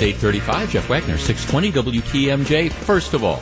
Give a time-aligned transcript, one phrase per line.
[0.00, 0.70] It's 835.
[0.70, 2.72] Jeff Wagner, 620 WTMJ.
[2.72, 3.38] First of all,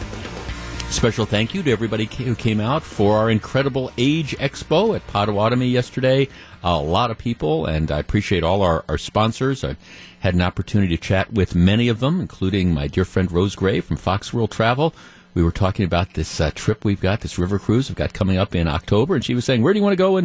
[0.90, 5.68] special thank you to everybody who came out for our incredible Age Expo at Potawatomi
[5.68, 6.26] yesterday.
[6.64, 9.62] A lot of people, and I appreciate all our, our sponsors.
[9.62, 9.76] I
[10.18, 13.80] had an opportunity to chat with many of them, including my dear friend Rose Gray
[13.80, 14.92] from Fox World Travel.
[15.38, 18.38] We were talking about this uh, trip we've got, this river cruise we've got coming
[18.38, 20.18] up in October, and she was saying, "Where do you want to go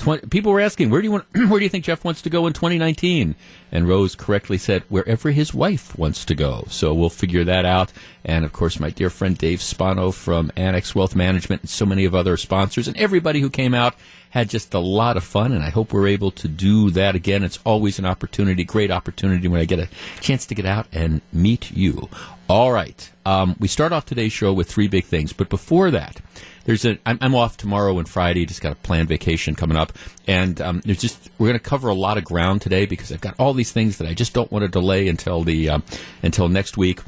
[0.00, 2.30] 20, people were asking, where do you want, where do you think Jeff wants to
[2.30, 3.36] go in 2019?
[3.70, 6.64] And Rose correctly said, wherever his wife wants to go.
[6.68, 7.92] So we'll figure that out.
[8.24, 12.04] And of course, my dear friend Dave Spano from Annex Wealth Management and so many
[12.04, 13.94] of other sponsors and everybody who came out
[14.30, 15.52] had just a lot of fun.
[15.52, 17.44] And I hope we're able to do that again.
[17.44, 19.88] It's always an opportunity, great opportunity when I get a
[20.20, 22.08] chance to get out and meet you.
[22.48, 23.10] All right.
[23.26, 25.32] Um, we start off today's show with three big things.
[25.32, 26.20] But before that,
[26.64, 28.46] there's a I'm, I'm off tomorrow and Friday.
[28.46, 29.92] Just got a planned vacation coming up,
[30.26, 33.20] and um, there's just we're going to cover a lot of ground today because I've
[33.20, 35.78] got all these things that I just don't want to delay until the uh,
[36.22, 37.00] until next week.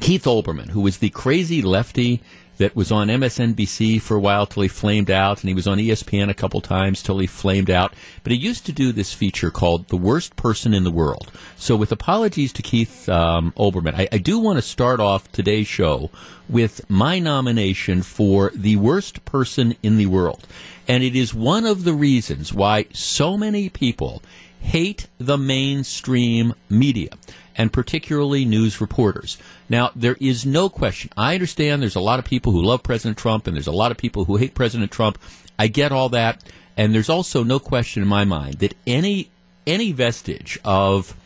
[0.00, 2.22] Keith Olbermann, who was the crazy lefty
[2.58, 5.78] that was on MSNBC for a while till he flamed out, and he was on
[5.78, 7.94] ESPN a couple times till he flamed out.
[8.22, 11.76] But he used to do this feature called "The Worst Person in the World." So,
[11.76, 16.10] with apologies to Keith um, Olbermann, I, I do want to start off today's show
[16.48, 20.46] with my nomination for the worst person in the world,
[20.88, 24.22] and it is one of the reasons why so many people
[24.60, 27.10] hate the mainstream media
[27.56, 29.38] and particularly news reporters.
[29.68, 31.10] Now, there is no question.
[31.16, 33.90] I understand there's a lot of people who love President Trump and there's a lot
[33.90, 35.18] of people who hate President Trump.
[35.58, 36.44] I get all that.
[36.76, 39.30] And there's also no question in my mind that any
[39.66, 41.16] any vestige of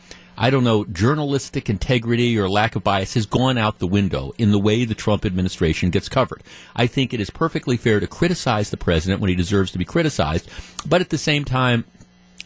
[0.43, 4.53] I don't know, journalistic integrity or lack of bias has gone out the window in
[4.53, 6.43] the way the Trump administration gets covered.
[6.75, 9.85] I think it is perfectly fair to criticize the president when he deserves to be
[9.85, 10.49] criticized,
[10.89, 11.85] but at the same time,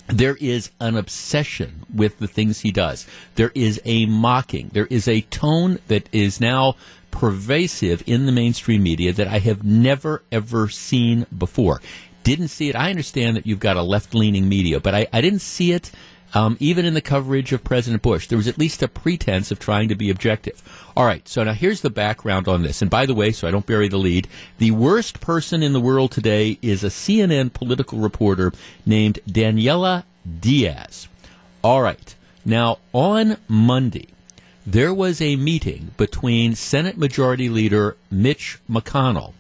[0.07, 3.07] there is an obsession with the things he does.
[3.37, 4.71] There is a mocking.
[4.73, 6.77] There is a tone that is now
[7.11, 11.81] pervasive in the mainstream media that I have never, ever seen before.
[12.23, 12.77] Didn't see it.
[12.77, 15.91] I understand that you've got a left leaning media, but I, I didn't see it
[16.35, 18.27] um, even in the coverage of President Bush.
[18.27, 20.63] There was at least a pretense of trying to be objective.
[20.97, 22.83] All right, so now here's the background on this.
[22.83, 24.29] And by the way, so I don't bury the lead,
[24.59, 28.53] the worst person in the world today is a CNN political reporter
[28.85, 30.05] named Daniella
[30.41, 31.09] Diaz.
[31.63, 32.15] All right,
[32.45, 34.09] now on Monday,
[34.67, 39.33] there was a meeting between Senate Majority Leader Mitch McConnell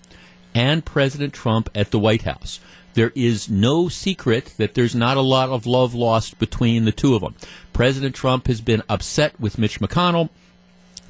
[0.54, 2.60] and President Trump at the White House.
[2.94, 7.14] There is no secret that there's not a lot of love lost between the two
[7.14, 7.34] of them.
[7.72, 10.30] President Trump has been upset with Mitch McConnell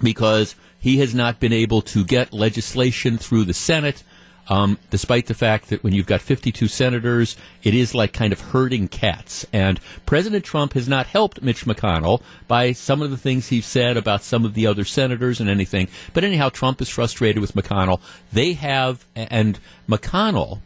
[0.02, 4.02] because he has not been able to get legislation through the Senate.
[4.46, 8.40] Um, despite the fact that when you've got 52 senators, it is like kind of
[8.40, 9.46] herding cats.
[9.54, 13.96] And President Trump has not helped Mitch McConnell by some of the things he's said
[13.96, 15.88] about some of the other senators and anything.
[16.12, 18.02] But anyhow, Trump is frustrated with McConnell.
[18.32, 19.58] They have, and
[19.88, 20.60] McConnell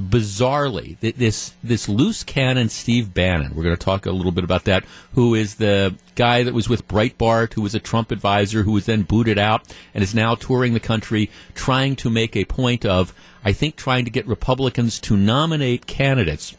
[0.00, 3.54] bizarrely, this this loose cannon Steve Bannon.
[3.54, 4.84] We're going to talk a little bit about that.
[5.14, 8.86] Who is the guy that was with Breitbart, who was a Trump advisor, who was
[8.86, 9.62] then booted out
[9.94, 13.12] and is now touring the country, trying to make a point of,
[13.44, 16.56] I think, trying to get Republicans to nominate candidates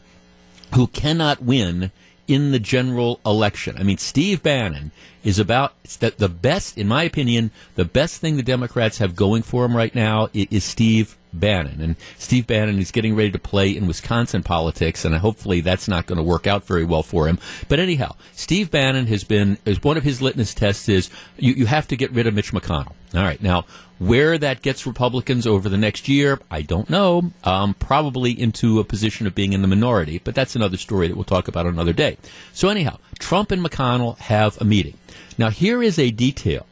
[0.74, 1.90] who cannot win
[2.28, 3.76] in the general election.
[3.78, 4.92] I mean, Steve Bannon
[5.24, 9.42] is about the, the best, in my opinion, the best thing the Democrats have going
[9.42, 11.80] for them right now is Steve Bannon.
[11.80, 16.06] And Steve Bannon is getting ready to play in Wisconsin politics, and hopefully that's not
[16.06, 17.38] going to work out very well for him.
[17.68, 21.66] But anyhow, Steve Bannon has been, as one of his litmus tests is you, you
[21.66, 22.94] have to get rid of Mitch McConnell.
[23.14, 23.42] All right.
[23.42, 23.66] Now,
[23.98, 27.32] where that gets Republicans over the next year, I don't know.
[27.44, 31.14] Um, probably into a position of being in the minority, but that's another story that
[31.14, 32.16] we'll talk about another day.
[32.52, 34.96] So anyhow, Trump and McConnell have a meeting.
[35.38, 36.66] Now, here is a detail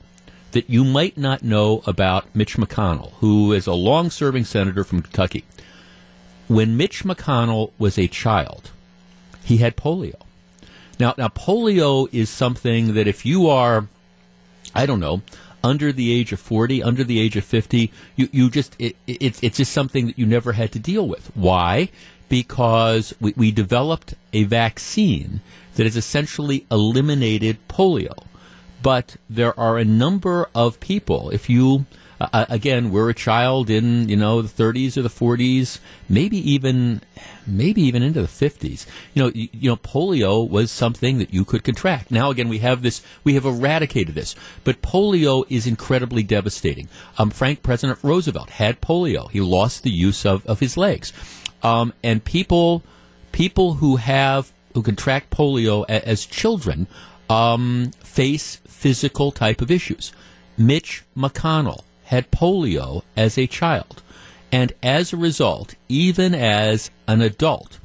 [0.53, 5.03] that you might not know about Mitch McConnell, who is a long serving senator from
[5.03, 5.45] Kentucky.
[6.49, 8.71] When Mitch McConnell was a child,
[9.45, 10.21] he had polio.
[10.99, 13.87] Now, now polio is something that if you are,
[14.75, 15.23] I don't know,
[15.63, 19.43] under the age of 40, under the age of 50, you, you just, it, it,
[19.43, 21.31] it's just something that you never had to deal with.
[21.35, 21.91] Why?
[22.29, 25.41] Because we, we developed a vaccine
[25.75, 28.25] that has essentially eliminated polio
[28.83, 31.31] but there are a number of people.
[31.31, 31.87] If you
[32.21, 35.79] uh, uh again, we're a child in you know the 30s or the 40s,
[36.09, 37.01] maybe even
[37.47, 38.87] maybe even into the 50s.
[39.15, 42.11] You know, you, you, know, polio was something that you could contract.
[42.11, 44.35] Now again, we have this, we have eradicated this,
[44.65, 46.89] but polio is incredibly devastating.
[47.19, 49.31] Um, Frank President Roosevelt had polio.
[49.31, 51.13] He lost the use of, of his legs,
[51.63, 52.83] um, and people
[53.33, 56.87] people who have who contract polio as children
[57.29, 60.13] um, face physical type of issues.
[60.59, 64.03] Mitch McConnell had polio as a child.
[64.53, 67.79] And as a result, even as an adult,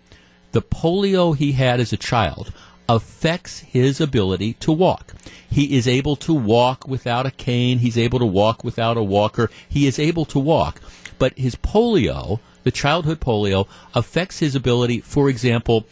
[0.51, 2.51] the polio he had as a child
[2.89, 5.13] affects his ability to walk.
[5.49, 7.77] He is able to walk without a cane.
[7.79, 9.49] He's able to walk without a walker.
[9.69, 10.81] He is able to walk.
[11.17, 15.85] But his polio, the childhood polio, affects his ability, for example,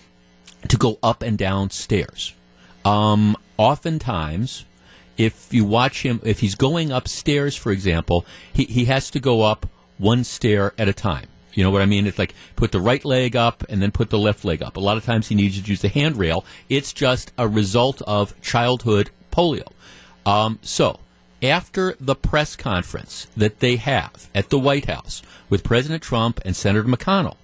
[0.68, 2.34] to go up and down stairs.
[2.86, 4.66] Um, oftentimes,
[5.18, 9.42] if you watch him, if he's going upstairs, for example, he, he has to go
[9.42, 11.28] up one stair at a time.
[11.54, 12.08] You know what I mean?
[12.08, 14.76] It's like put the right leg up and then put the left leg up.
[14.76, 16.46] A lot of times he needs to use the handrail.
[16.68, 19.68] It's just a result of childhood polio.
[20.26, 21.00] Um, so,
[21.44, 26.56] after the press conference that they have at the White House with President Trump and
[26.56, 27.36] Senator McConnell,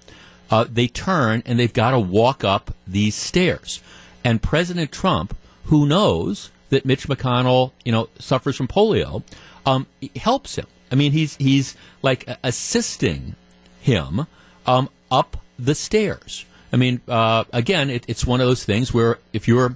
[0.49, 3.81] uh, they turn and they've got to walk up these stairs.
[4.23, 5.35] And President Trump,
[5.65, 9.23] who knows that Mitch McConnell, you know, suffers from polio,
[9.65, 10.67] um, helps him.
[10.91, 13.35] I mean, he's he's like assisting
[13.81, 14.27] him
[14.65, 16.45] um, up the stairs.
[16.71, 19.75] I mean, uh, again, it, it's one of those things where if you're,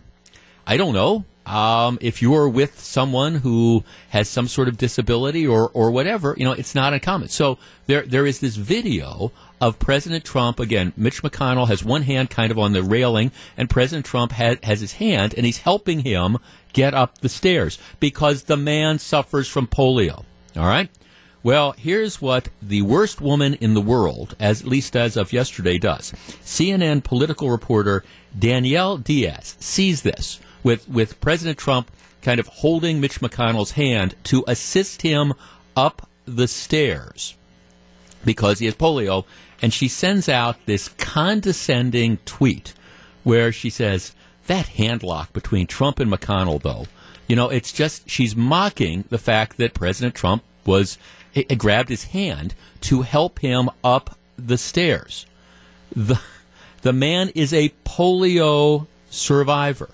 [0.66, 5.70] I don't know, um, if you're with someone who has some sort of disability or,
[5.74, 7.28] or whatever, you know, it's not uncommon.
[7.30, 7.58] So
[7.88, 10.60] there there is this video of President Trump.
[10.60, 14.58] Again, Mitch McConnell has one hand kind of on the railing, and President Trump has,
[14.64, 16.38] has his hand, and he's helping him
[16.72, 20.24] get up the stairs because the man suffers from polio.
[20.56, 20.90] All right?
[21.44, 25.78] Well, here's what the worst woman in the world, as at least as of yesterday,
[25.78, 26.14] does.
[26.42, 28.06] CNN political reporter
[28.38, 34.44] Danielle Diaz sees this with, with President Trump kind of holding Mitch McConnell's hand to
[34.48, 35.34] assist him
[35.76, 37.36] up the stairs
[38.24, 39.26] because he has polio.
[39.62, 42.74] And she sends out this condescending tweet
[43.24, 44.14] where she says,
[44.48, 46.88] that handlock between Trump and McConnell, though,
[47.28, 50.98] you know, it's just she's mocking the fact that President Trump was
[51.58, 55.26] grabbed his hand to help him up the stairs.
[55.96, 56.20] The
[56.82, 59.90] the man is a polio survivor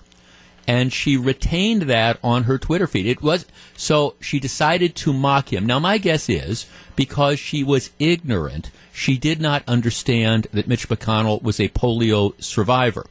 [0.70, 3.04] and she retained that on her Twitter feed.
[3.04, 3.44] It was
[3.76, 5.66] so she decided to mock him.
[5.66, 11.42] Now my guess is because she was ignorant, she did not understand that Mitch McConnell
[11.42, 13.04] was a polio survivor.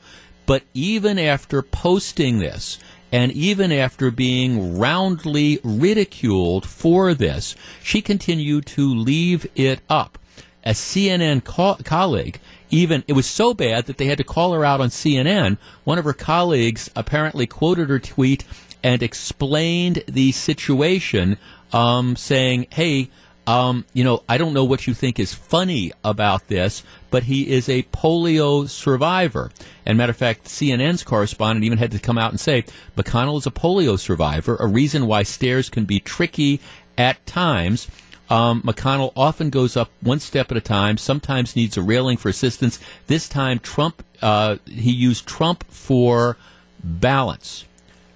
[0.46, 2.80] But even after posting this,
[3.12, 10.18] and even after being roundly ridiculed for this, she continued to leave it up.
[10.64, 12.40] A CNN co- colleague,
[12.70, 15.58] even, it was so bad that they had to call her out on CNN.
[15.84, 18.44] One of her colleagues apparently quoted her tweet
[18.84, 21.38] and explained the situation,
[21.74, 23.10] um, saying, hey,
[23.50, 27.50] um, you know, I don't know what you think is funny about this, but he
[27.50, 29.50] is a polio survivor.
[29.88, 32.64] And matter of fact, CNN's correspondent even had to come out and say
[32.96, 36.62] McConnell is a polio survivor, a reason why stairs can be tricky
[36.96, 37.88] at times.
[38.30, 42.30] Um, McConnell often goes up one step at a time, sometimes needs a railing for
[42.30, 42.80] assistance.
[43.08, 46.38] This time, Trump, uh, he used Trump for
[46.84, 47.66] balance.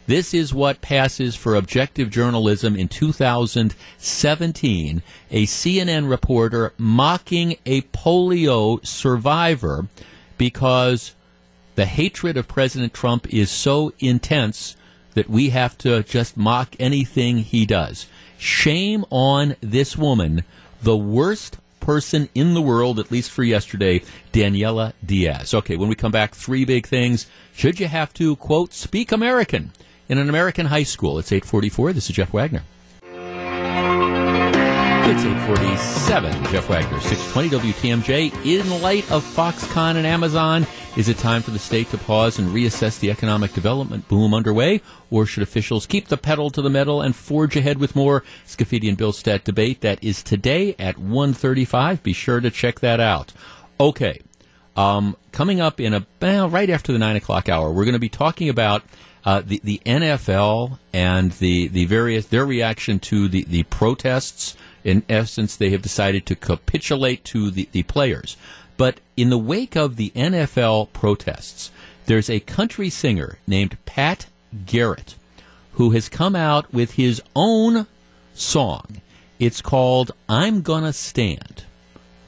[0.06, 5.02] This is what passes for objective journalism in 2017.
[5.32, 9.88] A CNN reporter mocking a polio survivor
[10.38, 11.16] because
[11.76, 14.76] the hatred of President Trump is so intense
[15.14, 18.08] that we have to just mock anything he does.
[18.44, 20.44] Shame on this woman,
[20.82, 25.54] the worst person in the world, at least for yesterday, Daniella Diaz.
[25.54, 27.28] Okay, when we come back, three big things.
[27.56, 29.72] Should you have to, quote, speak American?
[30.10, 31.18] in an American high school.
[31.18, 31.94] It's 844.
[31.94, 32.64] This is Jeff Wagner.
[35.06, 36.46] It's 847.
[36.46, 38.46] Jeff Wagner, 620 WTMJ.
[38.46, 42.56] In light of Foxconn and Amazon, is it time for the state to pause and
[42.56, 44.82] reassess the economic development boom underway?
[45.12, 48.88] Or should officials keep the pedal to the metal and forge ahead with more Scaffidi
[48.88, 49.82] and Billstat debate?
[49.82, 52.02] That is today at 1.35.
[52.02, 53.34] Be sure to check that out.
[53.82, 54.22] Okay.
[54.78, 58.00] Um, coming up in a, well, right after the 9 o'clock hour, we're going to
[58.00, 58.84] be talking about
[59.26, 64.58] uh, the the NFL and the the various their reaction to the the protests.
[64.84, 68.38] In essence, they have decided to capitulate to the, the players.
[68.78, 71.72] But in the wake of the NFL protests,
[72.06, 74.26] there's a country singer named Pat
[74.66, 75.16] Garrett
[75.74, 77.88] who has come out with his own
[78.34, 79.02] song.
[79.40, 81.64] It's called I'm Gonna Stand.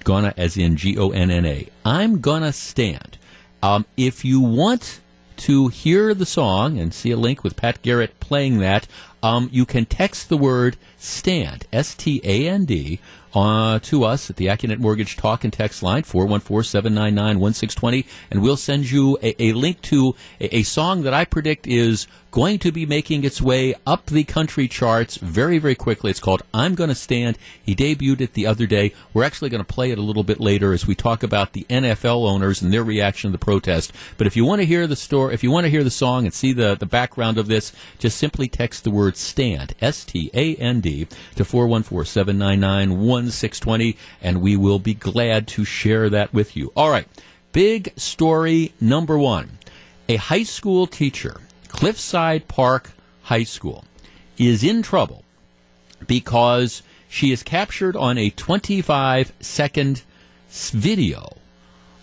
[0.04, 1.68] Gonna as in G O N N A.
[1.84, 3.18] I'm Gonna Stand.
[3.64, 5.00] Um, if you want
[5.38, 8.88] to hear the song and see a link with Pat Garrett playing that,
[9.22, 13.00] um, you can text the word STAND, S T A N D,
[13.36, 18.90] uh, to us at the Accunet Mortgage Talk and Text line, 414-799-1620, and we'll send
[18.90, 22.86] you a, a link to a, a, song that I predict is going to be
[22.86, 26.12] making its way up the country charts very, very quickly.
[26.12, 27.38] It's called I'm Gonna Stand.
[27.64, 28.92] He debuted it the other day.
[29.14, 31.66] We're actually going to play it a little bit later as we talk about the
[31.70, 33.94] NFL owners and their reaction to the protest.
[34.18, 36.26] But if you want to hear the story, if you want to hear the song
[36.26, 41.46] and see the, the background of this, just simply text the word stand, S-T-A-N-D, to
[41.46, 46.74] 414-799-1620, and we will be glad to share that with you.
[46.76, 47.08] All right.
[47.54, 49.58] Big story number one.
[50.10, 52.92] A high school teacher, Cliffside Park
[53.24, 53.86] High School,
[54.38, 55.24] is in trouble
[56.08, 60.04] because she is captured on a 25 second
[60.50, 61.38] video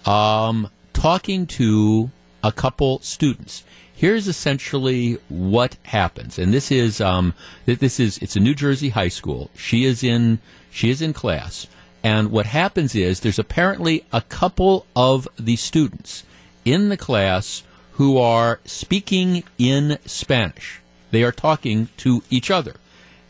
[0.04, 2.11] um, talking to
[2.42, 3.64] a couple students.
[3.95, 7.35] Here's essentially what happens, and this is um,
[7.66, 9.50] this is it's a New Jersey high school.
[9.54, 10.40] She is in
[10.71, 11.69] she is in class,
[12.02, 16.25] and what happens is there's apparently a couple of the students
[16.64, 20.80] in the class who are speaking in Spanish.
[21.11, 22.76] They are talking to each other.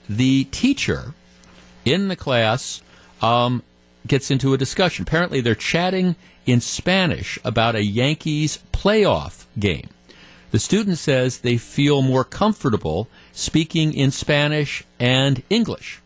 [0.08, 1.14] The teacher
[1.84, 2.82] in the class
[3.20, 3.62] um,
[4.06, 5.02] gets into a discussion.
[5.02, 6.16] Apparently, they're chatting
[6.46, 9.88] in Spanish about a Yankees playoff game.
[10.50, 16.00] The student says they feel more comfortable speaking in Spanish and English.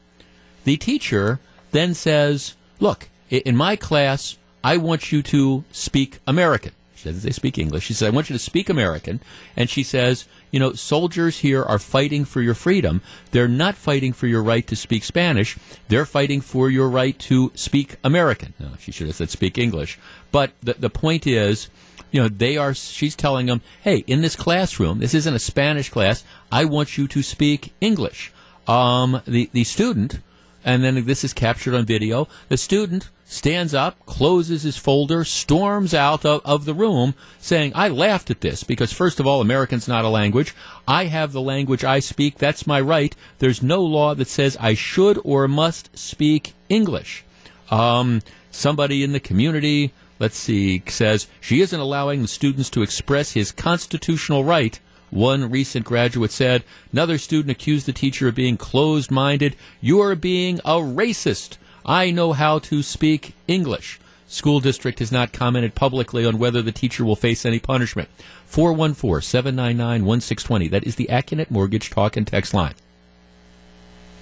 [0.64, 1.40] The teacher
[1.72, 6.72] then says, Look, in my class, I want you to speak American.
[7.14, 7.84] They speak English.
[7.84, 9.20] She says, I want you to speak American.
[9.56, 13.02] And she says, you know, soldiers here are fighting for your freedom.
[13.30, 15.56] They're not fighting for your right to speak Spanish.
[15.88, 18.54] They're fighting for your right to speak American.
[18.58, 19.98] No, she should have said speak English.
[20.32, 21.68] But the, the point is,
[22.10, 25.90] you know, they are, she's telling them, hey, in this classroom, this isn't a Spanish
[25.90, 28.32] class, I want you to speak English.
[28.66, 30.20] Um, the, the student,
[30.64, 32.28] and then this is captured on video.
[32.48, 37.88] The student stands up, closes his folder, storms out of, of, the room, saying, I
[37.88, 40.54] laughed at this because, first of all, American's not a language.
[40.86, 42.38] I have the language I speak.
[42.38, 43.14] That's my right.
[43.38, 47.24] There's no law that says I should or must speak English.
[47.68, 53.32] Um, somebody in the community, let's see, says she isn't allowing the students to express
[53.32, 54.78] his constitutional right
[55.10, 59.54] one recent graduate said, another student accused the teacher of being closed minded.
[59.80, 61.58] You are being a racist.
[61.86, 63.98] I know how to speak English.
[64.28, 68.08] School district has not commented publicly on whether the teacher will face any punishment.
[68.46, 70.68] 414 799 1620.
[70.68, 72.74] That is the Accunet Mortgage Talk and Text line.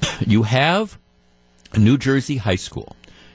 [0.21, 0.99] You have
[1.73, 2.95] a New Jersey high school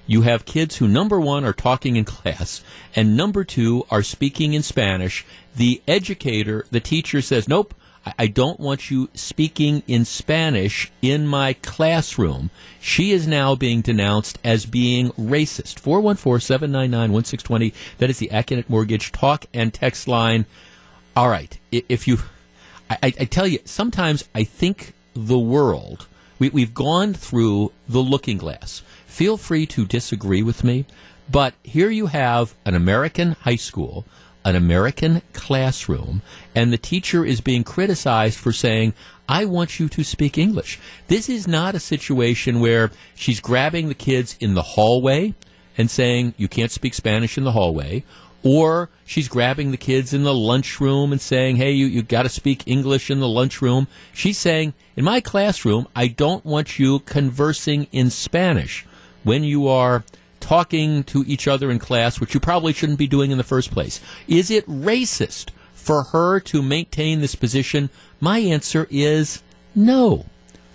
[0.09, 2.63] you have kids who, number one, are talking in class,
[2.95, 5.23] and number two, are speaking in Spanish.
[5.55, 7.75] The educator, the teacher says, Nope,
[8.17, 12.49] I don't want you speaking in Spanish in my classroom.
[12.79, 15.79] She is now being denounced as being racist.
[15.79, 17.73] 414 799 1620.
[17.97, 20.45] That is the Accunet Mortgage talk and text line.
[21.15, 21.57] All right.
[21.71, 22.19] If you,
[22.89, 26.07] I, I tell you, sometimes I think the world,
[26.39, 28.81] we, we've gone through the looking glass.
[29.05, 30.85] Feel free to disagree with me,
[31.29, 34.05] but here you have an American high school,
[34.45, 36.21] an American classroom,
[36.55, 38.93] and the teacher is being criticized for saying,
[39.27, 40.79] I want you to speak English.
[41.07, 45.35] This is not a situation where she's grabbing the kids in the hallway
[45.77, 48.03] and saying, you can't speak Spanish in the hallway,
[48.41, 52.29] or she's grabbing the kids in the lunchroom and saying, hey, you, you got to
[52.29, 53.87] speak English in the lunchroom.
[54.13, 58.85] She's saying, in my classroom, I don't want you conversing in Spanish
[59.23, 60.03] when you are
[60.49, 63.69] talking to each other in class, which you probably shouldn't be doing in the first
[63.69, 64.01] place?
[64.27, 67.91] Is it racist for her to maintain this position?
[68.19, 69.43] My answer is
[69.75, 70.25] no.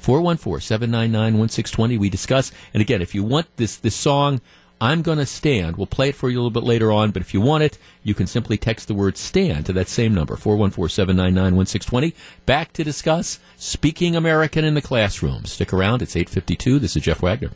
[0.00, 2.52] 414-799-1620 we discuss.
[2.72, 4.40] And again, if you want this, this song,
[4.80, 5.76] I'm going to stand.
[5.76, 7.76] We'll play it for you a little bit later on, but if you want it,
[8.04, 12.14] you can simply text the word stand to that same number, 414-799-1620.
[12.46, 15.46] Back to discuss speaking American in the classroom.
[15.46, 16.00] Stick around.
[16.00, 16.78] It's 852.
[16.78, 17.50] This is Jeff Wagner.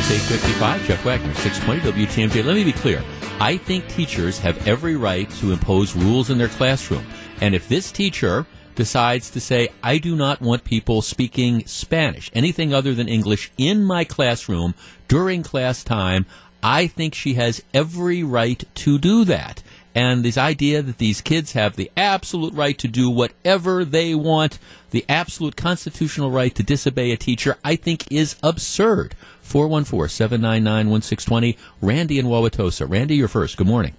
[0.00, 2.42] It's 855, Jeff Wagner, 620 WTMJ.
[2.42, 3.04] Let me be clear.
[3.38, 7.04] I think teachers have every right to impose rules in their classroom.
[7.42, 12.72] And if this teacher decides to say, I do not want people speaking Spanish, anything
[12.72, 14.74] other than English, in my classroom
[15.06, 16.24] during class time,
[16.62, 19.62] I think she has every right to do that.
[19.94, 24.58] And this idea that these kids have the absolute right to do whatever they want,
[24.92, 29.14] the absolute constitutional right to disobey a teacher, I think is absurd.
[29.50, 31.56] 414-799-1620.
[31.82, 32.88] Randy in Wauwatosa.
[32.88, 33.56] Randy, you're first.
[33.56, 33.94] Good morning.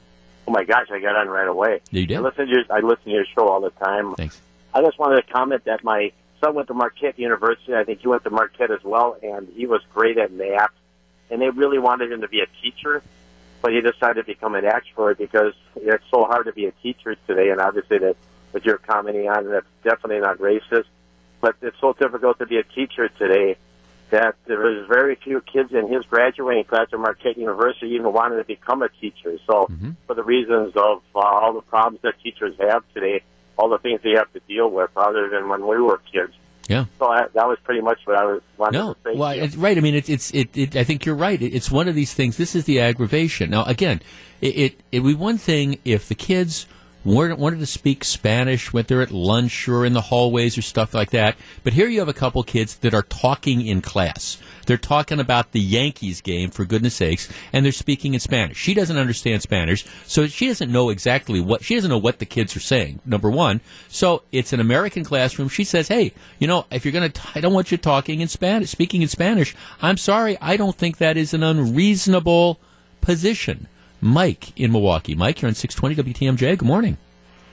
[0.47, 1.81] Oh my gosh, I got on right away.
[1.91, 2.17] You did?
[2.17, 4.15] I listen to your, I listen to your show all the time.
[4.15, 4.39] Thanks.
[4.73, 7.75] I just wanted to comment that my son went to Marquette University.
[7.75, 10.71] I think he went to Marquette as well, and he was great at math.
[11.29, 13.01] And they really wanted him to be a teacher,
[13.61, 17.15] but he decided to become an actuary because it's so hard to be a teacher
[17.27, 17.49] today.
[17.49, 18.15] And obviously, that
[18.51, 20.85] what you're commenting on, that's definitely not racist.
[21.39, 23.57] But it's so difficult to be a teacher today
[24.11, 28.37] that there was very few kids in his graduating class at Marquette University even wanted
[28.37, 29.37] to become a teacher.
[29.47, 29.91] So, mm-hmm.
[30.05, 33.23] for the reasons of uh, all the problems that teachers have today,
[33.57, 36.33] all the things they have to deal with, other than when we were kids.
[36.67, 36.85] Yeah.
[36.99, 39.17] So I, that was pretty much what I was wanting no, to say.
[39.17, 39.77] Well, it's right.
[39.77, 41.41] I mean, it's it's it, it, I think you're right.
[41.41, 42.37] It, it's one of these things.
[42.37, 43.49] This is the aggravation.
[43.49, 44.01] Now, again,
[44.41, 46.67] it, it it would be one thing if the kids
[47.03, 51.09] wanted to speak Spanish, went there at lunch or in the hallways or stuff like
[51.11, 51.35] that.
[51.63, 54.37] But here you have a couple kids that are talking in class.
[54.67, 58.57] They're talking about the Yankees game, for goodness sakes, and they're speaking in Spanish.
[58.57, 62.25] She doesn't understand Spanish, so she doesn't know exactly what, she doesn't know what the
[62.25, 63.61] kids are saying, number one.
[63.87, 65.49] So it's an American classroom.
[65.49, 68.27] She says, hey, you know, if you're going to, I don't want you talking in
[68.27, 69.55] Spanish, speaking in Spanish.
[69.81, 72.59] I'm sorry, I don't think that is an unreasonable
[73.01, 73.67] position.
[74.01, 75.15] Mike in Milwaukee.
[75.15, 76.57] Mike, you're on 620 WTMJ.
[76.57, 76.97] Good morning.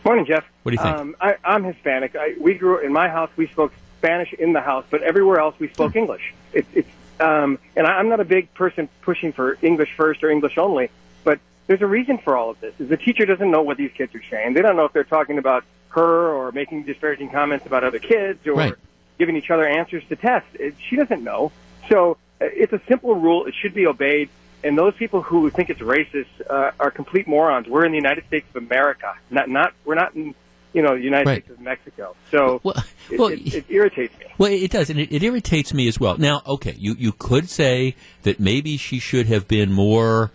[0.04, 0.44] Morning, Jeff.
[0.62, 0.96] What do you think?
[0.96, 2.16] Um, I, I'm Hispanic.
[2.16, 3.30] I, we grew in my house.
[3.36, 5.98] We spoke Spanish in the house, but everywhere else we spoke hmm.
[5.98, 6.34] English.
[6.52, 6.88] It, it's
[7.20, 10.90] um, and I, I'm not a big person pushing for English first or English only,
[11.24, 12.74] but there's a reason for all of this.
[12.78, 14.54] Is the teacher doesn't know what these kids are saying.
[14.54, 18.46] They don't know if they're talking about her or making disparaging comments about other kids
[18.46, 18.74] or right.
[19.18, 20.48] giving each other answers to tests.
[20.54, 21.50] It, she doesn't know.
[21.88, 23.46] So uh, it's a simple rule.
[23.46, 24.28] It should be obeyed
[24.64, 27.68] and those people who think it's racist uh, are complete morons.
[27.68, 30.34] We're in the United States of America, not not we're not in
[30.72, 31.44] you know the United right.
[31.44, 32.16] States of Mexico.
[32.30, 32.84] So well,
[33.18, 34.26] well, it, it, it, irritates me.
[34.36, 36.18] Well, it does, and it, it irritates me as well.
[36.18, 40.30] Now, okay, you you could say that maybe she should have been more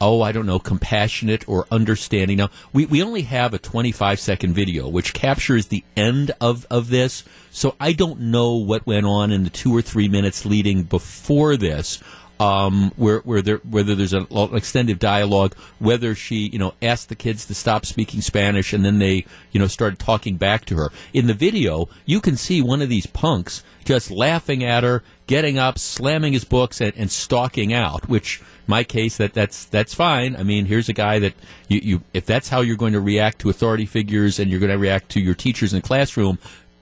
[0.00, 2.36] oh, I don't know, compassionate or understanding.
[2.36, 6.90] Now, we, we only have a 25 second video which captures the end of, of
[6.90, 10.82] this, so I don't know what went on in the two or three minutes leading
[10.82, 12.02] before this
[12.40, 17.14] um, where where there whether there's an extended dialogue, whether she you know asked the
[17.14, 20.90] kids to stop speaking Spanish and then they you know started talking back to her.
[21.12, 25.58] In the video, you can see one of these punks just laughing at her, getting
[25.58, 28.08] up, slamming his books, and, and stalking out.
[28.08, 30.36] Which my case that that's that's fine.
[30.36, 31.34] I mean, here's a guy that
[31.68, 34.72] you, you if that's how you're going to react to authority figures and you're going
[34.72, 36.38] to react to your teachers in the classroom,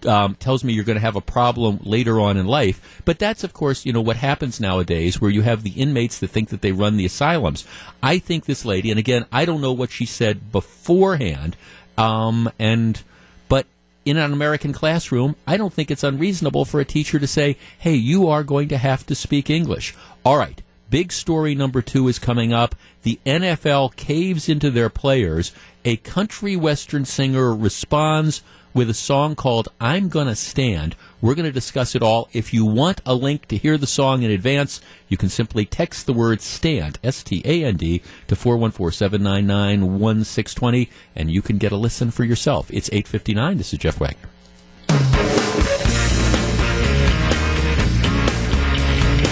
[0.07, 3.03] um, tells me you're going to have a problem later on in life.
[3.05, 6.29] But that's, of course, you know, what happens nowadays where you have the inmates that
[6.29, 7.67] think that they run the asylums.
[8.03, 11.57] I think this lady, and again, I don't know what she said beforehand,
[11.97, 13.03] um, and,
[13.49, 13.67] but
[14.05, 17.95] in an American classroom, I don't think it's unreasonable for a teacher to say, hey,
[17.95, 19.95] you are going to have to speak English.
[20.25, 20.63] All right.
[20.93, 22.75] Big story number two is coming up.
[23.03, 25.53] The NFL caves into their players.
[25.87, 28.43] A country western singer responds
[28.75, 30.97] with a song called I'm Gonna Stand.
[31.21, 32.29] We're going to discuss it all.
[32.33, 36.07] If you want a link to hear the song in advance, you can simply text
[36.07, 41.59] the word STAND, S T A N D, to 414 799 1620, and you can
[41.59, 42.71] get a listen for yourself.
[42.73, 43.59] It's 859.
[43.59, 44.29] This is Jeff Wagner.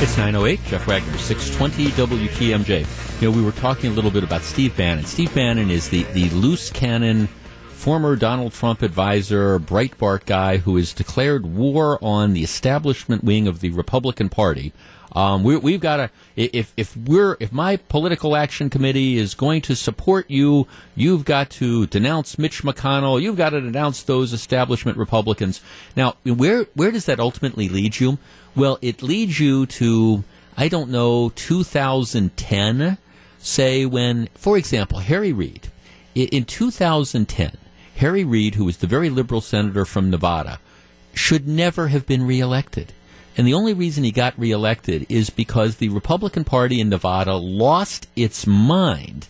[0.03, 3.21] It's 908, Jeff Wagner, 620 WTMJ.
[3.21, 5.05] You know, we were talking a little bit about Steve Bannon.
[5.05, 7.29] Steve Bannon is the, the loose cannon
[7.81, 13.61] former Donald Trump advisor, Breitbart guy, who has declared war on the establishment wing of
[13.61, 14.75] the Republican Party.
[15.13, 19.63] Um, we, have got to if if we're if my political action committee is going
[19.63, 23.21] to support you, you've got to denounce Mitch McConnell.
[23.21, 25.63] You've got to denounce those establishment Republicans.
[25.97, 28.19] Now, where where does that ultimately lead you?
[28.55, 30.23] Well, it leads you to
[30.55, 32.99] I don't know 2010,
[33.39, 35.71] say when, for example, Harry Reid
[36.15, 37.57] in 2010
[38.01, 40.59] Harry Reid, who was the very liberal senator from Nevada,
[41.13, 42.95] should never have been reelected.
[43.37, 48.07] And the only reason he got reelected is because the Republican Party in Nevada lost
[48.17, 49.29] its mind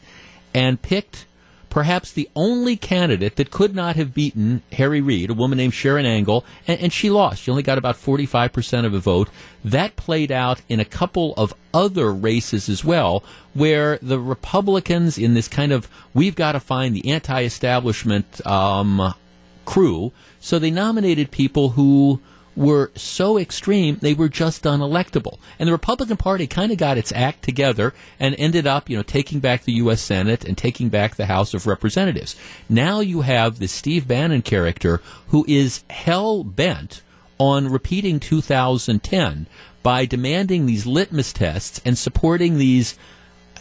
[0.55, 1.27] and picked
[1.71, 6.05] perhaps the only candidate that could not have beaten Harry Reid, a woman named Sharron
[6.05, 7.43] Angle, and, and, she lost.
[7.43, 9.31] She only got about 45% of a vote.
[9.65, 13.23] That played out in a couple of other races as well,
[13.55, 19.15] where the Republicans, in this kind of we've got to find the anti establishment um,
[19.65, 22.21] crew, so they nominated people who
[22.57, 25.39] were so extreme they were just unelectable.
[25.59, 29.03] And the Republican Party kind of got its act together and ended up, you know,
[29.03, 30.01] taking back the U.S.
[30.01, 32.37] Senate and taking back the House of Representatives.
[32.69, 37.03] Now you have this Steve Bannon character who is hell bent
[37.39, 39.47] on repeating 2010
[39.83, 42.99] by demanding these litmus tests and supporting these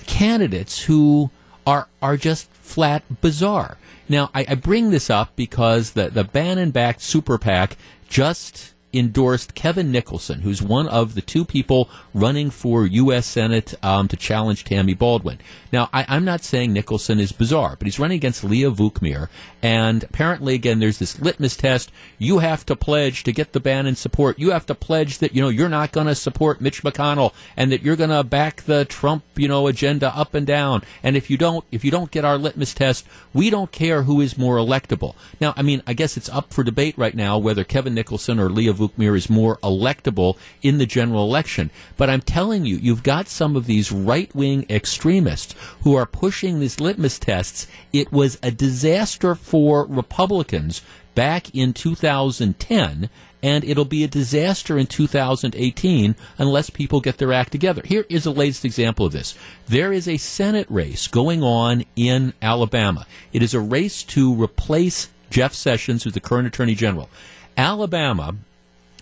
[0.05, 1.29] candidates who
[1.65, 3.77] are are just flat bizarre.
[4.07, 7.77] Now, I, I bring this up because the the Bannon backed super PAC
[8.09, 13.27] just endorsed Kevin Nicholson, who's one of the two people running for U.S.
[13.27, 15.39] Senate um, to challenge Tammy Baldwin.
[15.71, 19.29] Now, I, am not saying Nicholson is bizarre, but he's running against Leah Vukmir,
[19.61, 21.91] and apparently, again, there's this litmus test.
[22.17, 24.39] You have to pledge to get the Bannon support.
[24.39, 27.71] You have to pledge that you know you're not going to support Mitch McConnell and
[27.71, 30.83] that you're going to back the Trump you know agenda up and down.
[31.03, 34.21] And if you don't, if you don't get our litmus test, we don't care who
[34.21, 35.15] is more electable.
[35.39, 38.49] Now, I mean, I guess it's up for debate right now whether Kevin Nicholson or
[38.49, 41.69] Leah Vukmir is more electable in the general election.
[41.97, 46.59] But I'm telling you, you've got some of these right wing extremists who are pushing
[46.59, 47.67] these litmus tests.
[47.93, 50.81] It was a disaster for Republicans
[51.15, 53.09] back in 2010
[53.41, 57.81] and it'll be a disaster in 2018 unless people get their act together.
[57.85, 59.35] Here is the latest example of this.
[59.67, 63.05] There is a Senate race going on in Alabama.
[63.31, 67.09] It is a race to replace Jeff Sessions, who's the current Attorney General.
[67.55, 68.35] Alabama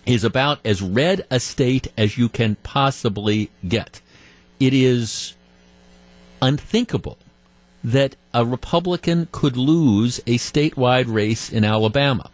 [0.08, 4.00] is about as red a state as you can possibly get.
[4.58, 5.34] It is
[6.40, 7.18] unthinkable
[7.84, 12.30] that a Republican could lose a statewide race in Alabama.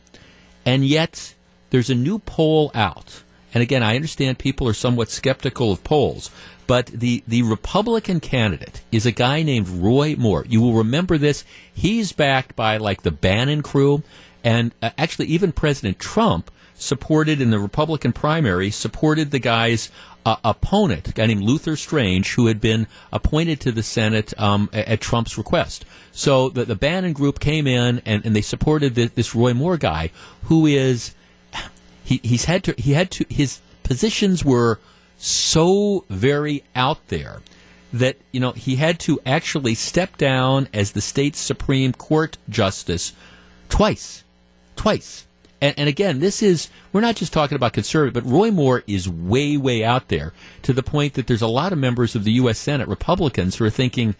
[0.65, 1.35] And yet,
[1.71, 3.23] there's a new poll out.
[3.53, 6.31] And again, I understand people are somewhat skeptical of polls,
[6.67, 10.47] but the, the Republican candidate is a guy named Roy Moore.
[10.49, 11.45] You will remember this.
[11.73, 14.03] He's backed by like the Bannon crew.
[14.43, 19.91] And uh, actually, even President Trump supported in the Republican primary, supported the guy's
[20.27, 24.71] uh, opponent, a guy named Luther Strange, who had been appointed to the Senate um,
[24.73, 25.85] at, Trump's request.
[26.13, 29.77] So the, the Bannon group came in and, and they supported the, this Roy Moore
[29.77, 30.11] guy,
[30.45, 31.15] who is
[32.05, 34.79] he, he's had to he had to his positions were
[35.17, 37.41] so very out there
[37.93, 43.13] that you know he had to actually step down as the state's Supreme Court justice
[43.69, 44.25] twice,
[44.77, 45.27] twice.
[45.61, 49.09] And, and, again, this is we're not just talking about conservative, but Roy Moore is
[49.09, 52.33] way, way out there to the point that there's a lot of members of the
[52.33, 52.59] U.S.
[52.59, 54.15] Senate Republicans who are thinking,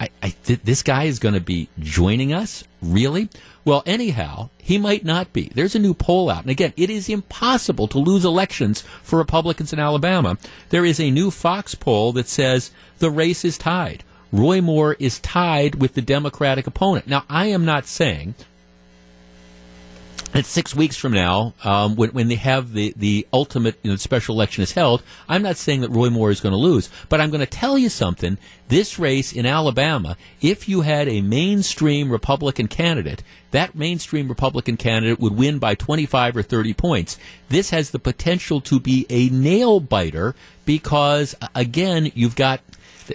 [0.00, 3.28] I, I th- this guy is going to be joining us, really?
[3.64, 5.50] Well, anyhow, he might not be.
[5.54, 6.42] There's a new poll out.
[6.42, 10.38] And again, it is impossible to lose elections for Republicans in Alabama.
[10.70, 14.04] There is a new Fox poll that says the race is tied.
[14.32, 17.06] Roy Moore is tied with the Democratic opponent.
[17.06, 18.34] Now, I am not saying
[20.34, 23.96] and six weeks from now, um, when, when they have the, the ultimate you know,
[23.96, 27.20] special election is held, I'm not saying that Roy Moore is going to lose, but
[27.20, 28.38] I'm going to tell you something.
[28.68, 35.18] This race in Alabama, if you had a mainstream Republican candidate, that mainstream Republican candidate
[35.18, 37.18] would win by 25 or 30 points.
[37.48, 40.34] This has the potential to be a nail biter
[40.66, 42.60] because, again, you've got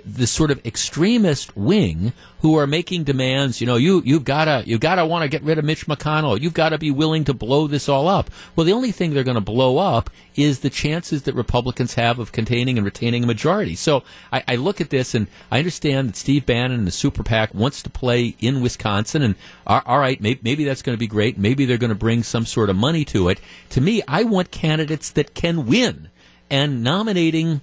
[0.05, 3.61] this sort of extremist wing who are making demands.
[3.61, 6.39] You know, you you've gotta you gotta want to get rid of Mitch McConnell.
[6.39, 8.29] You've got to be willing to blow this all up.
[8.55, 12.19] Well, the only thing they're going to blow up is the chances that Republicans have
[12.19, 13.75] of containing and retaining a majority.
[13.75, 17.23] So I, I look at this and I understand that Steve Bannon and the Super
[17.23, 20.99] PAC wants to play in Wisconsin, and uh, all right, maybe, maybe that's going to
[20.99, 21.37] be great.
[21.37, 23.39] Maybe they're going to bring some sort of money to it.
[23.69, 26.09] To me, I want candidates that can win,
[26.49, 27.61] and nominating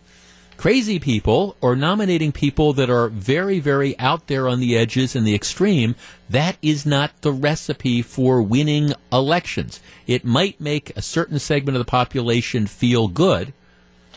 [0.61, 5.27] crazy people or nominating people that are very, very out there on the edges and
[5.27, 5.95] the extreme,
[6.29, 9.81] that is not the recipe for winning elections.
[10.07, 13.55] It might make a certain segment of the population feel good,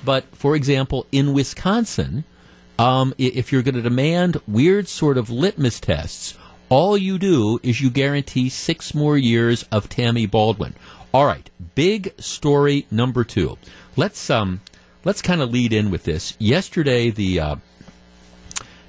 [0.04, 2.26] but for example, in Wisconsin,
[2.78, 7.80] um, if you're going to demand weird sort of litmus tests, all you do is
[7.80, 10.76] you guarantee six more years of Tammy Baldwin.
[11.14, 13.58] All right, big story number two.
[13.96, 14.60] Let's um,
[15.04, 16.36] let's kind of lead in with this.
[16.40, 17.56] Yesterday, the uh,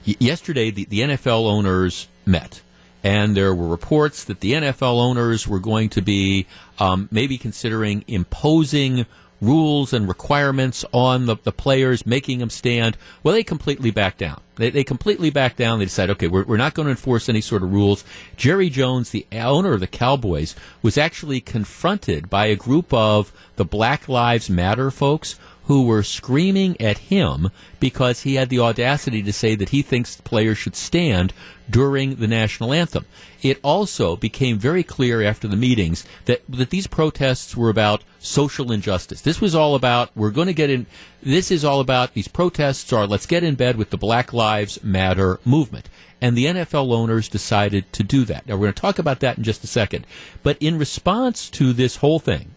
[0.04, 2.62] yesterday the, the NFL owners met,
[3.02, 6.46] and there were reports that the NFL owners were going to be
[6.78, 9.06] um, maybe considering imposing
[9.40, 12.96] rules and requirements on the, the players, making them stand.
[13.22, 14.40] Well, they completely backed down.
[14.56, 15.78] They, they completely backed down.
[15.78, 18.04] They decided, okay, we're, we're not going to enforce any sort of rules.
[18.36, 23.64] Jerry Jones, the owner of the Cowboys, was actually confronted by a group of the
[23.64, 27.50] Black Lives Matter folks who were screaming at him
[27.80, 31.32] because he had the audacity to say that he thinks players should stand
[31.68, 33.06] during the national anthem.
[33.42, 38.72] It also became very clear after the meetings that, that these protests were about social
[38.72, 39.22] injustice.
[39.22, 40.86] This was all about, we're going to get in,
[41.22, 44.82] this is all about, these protests are, let's get in bed with the Black Lives
[44.82, 45.88] Matter movement.
[46.20, 48.46] And the NFL owners decided to do that.
[48.46, 50.06] Now, we're going to talk about that in just a second.
[50.42, 52.53] But in response to this whole thing,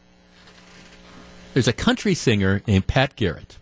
[1.57, 3.57] there's a country singer named Pat Garrett.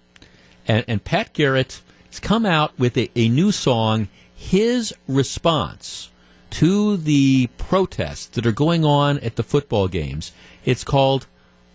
[0.68, 6.10] And, and Pat Garrett has come out with a, a new song, his response
[6.50, 10.34] to the protests that are going on at the football games.
[10.66, 11.28] It's called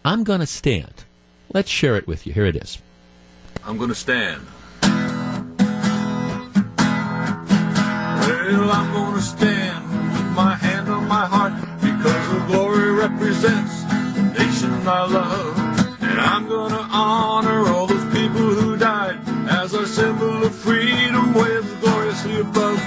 [0.04, 1.04] I'm to stand.
[1.54, 2.34] Let's share it with you.
[2.34, 2.76] Here it is.
[3.64, 4.42] I'm to stand.
[8.52, 14.34] Well, I'm to stand with my hand on my heart because the glory represents the
[14.38, 15.59] nation I love.
[16.10, 21.72] And I'm to honor all those people who died as our symbol of freedom waves
[21.80, 22.78] gloriously above.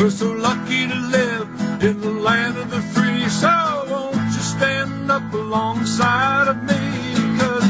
[0.00, 1.46] We're so lucky to live
[1.80, 3.28] in the land of the free.
[3.28, 6.82] So won't you stand up alongside of me?
[7.38, 7.64] Cause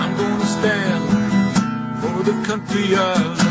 [0.00, 1.04] I'm to stand
[2.02, 3.47] for the country I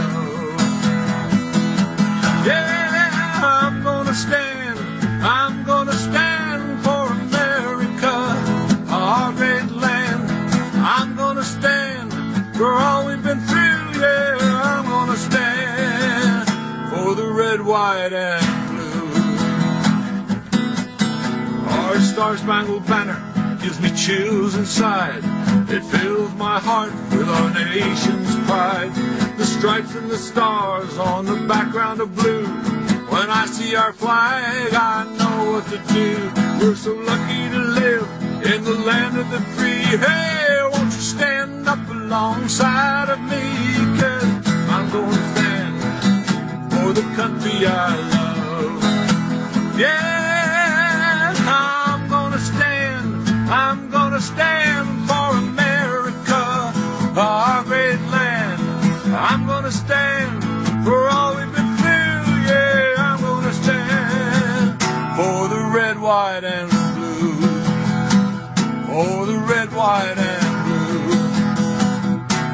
[17.57, 19.07] red, white, and blue.
[21.67, 23.21] Our star spangled banner
[23.61, 25.23] gives me chills inside.
[25.69, 28.93] It fills my heart with our nation's pride.
[29.37, 32.45] The stripes and the stars on the background of blue.
[33.09, 36.31] When I see our flag, I know what to do.
[36.59, 38.07] We're so lucky to live
[38.45, 39.97] in the land of the free.
[39.97, 43.99] Hey, won't you stand up alongside of me?
[43.99, 45.46] Cause I'm going to
[46.87, 48.83] for the country I love.
[49.77, 53.27] Yeah, I'm gonna stand.
[53.49, 56.43] I'm gonna stand for America,
[57.17, 58.61] our great land.
[59.29, 60.31] I'm gonna stand
[60.85, 62.25] for all we've been through.
[62.51, 64.81] Yeah, I'm gonna stand
[65.17, 67.35] for the red, white, and blue.
[68.87, 71.09] For the red, white, and blue.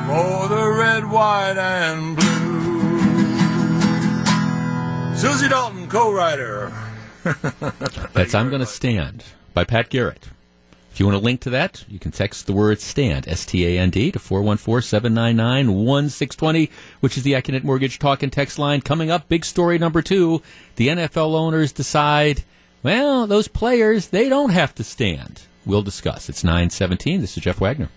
[0.08, 2.23] For the red, white, and blue.
[5.24, 6.70] Susie Dalton, co-writer.
[8.12, 10.28] That's I'm going to stand by Pat Garrett.
[10.92, 13.66] If you want to link to that, you can text the word stand, S T
[13.66, 18.60] A N D, to 414 799 1620, which is the Accunet Mortgage Talk and Text
[18.60, 18.82] line.
[18.82, 20.42] Coming up, big story number two
[20.76, 22.44] the NFL owners decide,
[22.84, 25.44] well, those players, they don't have to stand.
[25.66, 26.28] We'll discuss.
[26.28, 27.22] It's 917.
[27.22, 27.88] This is Jeff Wagner.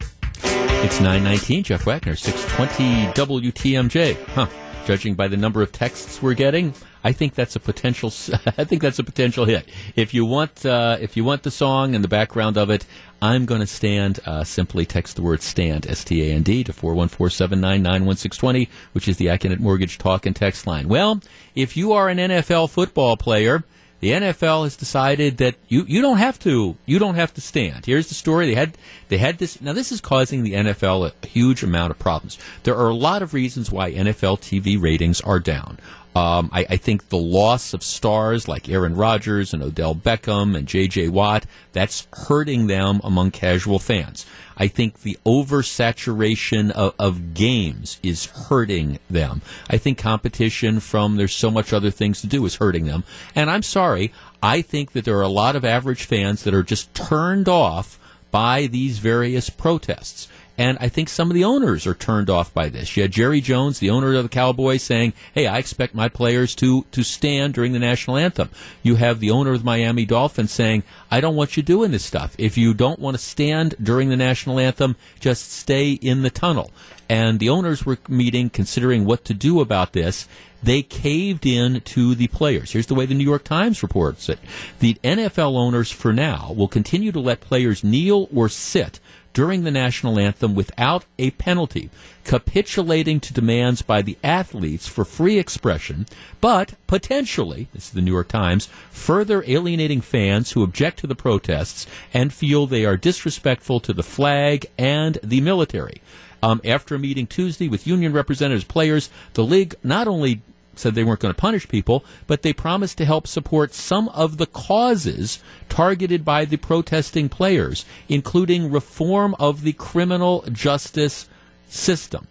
[0.00, 4.22] It's 919, Jeff Wagner, 620 WTMJ.
[4.26, 4.48] Huh.
[4.88, 6.72] Judging by the number of texts we're getting,
[7.04, 8.08] I think that's a potential.
[8.56, 9.68] I think that's a potential hit.
[9.96, 12.86] If you want, uh, if you want the song and the background of it,
[13.20, 14.18] I'm going to stand.
[14.24, 17.28] Uh, simply text the word "stand" S T A N D to four one four
[17.28, 20.88] seven nine nine one six twenty, which is the Accunet Mortgage Talk and Text line.
[20.88, 21.20] Well,
[21.54, 23.64] if you are an NFL football player.
[24.00, 27.86] The NFL has decided that you, you don't have to you don't have to stand.
[27.86, 28.46] Here's the story.
[28.46, 31.98] They had they had this now this is causing the NFL a huge amount of
[31.98, 32.38] problems.
[32.62, 35.78] There are a lot of reasons why NFL TV ratings are down.
[36.14, 40.66] Um, I, I, think the loss of stars like Aaron Rodgers and Odell Beckham and
[40.66, 41.10] J.J.
[41.10, 44.26] Watt, that's hurting them among casual fans.
[44.56, 49.42] I think the oversaturation of, of, games is hurting them.
[49.70, 53.04] I think competition from there's so much other things to do is hurting them.
[53.34, 56.64] And I'm sorry, I think that there are a lot of average fans that are
[56.64, 57.98] just turned off
[58.30, 60.28] by these various protests.
[60.58, 62.96] And I think some of the owners are turned off by this.
[62.96, 66.56] You had Jerry Jones, the owner of the Cowboys, saying, "Hey, I expect my players
[66.56, 68.50] to to stand during the national anthem."
[68.82, 72.04] You have the owner of the Miami Dolphins saying, "I don't want you doing this
[72.04, 72.34] stuff.
[72.38, 76.72] If you don't want to stand during the national anthem, just stay in the tunnel."
[77.08, 80.26] And the owners were meeting, considering what to do about this.
[80.60, 82.72] They caved in to the players.
[82.72, 84.40] Here's the way the New York Times reports it:
[84.80, 88.98] the NFL owners, for now, will continue to let players kneel or sit
[89.38, 91.90] during the national anthem without a penalty,
[92.24, 96.04] capitulating to demands by the athletes for free expression,
[96.40, 101.14] but potentially, this is the New York Times, further alienating fans who object to the
[101.14, 106.02] protests and feel they are disrespectful to the flag and the military.
[106.42, 110.42] Um, after a meeting Tuesday with union representatives, players, the league not only
[110.78, 114.36] said they weren't going to punish people, but they promised to help support some of
[114.36, 121.28] the causes targeted by the protesting players, including reform of the criminal justice
[121.68, 122.26] system.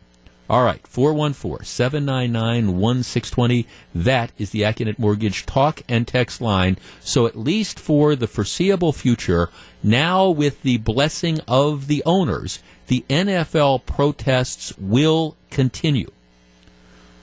[0.49, 3.67] All right, 414 799 1620.
[3.93, 6.77] That is the Accunet Mortgage talk and text line.
[7.01, 9.49] So, at least for the foreseeable future,
[9.83, 16.11] now with the blessing of the owners, the NFL protests will continue.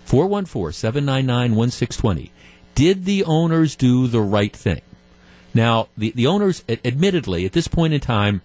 [0.04, 2.30] 414 799 1620.
[2.74, 4.82] Did the owners do the right thing?
[5.54, 8.42] Now, the, the owners, admittedly, at this point in time,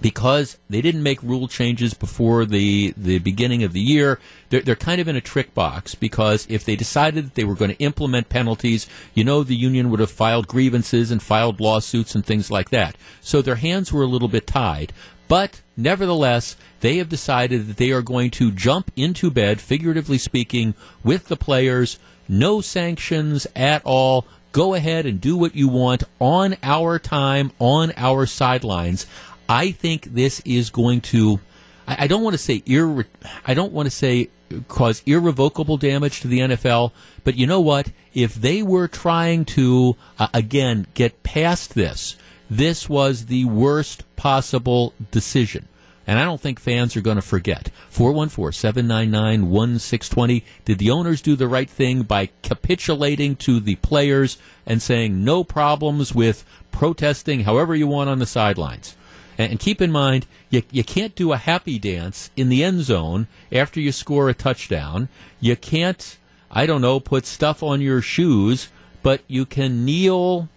[0.00, 4.76] because they didn't make rule changes before the, the beginning of the year, they're, they're
[4.76, 7.82] kind of in a trick box because if they decided that they were going to
[7.82, 12.50] implement penalties, you know the union would have filed grievances and filed lawsuits and things
[12.50, 12.96] like that.
[13.20, 14.92] So their hands were a little bit tied.
[15.26, 20.74] But nevertheless, they have decided that they are going to jump into bed, figuratively speaking,
[21.02, 21.98] with the players.
[22.28, 24.26] No sanctions at all.
[24.52, 29.06] Go ahead and do what you want on our time, on our sidelines.
[29.48, 31.40] I think this is going to.
[31.86, 33.06] I, don't want to say irre,
[33.46, 34.28] I don't want to say
[34.66, 36.92] cause irrevocable damage to the NFL.
[37.24, 37.90] But you know what?
[38.14, 42.16] If they were trying to uh, again get past this,
[42.50, 45.68] this was the worst possible decision.
[46.06, 47.70] And I don't think fans are going to forget.
[47.90, 50.42] 414 799 1620.
[50.64, 55.44] Did the owners do the right thing by capitulating to the players and saying no
[55.44, 58.96] problems with protesting however you want on the sidelines?
[59.36, 63.28] And keep in mind, you, you can't do a happy dance in the end zone
[63.52, 65.10] after you score a touchdown.
[65.40, 66.16] You can't,
[66.50, 68.68] I don't know, put stuff on your shoes,
[69.02, 70.48] but you can kneel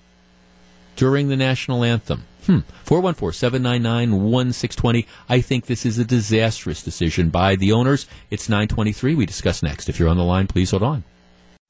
[0.95, 2.23] during the national anthem.
[2.45, 2.59] Hmm.
[2.85, 5.05] 414-799-1620.
[5.29, 8.07] I think this is a disastrous decision by the owners.
[8.29, 9.15] It's 923.
[9.15, 9.89] We discuss next.
[9.89, 11.03] If you're on the line, please hold on.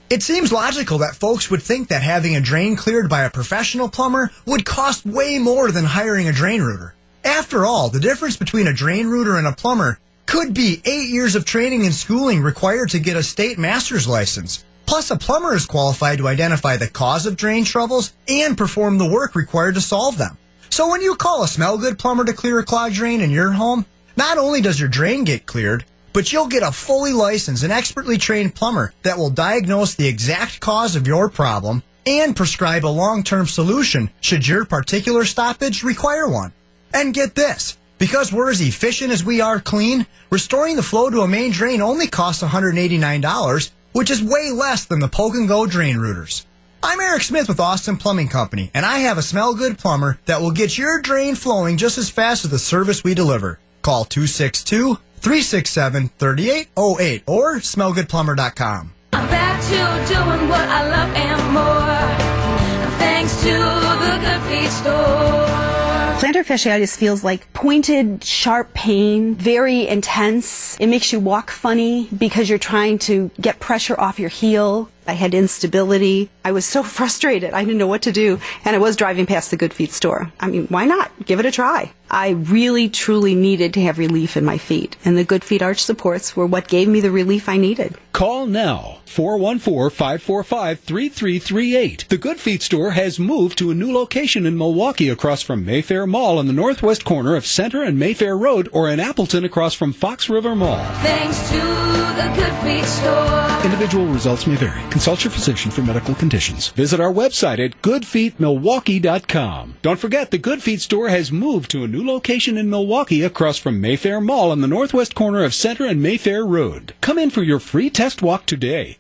[0.10, 3.88] It seems logical that folks would think that having a drain cleared by a professional
[3.88, 6.96] plumber would cost way more than hiring a drain rooter.
[7.24, 11.36] After all, the difference between a drain rooter and a plumber could be eight years
[11.36, 14.66] of training and schooling required to get a state master's license.
[14.92, 19.10] Plus, a plumber is qualified to identify the cause of drain troubles and perform the
[19.10, 20.38] work required to solve them.
[20.70, 23.54] So when you call a smell good plumber to clear a clogged drain in your
[23.54, 23.86] home,
[24.18, 28.18] not only does your drain get cleared, but you'll get a fully licensed and expertly
[28.18, 33.48] trained plumber that will diagnose the exact cause of your problem and prescribe a long-term
[33.48, 36.52] solution should your particular stoppage require one.
[36.94, 37.78] And get this.
[37.98, 41.82] Because we're as efficient as we are clean, restoring the flow to a main drain
[41.82, 46.46] only costs $189, which is way less than the poke and go drain rooters.
[46.84, 50.42] I'm Eric Smith with Austin Plumbing Company, and I have a smell good plumber that
[50.42, 53.60] will get your drain flowing just as fast as the service we deliver.
[53.82, 58.94] Call 262 367 3808 or smellgoodplumber.com.
[59.14, 62.98] I'm back to doing what I love and more.
[62.98, 65.81] Thanks to the Good Feet Store.
[66.22, 70.78] Plantar fasciitis feels like pointed, sharp pain, very intense.
[70.80, 74.88] It makes you walk funny because you're trying to get pressure off your heel.
[75.08, 76.30] I had instability.
[76.46, 77.56] I was so frustrated.
[77.56, 78.40] I didn't know what to do.
[78.64, 80.32] And I was driving past the Good Feet store.
[80.40, 81.12] I mean, why not?
[81.26, 81.92] Give it a try.
[82.12, 84.98] I really, truly needed to have relief in my feet.
[85.04, 87.96] And the Good Feet arch supports were what gave me the relief I needed.
[88.14, 92.08] Call now 414-545-3338.
[92.08, 96.08] The Good Feet store has moved to a new location in Milwaukee across from Mayfair
[96.08, 99.92] Mall on the northwest corner of Center and Mayfair Road or in Appleton across from
[99.94, 100.84] Fox River Mall.
[101.02, 103.48] Thanks to the Good Feet store.
[103.64, 104.82] Individual results may vary.
[104.90, 106.70] Consult your physician for medical conditions.
[106.70, 109.76] Visit our website at goodfeetmilwaukee.com.
[109.82, 113.58] Don't forget the Good Feet store has moved to a new location in Milwaukee across
[113.58, 116.94] from Mayfair Mall on the northwest corner of Center and Mayfair Road.
[117.02, 118.98] Come in for your free test walk today.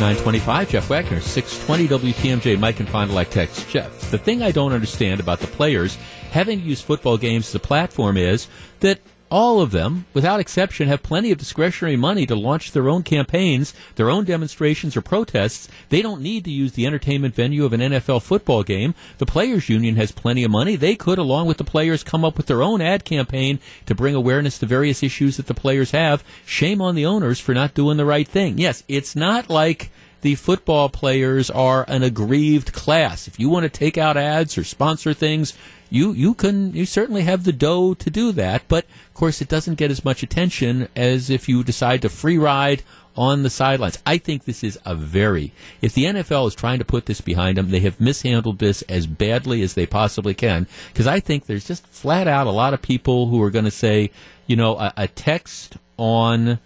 [0.00, 3.68] 925, Jeff Wagner, 620 WTMJ, Mike and Fond du Lac text.
[3.68, 5.98] Jeff, the thing I don't understand about the players
[6.30, 8.46] having to use football games as a platform is
[8.78, 13.02] that all of them, without exception, have plenty of discretionary money to launch their own
[13.02, 15.68] campaigns, their own demonstrations or protests.
[15.88, 18.94] They don't need to use the entertainment venue of an NFL football game.
[19.18, 20.76] The Players Union has plenty of money.
[20.76, 24.14] They could, along with the players, come up with their own ad campaign to bring
[24.14, 26.24] awareness to various issues that the players have.
[26.46, 28.58] Shame on the owners for not doing the right thing.
[28.58, 33.28] Yes, it's not like the football players are an aggrieved class.
[33.28, 35.54] If you want to take out ads or sponsor things,
[35.90, 38.62] you you can you certainly have the dough to do that.
[38.68, 42.38] But of course, it doesn't get as much attention as if you decide to free
[42.38, 42.82] ride
[43.16, 43.98] on the sidelines.
[44.06, 47.58] I think this is a very if the NFL is trying to put this behind
[47.58, 50.66] them, they have mishandled this as badly as they possibly can.
[50.92, 53.70] Because I think there's just flat out a lot of people who are going to
[53.70, 54.10] say,
[54.46, 56.60] you know, a, a text on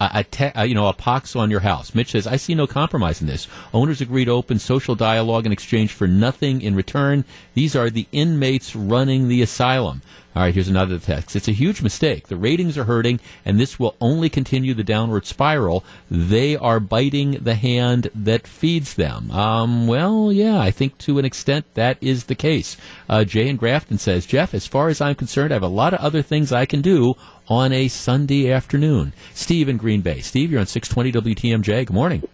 [0.00, 1.94] a, te- you know a pox on your house.
[1.94, 3.48] Mitch says, "I see no compromise in this.
[3.72, 7.24] Owners agree to open social dialogue in exchange for nothing in return.
[7.54, 10.02] These are the inmates running the asylum."
[10.36, 11.34] All right, here's another text.
[11.34, 12.28] It's a huge mistake.
[12.28, 15.82] The ratings are hurting, and this will only continue the downward spiral.
[16.10, 19.30] They are biting the hand that feeds them.
[19.30, 22.76] Um, well, yeah, I think to an extent that is the case.
[23.08, 25.94] Uh, Jay and Grafton says, Jeff, as far as I'm concerned, I have a lot
[25.94, 27.14] of other things I can do
[27.48, 29.12] on a Sunday afternoon.
[29.34, 30.20] Steve in Green Bay.
[30.20, 31.86] Steve, you're on 620 WTMJ.
[31.86, 32.26] Good morning.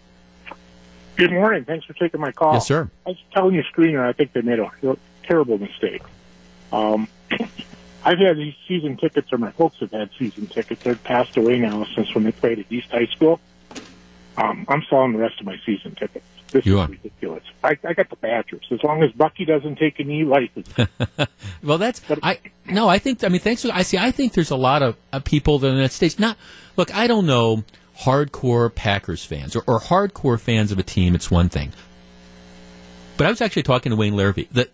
[1.17, 1.65] Good morning.
[1.65, 2.55] Thanks for taking my call.
[2.55, 2.91] Yes, sir.
[3.07, 4.71] I was telling your screener, I think they made a
[5.25, 6.03] terrible mistake.
[6.73, 7.09] Um,
[8.05, 10.83] I've had these season tickets, or my folks have had season tickets.
[10.83, 13.41] They've passed away now since when they played at East High School.
[14.37, 16.25] Um, I'm selling the rest of my season tickets.
[16.53, 16.89] This You is are.
[16.89, 17.43] ridiculous.
[17.65, 18.65] I, I got the Badgers.
[18.71, 21.27] As long as Bucky doesn't take a knee, life is
[21.63, 22.89] Well, that's I no.
[22.89, 23.63] I think I mean thanks.
[23.63, 23.99] For, I see.
[23.99, 26.19] I think there's a lot of uh, people in the United States.
[26.19, 26.37] Not
[26.77, 26.95] look.
[26.95, 27.65] I don't know
[28.01, 31.15] hardcore Packers fans or, or hardcore fans of a team.
[31.15, 31.73] It's one thing.
[33.17, 34.49] But I was actually talking to Wayne Larrivee.
[34.51, 34.69] The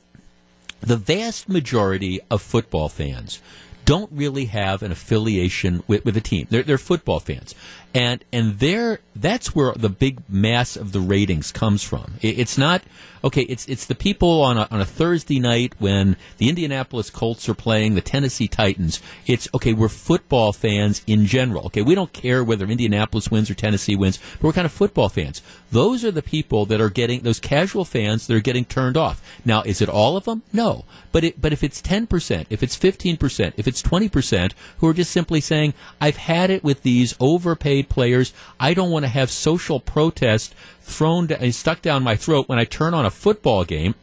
[0.80, 3.40] the vast majority of football fans
[3.84, 6.46] don't really have an affiliation with, with a team.
[6.50, 7.54] They're, they're football fans,
[7.94, 12.14] and and they're that's where the big mass of the ratings comes from.
[12.20, 12.82] It, it's not
[13.24, 13.42] okay.
[13.42, 17.54] It's it's the people on a, on a Thursday night when the Indianapolis Colts are
[17.54, 19.00] playing the Tennessee Titans.
[19.26, 19.72] It's okay.
[19.72, 21.66] We're football fans in general.
[21.66, 25.08] Okay, we don't care whether Indianapolis wins or Tennessee wins, but we're kind of football
[25.08, 25.42] fans.
[25.70, 29.22] Those are the people that are getting those casual fans that are getting turned off.
[29.44, 30.42] Now, is it all of them?
[30.52, 34.08] No, but it, but if it's ten percent, if it's fifteen percent, if it's twenty
[34.08, 38.32] percent, who are just simply saying, "I've had it with these overpaid players.
[38.58, 42.58] I don't want to have social protest thrown and uh, stuck down my throat when
[42.58, 43.94] I turn on a football game."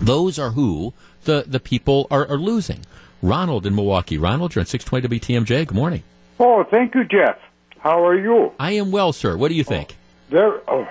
[0.00, 0.94] Those are who
[1.24, 2.80] the the people are, are losing.
[3.20, 4.16] Ronald in Milwaukee.
[4.16, 5.66] Ronald, you're on six twenty WTMJ.
[5.66, 6.02] Good morning.
[6.38, 7.38] Oh, thank you, Jeff.
[7.78, 8.52] How are you?
[8.58, 9.36] I am well, sir.
[9.36, 9.96] What do you oh, think?
[10.30, 10.88] There, oh,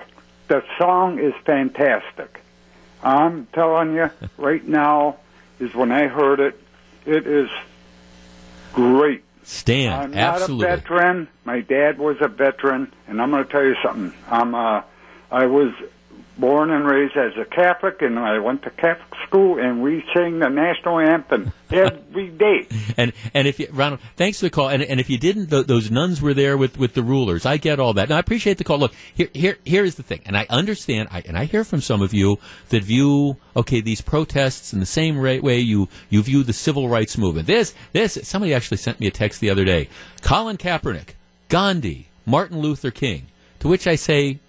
[0.48, 2.42] the song is fantastic.
[3.04, 5.18] I'm telling you, right now
[5.60, 6.60] is when I heard it.
[7.06, 7.50] It is
[8.74, 9.24] great.
[9.48, 10.68] Stan, I'm absolutely.
[10.68, 11.28] not a veteran.
[11.46, 14.14] My dad was a veteran, and I'm going to tell you something.
[14.28, 14.82] I'm uh,
[15.32, 15.72] I was
[16.40, 20.40] born and raised as a Catholic, and I went to Catholic school, and we sing
[20.40, 22.68] the national anthem every day.
[23.00, 24.70] And and if you, Ronald, thanks for the call.
[24.70, 27.46] And, and if you didn't, th- those nuns were there with, with the rulers.
[27.46, 28.10] I get all that.
[28.10, 28.80] Now I appreciate the call.
[28.80, 31.10] Look, here here here is the thing, and I understand.
[31.12, 34.88] I, and I hear from some of you that view okay these protests in the
[34.88, 37.46] same way you you view the civil rights movement.
[37.46, 39.90] This this somebody actually sent me a text the other day.
[40.22, 41.10] Colin Kaepernick,
[41.50, 43.28] Gandhi, Martin Luther King.
[43.60, 44.40] To which I say,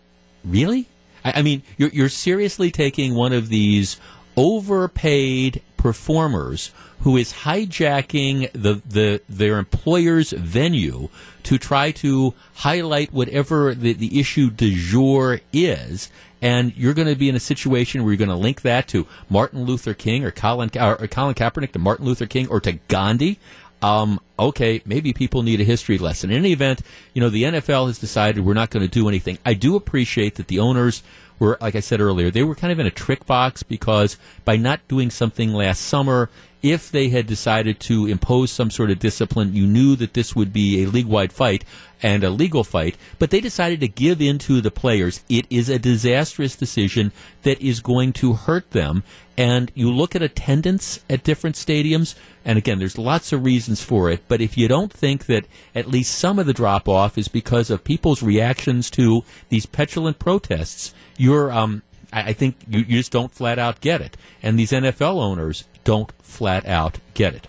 [0.45, 0.87] really?
[1.25, 3.99] I, I mean, you're, you're seriously taking one of these
[4.37, 11.09] overpaid performers who is hijacking the, the their employer's venue
[11.45, 16.11] to try to highlight whatever the, the issue du jour is.
[16.41, 19.07] And you're going to be in a situation where you're going to link that to
[19.29, 23.39] Martin Luther King or Colin, or Colin Kaepernick to Martin Luther King or to Gandhi
[23.83, 26.31] um, okay, maybe people need a history lesson.
[26.31, 26.83] In any event,
[27.15, 29.39] you know, the NFL has decided we're not going to do anything.
[29.45, 31.03] I do appreciate that the owners
[31.39, 34.57] were, like I said earlier, they were kind of in a trick box because by
[34.57, 36.29] not doing something last summer,
[36.63, 40.53] if they had decided to impose some sort of discipline, you knew that this would
[40.53, 41.65] be a league wide fight
[42.03, 45.25] and a legal fight, but they decided to give in to the players.
[45.29, 49.03] It is a disastrous decision that is going to hurt them.
[49.37, 54.11] And you look at attendance at different stadiums, and again, there's lots of reasons for
[54.11, 57.29] it, but if you don't think that at least some of the drop off is
[57.29, 61.83] because of people's reactions to these petulant protests, you're, um,
[62.13, 64.17] I think you, you just don't flat out get it.
[64.43, 67.49] And these NFL owners don't flat out get it.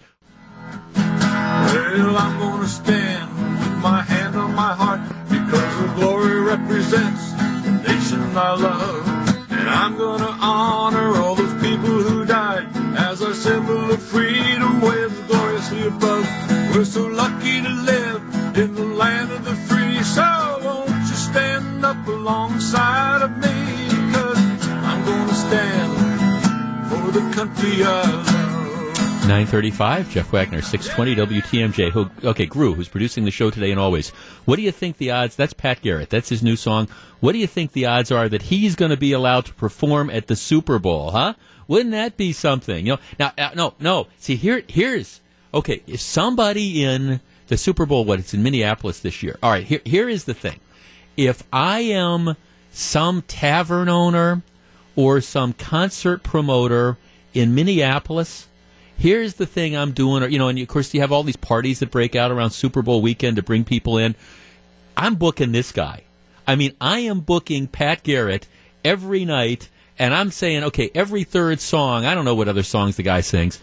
[0.96, 3.30] Well, I'm gonna stand
[3.60, 7.34] with my hand on my heart because the glory represents
[7.66, 9.04] the nation I love.
[9.52, 12.68] And I'm gonna honor all those people who died
[12.98, 16.26] as our symbol of freedom waves gloriously above.
[16.74, 18.22] We're so lucky to live
[18.56, 20.02] in the land of the free.
[20.02, 23.58] So won't you stand up alongside of me?
[24.14, 24.40] Cause
[24.90, 25.99] I'm gonna stand for
[27.12, 28.49] the country I love.
[29.30, 31.91] 935, Jeff Wagner, 620 WTMJ.
[31.91, 34.10] Who, okay, Gru, who's producing the show today and always.
[34.45, 35.36] What do you think the odds?
[35.36, 36.10] That's Pat Garrett.
[36.10, 36.88] That's his new song.
[37.20, 40.10] What do you think the odds are that he's going to be allowed to perform
[40.10, 41.36] at the Super Bowl, huh?
[41.68, 42.88] Wouldn't that be something?
[42.88, 44.07] You know, now, uh, no, no.
[44.18, 45.22] See, here, here's,
[45.53, 49.38] okay, if somebody in the Super Bowl, what, it's in Minneapolis this year.
[49.43, 50.60] All right, here, here is the thing.
[51.16, 52.36] If I am
[52.72, 54.41] some tavern owner
[55.00, 56.97] or some concert promoter
[57.34, 58.50] in Minneapolis,
[58.97, 61.38] here's the thing I'm doing, or you know, and of course you have all these
[61.38, 64.14] parties that break out around Super Bowl weekend to bring people in.
[64.97, 66.04] I'm booking this guy.
[66.45, 68.45] I mean, I am booking Pat Garrett
[68.84, 72.04] every night, and I'm saying, okay, every third song.
[72.06, 73.58] I don't know what other songs the guy sings.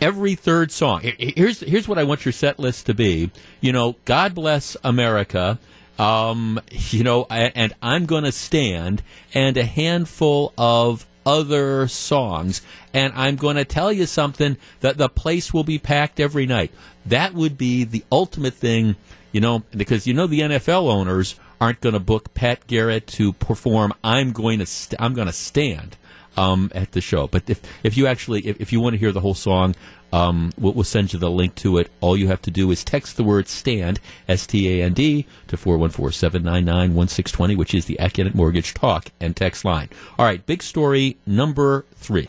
[0.00, 1.00] Every third song.
[1.02, 3.32] Here's here's what I want your set list to be.
[3.60, 5.58] You know, God bless America.
[5.98, 12.62] Um, you know, and I'm going to stand and a handful of other songs,
[12.94, 16.70] and I'm going to tell you something that the place will be packed every night.
[17.04, 18.96] That would be the ultimate thing,
[19.32, 23.32] you know, because you know the NFL owners aren't going to book Pat Garrett to
[23.32, 23.92] perform.
[24.04, 25.96] I'm going to st- I'm going to stand.
[26.36, 27.26] Um, at the show.
[27.26, 29.74] But if if you actually if, if you want to hear the whole song,
[30.12, 31.90] um, we'll, we'll send you the link to it.
[32.00, 35.26] All you have to do is text the word "stand" S T A N D
[35.48, 39.88] to 414-799-1620, which is the Accident Mortgage Talk and text line.
[40.18, 42.28] All right, big story number three.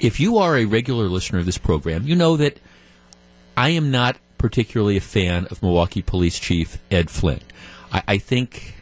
[0.00, 2.58] If you are a regular listener of this program, you know that
[3.56, 7.40] I am not particularly a fan of Milwaukee Police Chief Ed Flynn.
[7.92, 8.74] I, I think,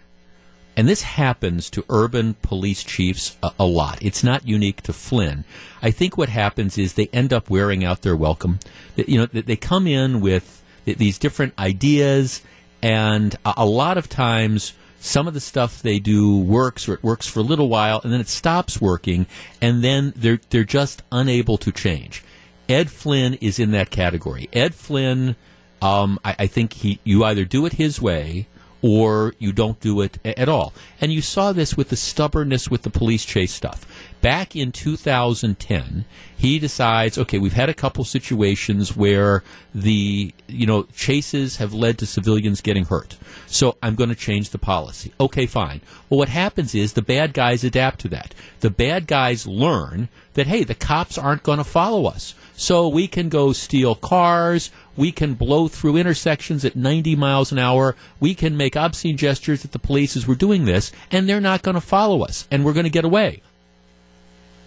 [0.77, 3.99] and this happens to urban police chiefs a, a lot.
[4.03, 5.45] It's not unique to Flynn.
[5.83, 8.59] I think what happens is they end up wearing out their welcome.
[8.97, 12.43] You know, they come in with these different ideas,
[12.83, 17.03] and a, a lot of times some of the stuff they do works or it
[17.03, 19.27] works for a little while and then it stops working
[19.61, 22.25] and then they're they're just unable to change.
[22.70, 24.49] Ed Flynn is in that category.
[24.51, 25.37] Ed Flynn,
[25.83, 28.47] um, I, I think he you either do it his way
[28.85, 30.74] or you don't do it at all.
[31.01, 33.87] And you saw this with the stubbornness with the police chase stuff.
[34.20, 36.05] Back in 2010,
[36.37, 39.43] he decides, okay, we've had a couple situations where
[39.75, 43.16] the, you know, chases have led to civilians getting hurt.
[43.47, 45.12] So I'm going to change the policy.
[45.18, 45.81] Okay, fine.
[46.09, 48.35] Well, what happens is the bad guys adapt to that.
[48.61, 52.35] The bad guys learn that, hey, the cops aren't going to follow us.
[52.57, 54.70] So we can go steal cars.
[54.97, 57.97] We can blow through intersections at 90 miles an hour.
[58.20, 61.62] We can make obscene gestures at the police as we're doing this, and they're not
[61.62, 63.43] going to follow us, and we're going to get away.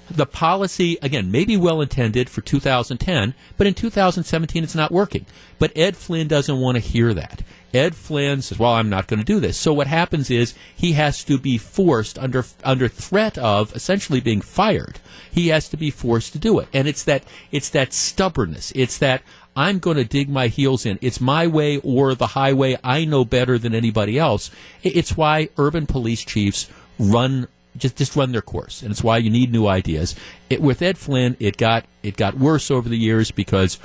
[0.10, 5.26] The policy, again, may be well intended for 2010, but in 2017 it's not working.
[5.60, 7.42] But Ed Flynn doesn't want to hear that.
[7.74, 10.94] Ed Flynn says, "Well, I'm not going to do this." So what happens is he
[10.94, 15.00] has to be forced under under threat of essentially being fired.
[15.30, 18.72] He has to be forced to do it, and it's that it's that stubbornness.
[18.76, 19.22] It's that
[19.58, 21.00] I'm going to dig my heels in.
[21.02, 22.78] It's my way or the highway.
[22.84, 24.50] I know better than anybody else.
[24.84, 27.48] It's why urban police chiefs run
[27.78, 30.16] just just run their course, and it's why you need new ideas.
[30.50, 33.80] It, with Ed Flynn, it got it got worse over the years because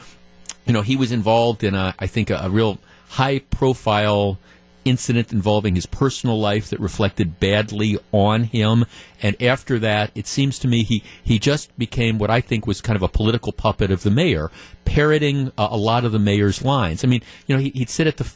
[0.66, 2.78] you know he was involved in a I think a, a real
[3.10, 4.38] high profile
[4.84, 8.84] incident involving his personal life that reflected badly on him.
[9.22, 12.80] And after that it seems to me he he just became what I think was
[12.80, 14.50] kind of a political puppet of the mayor
[14.84, 17.04] parroting a, a lot of the mayor's lines.
[17.04, 18.30] I mean you know he, he'd sit at the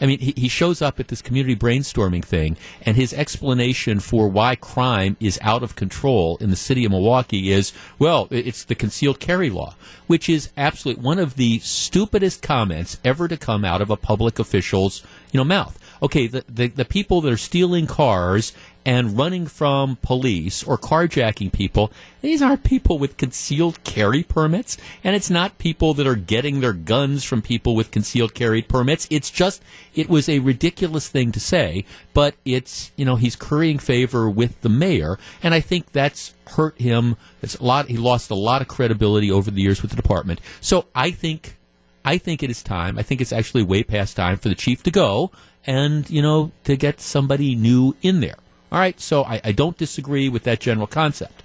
[0.00, 4.28] I mean, he, he shows up at this community brainstorming thing, and his explanation for
[4.28, 8.74] why crime is out of control in the city of Milwaukee is, well, it's the
[8.74, 9.74] concealed carry law,
[10.06, 14.38] which is absolutely one of the stupidest comments ever to come out of a public
[14.38, 15.78] official's, you know, mouth.
[16.02, 18.52] Okay, the, the, the people that are stealing cars
[18.86, 25.16] and running from police or carjacking people, these aren't people with concealed carry permits, and
[25.16, 29.08] it's not people that are getting their guns from people with concealed carry permits.
[29.10, 29.60] It's just,
[29.96, 31.84] it was a ridiculous thing to say,
[32.14, 36.80] but it's, you know, he's currying favor with the mayor, and I think that's hurt
[36.80, 37.16] him.
[37.42, 40.40] It's a lot, he lost a lot of credibility over the years with the department.
[40.60, 41.56] So I think
[42.04, 42.98] I think it is time.
[42.98, 45.32] I think it's actually way past time for the chief to go
[45.66, 48.36] and, you know, to get somebody new in there.
[48.72, 51.42] All right, so I, I don't disagree with that general concept.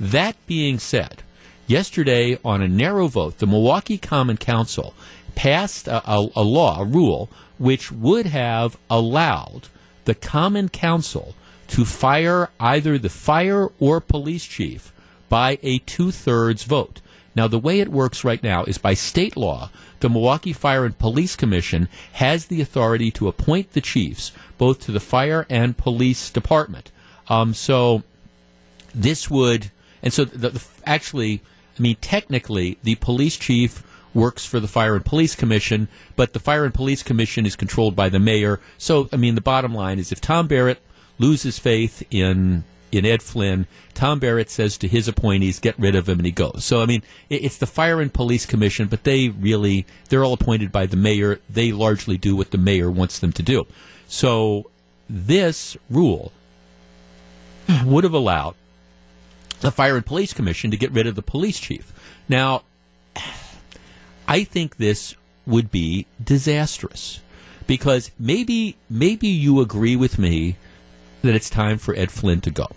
[0.00, 1.22] That being said,
[1.66, 4.94] yesterday on a narrow vote, the Milwaukee Common Council
[5.34, 9.68] passed a, a, a law, a rule, which would have allowed
[10.04, 11.34] the Common Council
[11.68, 14.92] to fire either the fire or police chief
[15.28, 17.00] by a two thirds vote.
[17.34, 19.70] Now, the way it works right now is by state law,
[20.04, 24.92] the Milwaukee Fire and Police Commission has the authority to appoint the chiefs both to
[24.92, 26.92] the fire and police department.
[27.26, 28.02] Um, so
[28.94, 29.70] this would,
[30.02, 31.40] and so the, the, actually,
[31.78, 33.82] I mean, technically, the police chief
[34.12, 37.96] works for the Fire and Police Commission, but the Fire and Police Commission is controlled
[37.96, 38.60] by the mayor.
[38.76, 40.82] So, I mean, the bottom line is if Tom Barrett
[41.18, 42.64] loses faith in
[42.94, 46.32] in Ed Flynn, Tom Barrett says to his appointees, "Get rid of him," and he
[46.32, 46.64] goes.
[46.64, 50.72] So, I mean, it's the Fire and Police Commission, but they really they're all appointed
[50.72, 51.40] by the mayor.
[51.48, 53.66] They largely do what the mayor wants them to do.
[54.08, 54.70] So,
[55.08, 56.32] this rule
[57.84, 58.54] would have allowed
[59.60, 61.92] the Fire and Police Commission to get rid of the police chief.
[62.28, 62.62] Now,
[64.28, 65.14] I think this
[65.46, 67.20] would be disastrous
[67.66, 70.56] because maybe maybe you agree with me
[71.22, 72.68] that it's time for Ed Flynn to go.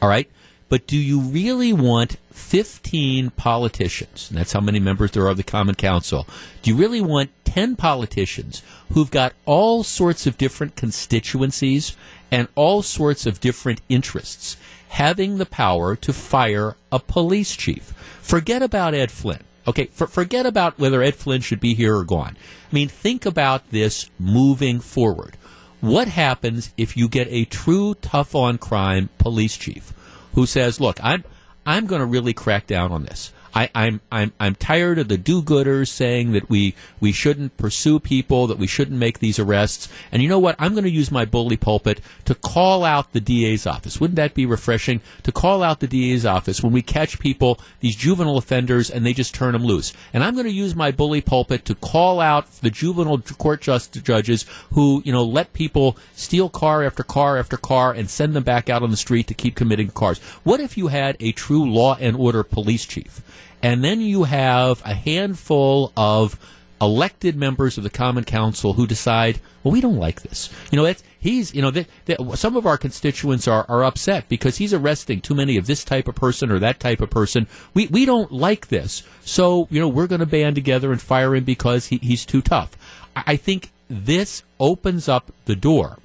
[0.00, 0.28] All right?
[0.68, 5.36] But do you really want 15 politicians, and that's how many members there are of
[5.36, 6.26] the Common Council,
[6.62, 11.96] do you really want 10 politicians who've got all sorts of different constituencies
[12.30, 14.56] and all sorts of different interests
[14.88, 17.94] having the power to fire a police chief?
[18.20, 19.44] Forget about Ed Flynn.
[19.68, 22.36] Okay, for, forget about whether Ed Flynn should be here or gone.
[22.70, 25.36] I mean, think about this moving forward.
[25.80, 29.92] What happens if you get a true tough on crime police chief
[30.34, 31.24] who says, "Look, I'm
[31.66, 33.32] I'm going to really crack down on this.
[33.54, 38.46] I, I'm I'm I'm tired of the do-gooders saying that we we shouldn't pursue people,
[38.46, 39.88] that we shouldn't make these arrests.
[40.12, 40.56] And you know what?
[40.58, 44.00] I'm going to use my bully pulpit to call out the DA's office.
[44.00, 47.96] Wouldn't that be refreshing to call out the DA's office when we catch people, these
[47.96, 49.92] juvenile offenders, and they just turn them loose?
[50.12, 54.02] And I'm going to use my bully pulpit to call out the juvenile court just
[54.04, 58.42] judges who you know let people steal car after car after car and send them
[58.42, 60.18] back out on the street to keep committing cars.
[60.44, 63.22] What if you had a true law and order police chief?
[63.62, 66.38] And then you have a handful of
[66.80, 70.50] elected members of the Common Council who decide, well, we don't like this.
[70.70, 74.28] You know, it's, he's, you know, th- th- some of our constituents are, are upset
[74.28, 77.46] because he's arresting too many of this type of person or that type of person.
[77.72, 79.02] We, we don't like this.
[79.22, 82.42] So, you know, we're going to band together and fire him because he, he's too
[82.42, 82.76] tough.
[83.16, 85.98] I, I think this opens up the door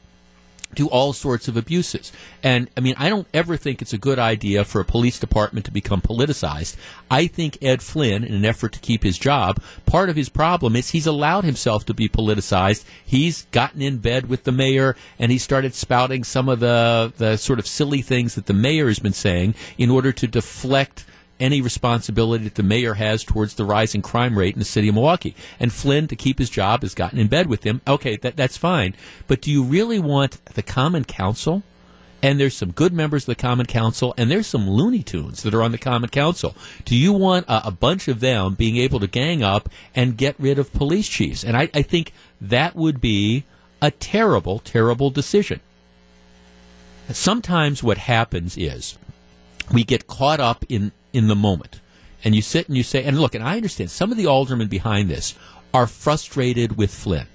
[0.76, 2.12] to all sorts of abuses.
[2.44, 5.66] And I mean, I don't ever think it's a good idea for a police department
[5.66, 6.76] to become politicized.
[7.10, 10.76] I think Ed Flynn, in an effort to keep his job, part of his problem
[10.76, 12.84] is he's allowed himself to be politicized.
[13.06, 17.38] He's gotten in bed with the mayor and he started spouting some of the, the
[17.38, 21.06] sort of silly things that the mayor has been saying in order to deflect
[21.42, 24.96] any responsibility that the mayor has towards the rising crime rate in the city of
[24.96, 25.36] Milwaukee.
[25.60, 27.82] And Flynn, to keep his job, has gotten in bed with him.
[27.88, 28.96] Okay, that, that's fine.
[29.28, 31.64] But do you really want the Common Council?
[32.24, 35.56] And there's some good members of the Common Council, and there's some Looney Tunes that
[35.56, 36.56] are on the Common Council.
[36.86, 40.36] Do you want a, a bunch of them being able to gang up and get
[40.38, 41.44] rid of police chiefs?
[41.44, 43.46] And I, I think that would be
[43.82, 45.62] a terrible, terrible decision.
[47.10, 49.00] Sometimes what happens is
[49.74, 51.80] we get caught up in in the moment.
[52.24, 54.68] And you sit and you say, and look, and I understand some of the aldermen
[54.68, 55.36] behind this
[55.74, 57.28] are frustrated with Flynn,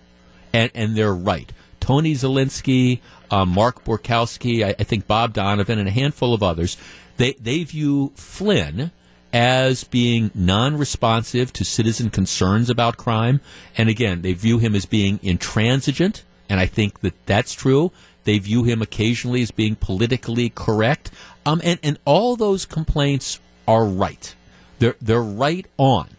[0.53, 1.51] and and they're right.
[1.81, 3.01] Tony Zielinski,
[3.31, 6.77] uh, Mark Borkowski, I, I think Bob Donovan, and a handful of others,
[7.16, 8.91] they they view Flynn
[9.33, 13.41] as being non-responsive to citizen concerns about crime,
[13.77, 17.93] and again, they view him as being intransigent, and I think that that's true.
[18.24, 21.11] They view him occasionally as being politically correct,
[21.45, 24.35] um, and and all those complaints are right.
[24.79, 26.17] They're they're right on.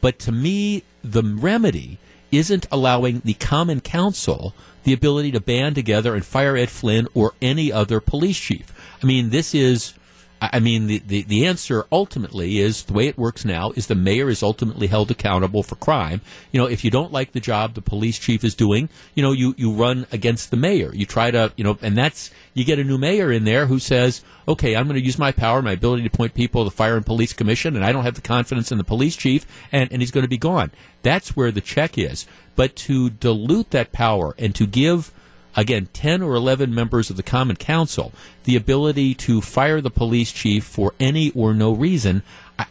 [0.00, 1.98] But to me, the remedy
[2.30, 7.34] isn't allowing the Common Council the ability to band together and fire Ed Flynn or
[7.42, 8.72] any other police chief.
[9.02, 9.94] I mean, this is.
[10.40, 13.94] I mean, the, the, the answer ultimately is the way it works now is the
[13.94, 16.20] mayor is ultimately held accountable for crime.
[16.52, 19.32] You know, if you don't like the job the police chief is doing, you know,
[19.32, 20.94] you, you run against the mayor.
[20.94, 23.78] You try to, you know, and that's, you get a new mayor in there who
[23.78, 26.76] says, okay, I'm going to use my power, my ability to appoint people to the
[26.76, 29.90] Fire and Police Commission, and I don't have the confidence in the police chief, and,
[29.90, 30.70] and he's going to be gone.
[31.02, 32.26] That's where the check is.
[32.56, 35.12] But to dilute that power and to give
[35.56, 38.12] again, 10 or 11 members of the Common Council,
[38.44, 42.22] the ability to fire the police chief for any or no reason,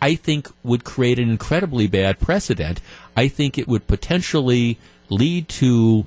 [0.01, 2.79] I think would create an incredibly bad precedent.
[3.17, 4.77] I think it would potentially
[5.09, 6.05] lead to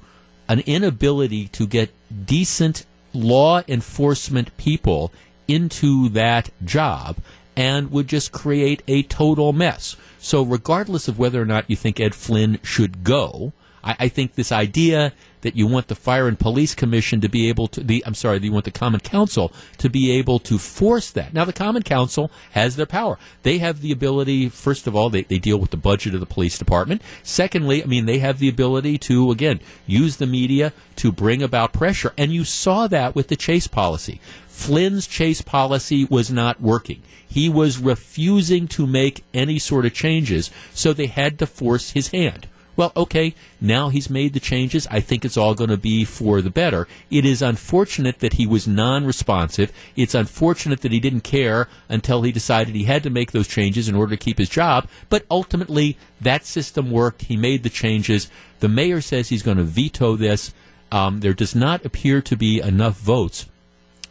[0.49, 1.93] an inability to get
[2.26, 5.12] decent law enforcement people
[5.47, 7.16] into that job
[7.57, 9.97] and would just create a total mess.
[10.20, 13.53] So, regardless of whether or not you think Ed Flynn should go,
[13.83, 15.12] I, I think this idea
[15.43, 18.39] that you want the Fire and Police Commission to be able to the I'm sorry,
[18.39, 21.33] you want the Common Council to be able to force that.
[21.33, 23.18] Now the Common Council has their power.
[23.43, 26.26] They have the ability, first of all, they, they deal with the budget of the
[26.26, 27.03] police department.
[27.22, 31.72] Secondly, I mean they have the ability to again use the media to bring about
[31.72, 32.12] pressure.
[32.18, 34.20] And you saw that with the chase policy.
[34.49, 37.03] Flynn's chase policy was not working.
[37.29, 42.09] He was refusing to make any sort of changes, so they had to force his
[42.09, 42.49] hand.
[42.79, 44.87] Well, okay, now he's made the changes.
[44.89, 46.87] I think it's all going to be for the better.
[47.11, 49.72] It is unfortunate that he was non responsive.
[49.97, 53.89] It's unfortunate that he didn't care until he decided he had to make those changes
[53.89, 54.87] in order to keep his job.
[55.09, 57.22] But ultimately, that system worked.
[57.22, 58.31] He made the changes.
[58.61, 60.55] The mayor says he's going to veto this.
[60.93, 63.47] Um, there does not appear to be enough votes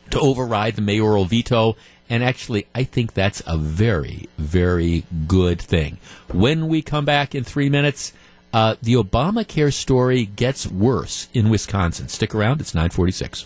[0.10, 1.78] to override the mayoral veto.
[2.10, 6.00] And actually, I think that's a very, very good thing.
[6.34, 8.12] When we come back in three minutes,
[8.54, 12.08] uh, the Obamacare story gets worse in Wisconsin.
[12.08, 13.46] Stick around, it's 946.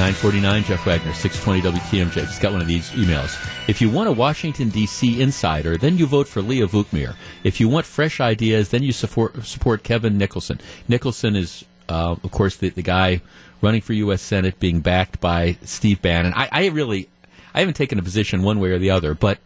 [0.00, 2.14] 949, Jeff Wagner, 620 WTMJ.
[2.26, 3.36] Just got one of these emails.
[3.68, 5.20] If you want a Washington, D.C.
[5.20, 7.14] insider, then you vote for Leah Vukmir.
[7.44, 10.58] If you want fresh ideas, then you support, support Kevin Nicholson.
[10.88, 13.20] Nicholson is, uh, of course, the, the guy
[13.60, 14.22] running for U.S.
[14.22, 16.32] Senate being backed by Steve Bannon.
[16.34, 17.10] I, I really,
[17.52, 19.36] I haven't taken a position one way or the other, but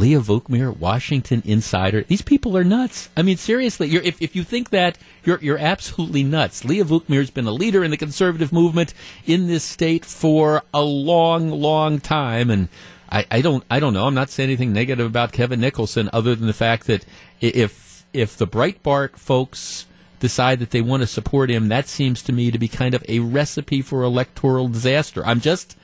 [0.00, 2.04] Leah Vukmir, Washington Insider.
[2.04, 3.10] These people are nuts.
[3.18, 6.64] I mean, seriously, if, if you think that, you're, you're absolutely nuts.
[6.64, 8.94] Leah Vukmir's been a leader in the conservative movement
[9.26, 12.48] in this state for a long, long time.
[12.48, 12.70] And
[13.10, 14.06] I, I don't, I don't know.
[14.06, 17.04] I'm not saying anything negative about Kevin Nicholson other than the fact that
[17.42, 19.84] if, if the Breitbart folks
[20.18, 23.04] decide that they want to support him, that seems to me to be kind of
[23.06, 25.22] a recipe for electoral disaster.
[25.26, 25.76] I'm just,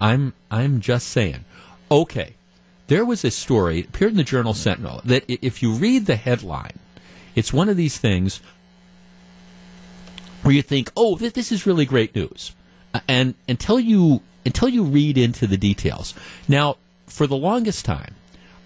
[0.00, 1.44] I'm, I'm just saying.
[1.90, 2.34] Okay
[2.86, 6.78] there was a story appeared in the journal sentinel that if you read the headline
[7.34, 8.40] it's one of these things
[10.42, 12.54] where you think oh th- this is really great news.
[12.92, 16.14] Uh, and until you until you read into the details.
[16.46, 16.76] Now
[17.06, 18.14] for the longest time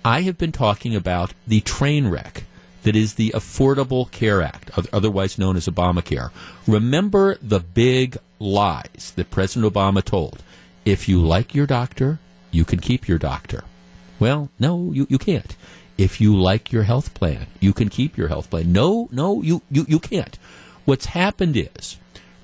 [0.05, 2.45] i have been talking about the train wreck
[2.85, 6.31] that is the affordable care act otherwise known as obamacare.
[6.67, 10.43] Remember the big lies that president obama told.
[10.85, 12.19] If you like your doctor
[12.51, 13.65] you can keep your doctor
[14.19, 15.57] well, no, you, you can't.
[15.97, 18.73] If you like your health plan, you can keep your health plan.
[18.73, 20.39] No, no, you, you, you can't.
[20.85, 21.97] What's happened is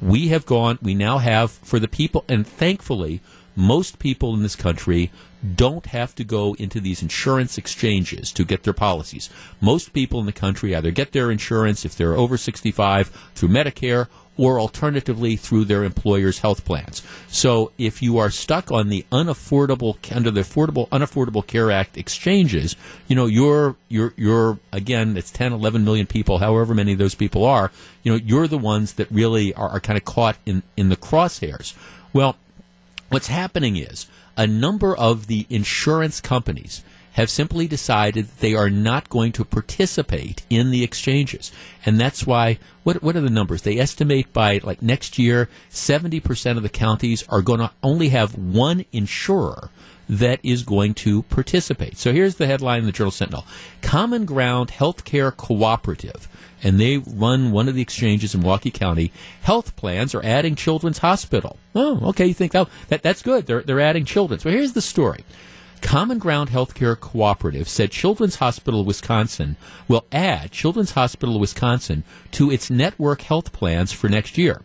[0.02, 3.20] we have gone, we now have for the people, and thankfully,
[3.56, 5.10] most people in this country
[5.54, 9.30] don't have to go into these insurance exchanges to get their policies.
[9.60, 14.08] Most people in the country either get their insurance if they're over 65 through Medicare
[14.36, 17.02] or alternatively through their employer's health plans.
[17.28, 22.76] So if you are stuck on the unaffordable under the affordable unaffordable care act exchanges,
[23.06, 27.14] you know, you're you're you're again, it's 10, 11 million people, however many of those
[27.14, 27.70] people are,
[28.02, 30.96] you know, you're the ones that really are, are kind of caught in in the
[30.96, 31.74] crosshairs.
[32.12, 32.36] Well,
[33.08, 34.06] what's happening is
[34.36, 36.82] a number of the insurance companies
[37.14, 41.52] have simply decided that they are not going to participate in the exchanges.
[41.86, 43.62] And that's why, what, what are the numbers?
[43.62, 48.36] They estimate by like next year, 70% of the counties are going to only have
[48.36, 49.70] one insurer
[50.08, 51.96] that is going to participate.
[51.98, 53.46] So here's the headline in the Journal Sentinel
[53.80, 56.28] Common Ground Healthcare Cooperative.
[56.62, 59.12] And they run one of the exchanges in Milwaukee County.
[59.42, 61.58] Health plans are adding Children's Hospital.
[61.74, 62.26] Oh, okay.
[62.26, 63.46] You think, oh, that, that's good.
[63.46, 64.44] They're, they're adding Children's.
[64.44, 65.24] Well, here's the story.
[65.80, 69.56] Common Ground Healthcare Cooperative said Children's Hospital Wisconsin
[69.86, 74.62] will add Children's Hospital Wisconsin to its network health plans for next year.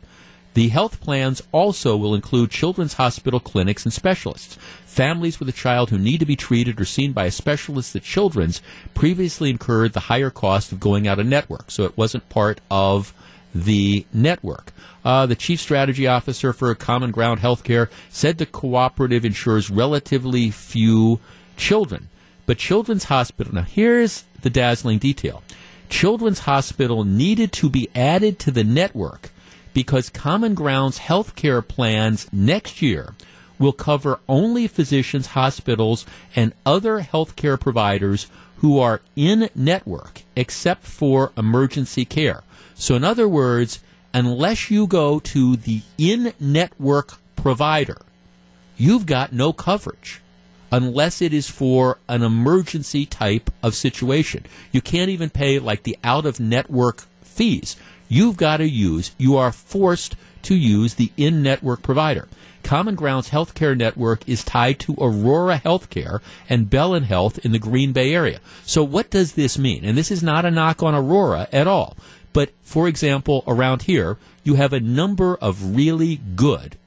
[0.56, 4.58] The health plans also will include children's hospital clinics and specialists.
[4.84, 8.04] Families with a child who need to be treated or seen by a specialist at
[8.04, 8.62] Children's
[8.94, 13.14] previously incurred the higher cost of going out of network, so it wasn't part of
[13.54, 14.72] the network.
[15.04, 21.20] Uh, the chief strategy officer for Common Ground Healthcare said the cooperative insures relatively few
[21.58, 22.10] children.
[22.46, 25.44] But Children's Hospital, now here's the dazzling detail
[25.90, 29.30] Children's Hospital needed to be added to the network
[29.74, 33.14] because Common Ground's healthcare plans next year
[33.58, 38.28] will cover only physicians, hospitals, and other healthcare providers
[38.58, 42.44] who are in network except for emergency care.
[42.80, 43.82] So, in other words,
[44.14, 47.98] unless you go to the in network provider,
[48.78, 50.22] you've got no coverage
[50.72, 54.46] unless it is for an emergency type of situation.
[54.72, 57.76] You can't even pay like the out of network fees.
[58.08, 62.30] You've got to use, you are forced to use the in network provider.
[62.64, 67.94] Common Ground's healthcare network is tied to Aurora Healthcare and Bellin Health in the Green
[67.94, 68.40] Bay area.
[68.64, 69.84] So what does this mean?
[69.84, 71.98] And this is not a knock on Aurora at all.
[72.34, 76.78] But for example, around here, you have a number of really good,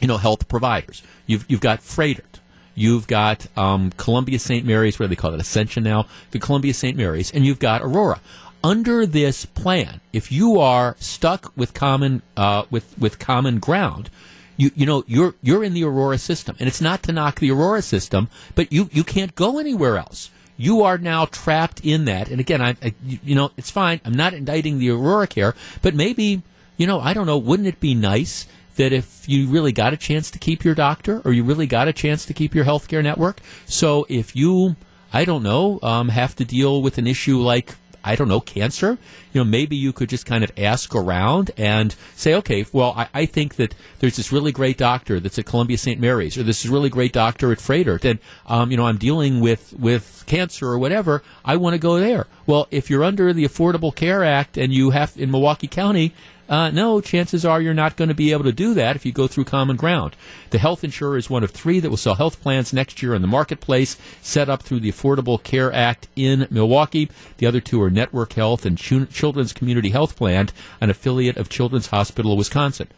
[0.00, 1.02] you know, health providers.
[1.26, 2.40] You've, you've got Froedtert.
[2.74, 4.64] You've got um, Columbia St.
[4.64, 6.06] Mary's, do they call it, Ascension now?
[6.30, 6.96] The Columbia St.
[6.96, 8.20] Mary's, and you've got Aurora.
[8.62, 14.10] Under this plan, if you are stuck with common uh, with with common ground,
[14.58, 17.50] you you know you're you're in the Aurora system, and it's not to knock the
[17.50, 20.30] Aurora system, but you you can't go anywhere else.
[20.60, 22.28] You are now trapped in that.
[22.28, 24.00] And again, I, I you know it's fine.
[24.04, 26.42] I'm not indicting the Aurora care, but maybe
[26.76, 27.38] you know I don't know.
[27.38, 28.46] Wouldn't it be nice
[28.76, 31.86] that if you really got a chance to keep your doctor or you really got
[31.86, 33.40] a chance to keep your healthcare network.
[33.66, 34.76] So if you,
[35.12, 38.98] I don't know, um, have to deal with an issue like, I don't know, cancer,
[39.32, 43.08] you know, maybe you could just kind of ask around and say, okay, well, I,
[43.12, 46.00] I think that there's this really great doctor that's at Columbia St.
[46.00, 48.04] Mary's or this is really great doctor at Froedtert.
[48.04, 51.22] and, um, you know, I'm dealing with, with cancer or whatever.
[51.44, 52.26] I want to go there.
[52.46, 56.14] Well, if you're under the Affordable Care Act and you have in Milwaukee County,
[56.50, 59.12] uh, no, chances are you're not going to be able to do that if you
[59.12, 60.16] go through common ground.
[60.50, 63.22] The health insurer is one of three that will sell health plans next year in
[63.22, 67.08] the marketplace, set up through the Affordable Care Act in Milwaukee.
[67.38, 70.48] The other two are Network Health and Ch- Children's Community Health Plan,
[70.80, 72.88] an affiliate of Children's Hospital of Wisconsin.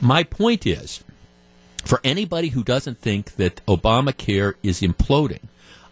[0.00, 1.04] My point is,
[1.84, 5.48] for anybody who doesn't think that Obamacare is imploding,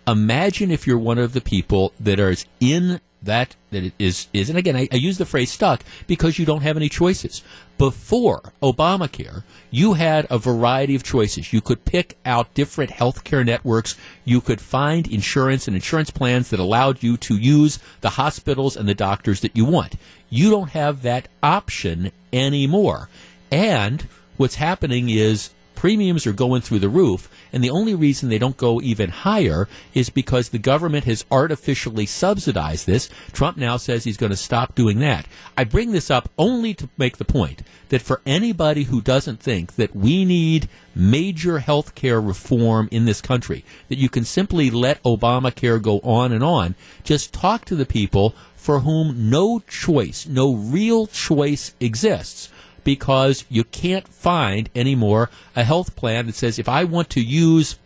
[0.07, 4.59] Imagine if you're one of the people that are in that that is is and
[4.59, 7.43] again I, I use the phrase stuck because you don't have any choices.
[7.79, 11.53] Before Obamacare, you had a variety of choices.
[11.53, 13.97] You could pick out different healthcare networks.
[14.25, 18.89] You could find insurance and insurance plans that allowed you to use the hospitals and
[18.89, 19.97] the doctors that you want.
[20.31, 23.09] You don't have that option anymore.
[23.51, 24.07] And
[24.37, 25.51] what's happening is
[25.83, 29.67] premiums are going through the roof, and the only reason they don't go even higher
[29.95, 33.11] is because the government has artificially subsidized this.
[33.33, 35.27] Trump now says he's going to stop doing that.
[35.59, 39.75] I bring this up only to make the point that for anybody who doesn't think
[39.75, 45.03] that we need major health care reform in this country, that you can simply let
[45.03, 50.55] Obamacare go on and on, just talk to the people for whom no choice, no
[50.55, 52.52] real choice exists
[52.85, 57.79] because you can't find anymore a health plan that says if I want to use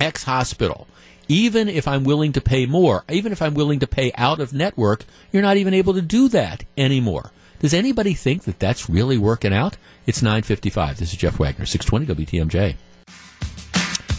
[0.00, 0.86] X hospital,
[1.28, 4.52] even if I'm willing to pay more, even if I'm willing to pay out of
[4.52, 7.30] network, you're not even able to do that anymore.
[7.60, 9.76] Does anybody think that that's really working out?
[10.06, 10.96] It's 9:55.
[10.96, 12.76] This is Jeff Wagner, 620 WTMJ.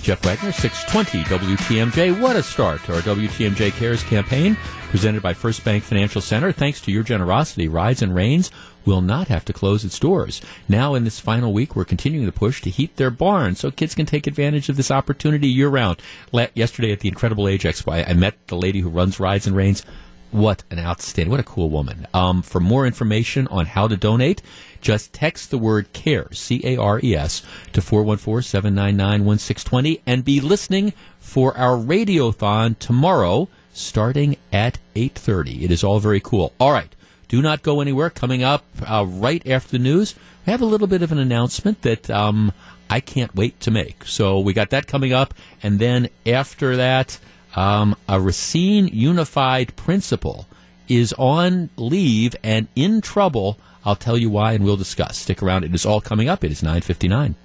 [0.04, 2.20] Jeff Wagner, 620 WTMJ.
[2.20, 4.58] What a start to our WTMJ Cares campaign
[4.90, 6.52] presented by First Bank Financial Center.
[6.52, 8.52] Thanks to your generosity, Rides and Reins
[8.86, 10.42] will not have to close its doors.
[10.68, 13.96] Now, in this final week, we're continuing the push to heat their barns so kids
[13.96, 16.02] can take advantage of this opportunity year round.
[16.54, 19.86] Yesterday at the Incredible Age Expo, I, met the lady who runs Rides and Reins.
[20.32, 22.08] What an outstanding, what a cool woman.
[22.14, 24.42] Um, for more information on how to donate,
[24.80, 27.42] just text the word CARES, C A R E S,
[27.74, 35.64] to 414 799 1620 and be listening for our radiothon tomorrow starting at 8.30.
[35.64, 36.54] It is all very cool.
[36.60, 36.94] All right.
[37.32, 38.10] Do not go anywhere.
[38.10, 40.16] Coming up uh, right after the news,
[40.46, 42.52] we have a little bit of an announcement that um,
[42.90, 44.06] I can't wait to make.
[44.06, 45.34] So we got that coming up.
[45.64, 47.20] And then after that,
[47.56, 50.46] um, a Racine Unified principal
[50.90, 53.58] is on leave and in trouble.
[53.86, 55.18] I'll tell you why, and we'll discuss.
[55.18, 55.64] Stick around.
[55.64, 56.44] It is all coming up.
[56.44, 57.36] It is 959.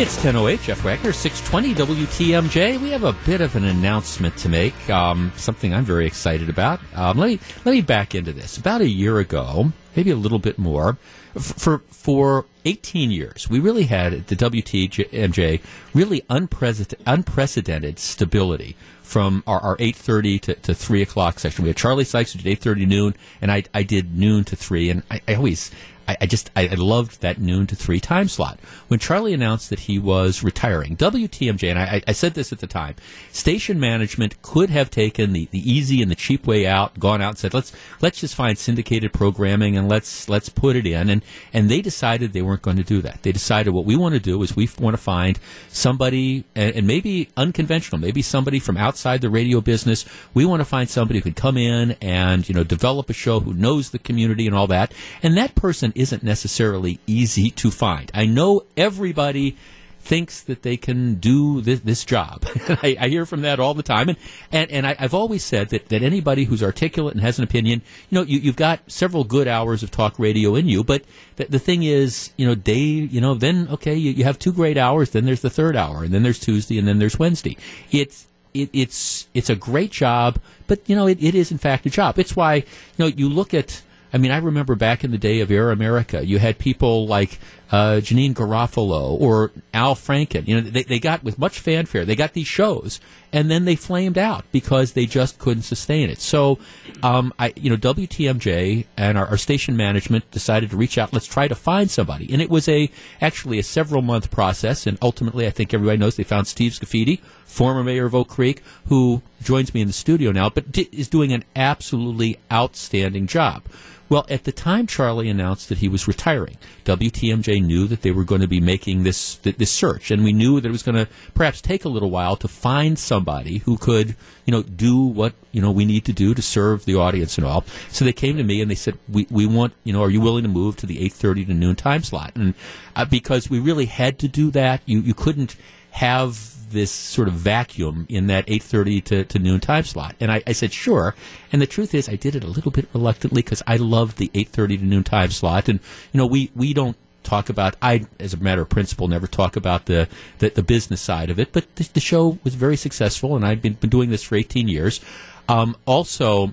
[0.00, 1.74] It's 10.08, Jeff Wagner, 620
[2.06, 2.80] WTMJ.
[2.80, 6.80] We have a bit of an announcement to make, um, something I'm very excited about.
[6.94, 8.56] Um, let, me, let me back into this.
[8.56, 10.96] About a year ago, maybe a little bit more,
[11.38, 15.60] for, for 18 years, we really had at the WTMJ
[15.92, 21.64] really unprecedented, stability from our, our 8.30 to, to 3 o'clock session.
[21.64, 24.88] We had Charlie Sykes who did 8.30 noon, and I, I did noon to 3,
[24.88, 25.70] and I, I always
[26.10, 28.58] I, I just I, I loved that noon to three time slot.
[28.88, 32.66] When Charlie announced that he was retiring, WTMJ, and I, I said this at the
[32.66, 32.96] time,
[33.32, 37.30] station management could have taken the, the easy and the cheap way out, gone out
[37.30, 41.22] and said let's let's just find syndicated programming and let's let's put it in, and
[41.52, 43.22] and they decided they weren't going to do that.
[43.22, 45.38] They decided what we want to do is we want to find
[45.68, 50.04] somebody and, and maybe unconventional, maybe somebody from outside the radio business.
[50.34, 53.38] We want to find somebody who could come in and you know develop a show
[53.38, 54.92] who knows the community and all that,
[55.22, 58.10] and that person isn't necessarily easy to find.
[58.14, 59.56] I know everybody
[60.02, 62.44] thinks that they can do this, this job.
[62.82, 64.18] I, I, hear from that all the time, and
[64.50, 67.82] and, and I, have always said that, that anybody who's articulate and has an opinion,
[68.08, 70.82] you know, you, have got several good hours of talk radio in you.
[70.82, 71.04] But
[71.36, 74.52] the, the thing is, you know, day, you know, then okay, you, you have two
[74.52, 77.58] great hours, then there's the third hour, and then there's Tuesday, and then there's Wednesday.
[77.90, 81.84] It's it, it's it's a great job, but you know, it, it is in fact
[81.84, 82.18] a job.
[82.18, 82.64] It's why you
[82.98, 83.82] know you look at
[84.12, 87.38] I mean, I remember back in the day of Air America, you had people like
[87.70, 90.46] uh, Janeane Garofalo or Al Franken.
[90.48, 92.04] You know, they, they got with much fanfare.
[92.04, 93.00] They got these shows,
[93.32, 96.20] and then they flamed out because they just couldn't sustain it.
[96.20, 96.58] So,
[97.02, 101.12] um, I, you know, WTMJ and our, our, station management decided to reach out.
[101.12, 102.90] Let's try to find somebody, and it was a
[103.20, 104.86] actually a several month process.
[104.86, 108.62] And ultimately, I think everybody knows they found Steve Scafidi, former mayor of Oak Creek,
[108.86, 113.62] who joins me in the studio now, but is doing an absolutely outstanding job.
[114.10, 118.24] Well, at the time Charlie announced that he was retiring, WTMJ knew that they were
[118.24, 121.06] going to be making this this search, and we knew that it was going to
[121.32, 125.62] perhaps take a little while to find somebody who could, you know, do what you
[125.62, 127.64] know we need to do to serve the audience and all.
[127.88, 130.20] So they came to me and they said, "We we want, you know, are you
[130.20, 132.54] willing to move to the 8:30 to noon time slot?" And
[132.96, 135.54] uh, because we really had to do that, you you couldn't
[135.90, 140.14] have this sort of vacuum in that 8.30 to, to noon time slot.
[140.20, 141.14] And I, I, said, sure.
[141.52, 144.30] And the truth is, I did it a little bit reluctantly because I loved the
[144.34, 145.68] 8.30 to noon time slot.
[145.68, 145.80] And,
[146.12, 147.76] you know, we, we don't talk about.
[147.82, 151.38] I, as a matter of principle, never talk about the the, the business side of
[151.38, 151.52] it.
[151.52, 154.68] But the, the show was very successful, and I've been, been doing this for 18
[154.68, 155.00] years.
[155.48, 156.52] Um, also,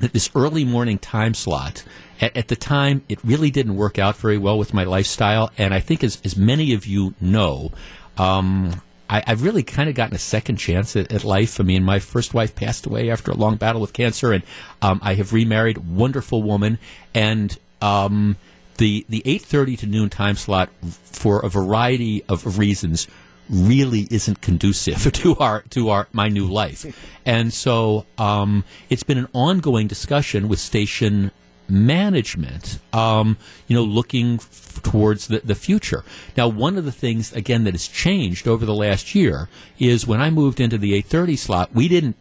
[0.00, 1.84] this early morning time slot
[2.20, 5.72] at, at, the time it really didn't work out very well with my lifestyle and
[5.72, 7.72] i think as, as many of you know
[8.16, 11.60] um, I, have really kind of gotten a second chance at, at, life.
[11.60, 14.42] I mean, my first wife passed away after a long battle with cancer, and
[14.82, 15.78] um, I have remarried.
[15.78, 16.78] Wonderful woman,
[17.14, 18.36] and um,
[18.78, 23.06] the the eight thirty to noon time slot for a variety of reasons
[23.48, 26.84] really isn't conducive to our to our my new life,
[27.26, 31.30] and so um, it's been an ongoing discussion with station
[31.68, 33.36] management, um,
[33.66, 36.04] you know, looking f- towards the, the future.
[36.36, 39.48] Now, one of the things, again, that has changed over the last year
[39.78, 42.16] is when I moved into the 830 slot, we didn't,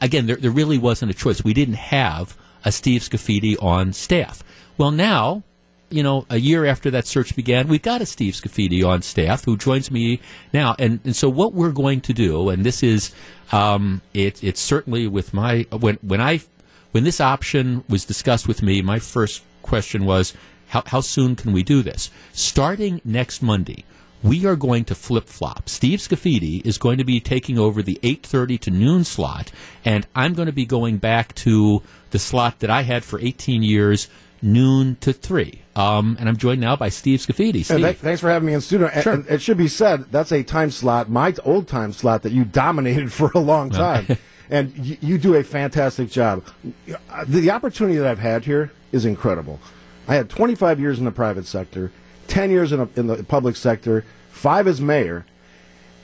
[0.00, 1.42] again, there, there really wasn't a choice.
[1.42, 4.42] We didn't have a Steve Scafidi on staff.
[4.78, 5.42] Well, now,
[5.90, 9.44] you know, a year after that search began, we've got a Steve Scafidi on staff
[9.44, 10.20] who joins me
[10.52, 10.74] now.
[10.78, 13.14] And, and so what we're going to do, and this is,
[13.52, 16.40] um, it, it's certainly with my, when, when I
[16.94, 20.32] when this option was discussed with me, my first question was,
[20.68, 22.08] how, how soon can we do this?
[22.32, 23.84] Starting next Monday,
[24.22, 25.68] we are going to flip flop.
[25.68, 29.50] Steve Scaffidi is going to be taking over the 8:30 to noon slot,
[29.84, 31.82] and I'm going to be going back to
[32.12, 34.06] the slot that I had for 18 years,
[34.40, 35.62] noon to three.
[35.74, 37.64] Um, and I'm joined now by Steve Scaffidi.
[37.64, 37.80] Steve.
[37.80, 38.88] Th- thanks for having me in studio.
[39.00, 39.14] Sure.
[39.14, 42.44] And it should be said that's a time slot, my old time slot that you
[42.44, 44.16] dominated for a long time
[44.50, 46.44] and y- you do a fantastic job.
[47.26, 49.60] The opportunity that I've had here is incredible.
[50.06, 51.90] I had 25 years in the private sector,
[52.28, 55.24] 10 years in, a, in the public sector, five as mayor,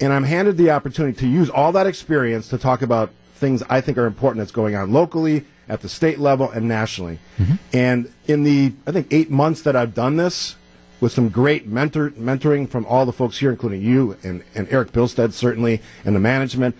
[0.00, 3.80] and I'm handed the opportunity to use all that experience to talk about things I
[3.80, 7.20] think are important that's going on locally, at the state level, and nationally.
[7.38, 7.54] Mm-hmm.
[7.72, 10.56] And in the, I think, eight months that I've done this,
[11.00, 14.92] with some great mentor, mentoring from all the folks here, including you and, and Eric
[14.92, 16.76] Bilstead, certainly, and the management,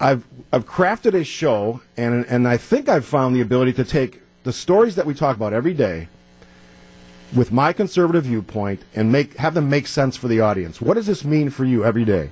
[0.00, 4.22] I've I've crafted a show, and and I think I've found the ability to take
[4.44, 6.08] the stories that we talk about every day,
[7.34, 10.80] with my conservative viewpoint, and make have them make sense for the audience.
[10.80, 12.30] What does this mean for you every day?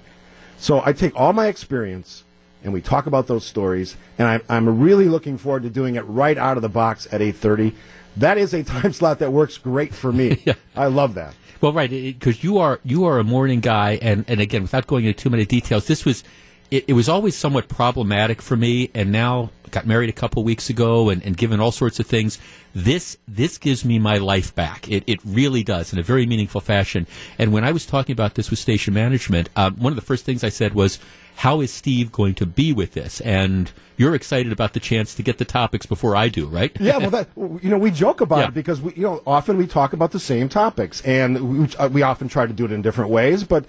[0.59, 2.25] So I take all my experience,
[2.63, 6.03] and we talk about those stories, and I'm I'm really looking forward to doing it
[6.03, 7.75] right out of the box at 8:30.
[8.17, 10.41] That is a time slot that works great for me.
[10.47, 10.55] yeah.
[10.75, 11.35] I love that.
[11.61, 15.05] Well, right, because you are you are a morning guy, and and again, without going
[15.05, 16.23] into too many details, this was
[16.71, 20.71] it, it, was always somewhat problematic for me, and now got married a couple weeks
[20.71, 22.39] ago, and, and given all sorts of things.
[22.75, 24.89] This this gives me my life back.
[24.91, 27.07] It it really does in a very meaningful fashion.
[27.39, 30.25] And when I was talking about this with station management, um, one of the first
[30.25, 30.99] things I said was,
[31.37, 35.23] "How is Steve going to be with this?" And you're excited about the chance to
[35.23, 36.77] get the topics before I do, right?
[36.79, 38.49] yeah, well, that, you know, we joke about yeah.
[38.49, 41.89] it because we, you know, often we talk about the same topics, and we, uh,
[41.89, 43.65] we often try to do it in different ways, but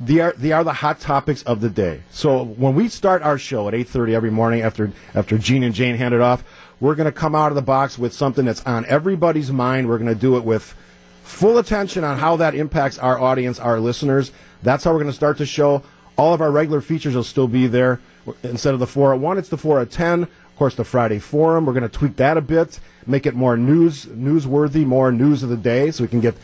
[0.00, 2.02] they are they are the hot topics of the day.
[2.10, 5.96] So when we start our show at 8:30 every morning after after Gene and Jane
[5.96, 6.42] hand it off,
[6.80, 9.88] we're going to come out of the box with something that's on everybody's mind.
[9.88, 10.74] We're going to do it with
[11.22, 14.32] full attention on how that impacts our audience, our listeners.
[14.62, 15.82] That's how we're going to start the show.
[16.16, 18.00] All of our regular features will still be there.
[18.42, 20.24] Instead of the 4 at 1, it's the 4 at 10.
[20.24, 21.64] Of course, the Friday Forum.
[21.64, 25.48] We're going to tweak that a bit, make it more news newsworthy, more news of
[25.48, 26.34] the day, so we can get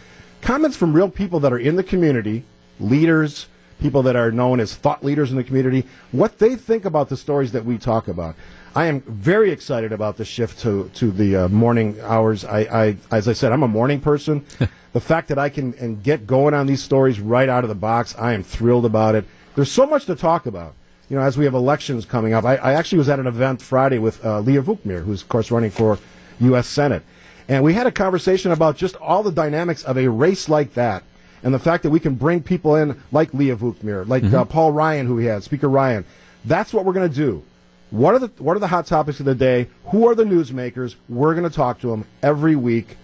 [0.41, 2.45] comments from real people that are in the community
[2.81, 3.47] leaders,
[3.81, 7.17] people that are known as thought leaders in the community, what they think about the
[7.17, 8.35] stories that we talk about.
[8.75, 12.45] I am very excited about the shift to to the uh, morning hours.
[12.45, 14.45] I, I, as I said, I'm a morning person.
[14.93, 17.75] the fact that I can and get going on these stories right out of the
[17.75, 19.25] box, I am thrilled about it.
[19.55, 20.75] There's so much to talk about.
[21.09, 23.63] You know, as we have elections coming up, I, I actually was at an event
[23.63, 25.99] Friday with uh, Leah Vukmir, who's of course running for
[26.41, 26.67] U.S.
[26.67, 27.03] Senate,
[27.49, 31.03] and we had a conversation about just all the dynamics of a race like that
[31.43, 34.35] and the fact that we can bring people in like Leah Vukmir, like mm-hmm.
[34.35, 36.05] uh, Paul Ryan, who we had, Speaker Ryan.
[36.45, 37.43] That's what we're going to do.
[37.91, 39.69] What are the what are the hot topics of the day?
[39.87, 40.97] Who are the newsmakers?
[41.09, 42.97] We're going to talk to them every week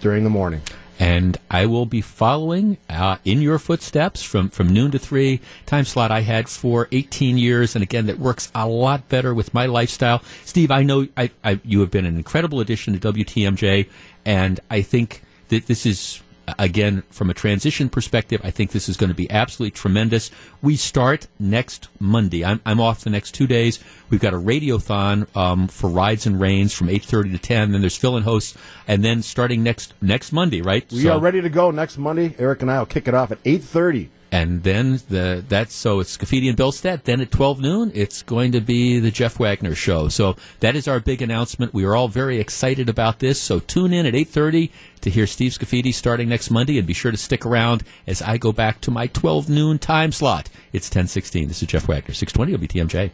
[0.00, 0.62] during the morning.
[0.98, 5.84] And I will be following uh, in your footsteps from, from noon to three time
[5.84, 9.66] slot I had for 18 years, and again that works a lot better with my
[9.66, 10.22] lifestyle.
[10.44, 13.88] Steve, I know I, I, you have been an incredible addition to WTMJ,
[14.24, 16.21] and I think that this is
[16.58, 20.30] again, from a transition perspective, I think this is going to be absolutely tremendous.
[20.60, 22.44] We start next Monday.
[22.44, 23.78] I'm, I'm off the next two days.
[24.10, 27.72] We've got a radiothon um, for Rides and Reins from 8:30 to 10.
[27.72, 30.90] Then there's fill-in hosts, and then starting next next Monday, right?
[30.92, 32.34] We so, are ready to go next Monday.
[32.38, 34.08] Eric and I will kick it off at 8:30.
[34.32, 37.02] And then the that's so it's Scaffidi and Bilstead.
[37.04, 40.08] Then at 12 noon, it's going to be the Jeff Wagner show.
[40.08, 41.74] So that is our big announcement.
[41.74, 43.38] We are all very excited about this.
[43.38, 44.70] So tune in at 8:30
[45.02, 48.38] to hear Steve Scaffidi starting next Monday, and be sure to stick around as I
[48.38, 50.48] go back to my 12 noon time slot.
[50.72, 51.48] It's 1016.
[51.48, 53.10] This is Jeff Wagner, 620 WTMJ.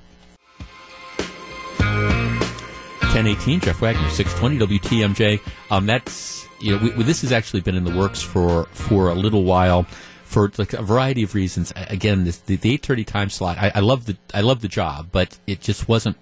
[3.00, 5.40] 1018, Jeff Wagner, 620 WTMJ.
[5.72, 9.08] Um, that's, you know, we, we- this has actually been in the works for, for
[9.08, 9.86] a little while
[10.28, 11.72] for like a variety of reasons.
[11.74, 15.08] Again, this, the, the 830 time slot, I, I love the, I love the job,
[15.10, 16.16] but it just wasn't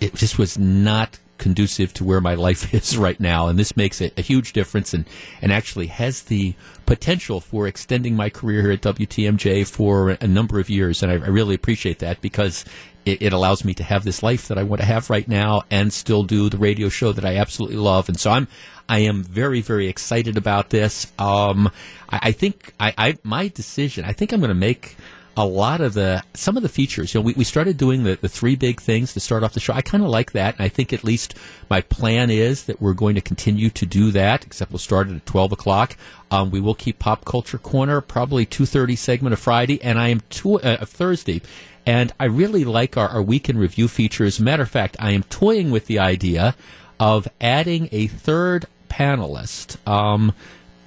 [0.00, 4.00] it just was not conducive to where my life is right now, and this makes
[4.00, 5.04] a, a huge difference, and
[5.42, 6.54] and actually has the
[6.86, 11.14] potential for extending my career here at WTMJ for a number of years, and I,
[11.14, 12.64] I really appreciate that because.
[13.06, 15.62] It, it allows me to have this life that I want to have right now,
[15.70, 18.10] and still do the radio show that I absolutely love.
[18.10, 18.46] And so I'm,
[18.90, 21.10] I am very, very excited about this.
[21.18, 21.70] Um,
[22.10, 24.04] I, I think I, I, my decision.
[24.04, 24.96] I think I'm going to make
[25.36, 27.14] a lot of the some of the features.
[27.14, 29.60] You know, we, we started doing the, the three big things to start off the
[29.60, 29.72] show.
[29.72, 31.34] I kind of like that, and I think at least
[31.68, 34.44] my plan is that we're going to continue to do that.
[34.44, 35.96] Except we'll start at twelve o'clock.
[36.30, 40.08] Um, we will keep Pop Culture Corner probably two thirty segment of Friday, and I
[40.08, 41.42] am to, uh, Thursday.
[41.86, 44.24] And I really like our, our weekend review feature.
[44.24, 46.54] As a matter of fact, I am toying with the idea
[46.98, 49.76] of adding a third panelist.
[49.88, 50.34] Um,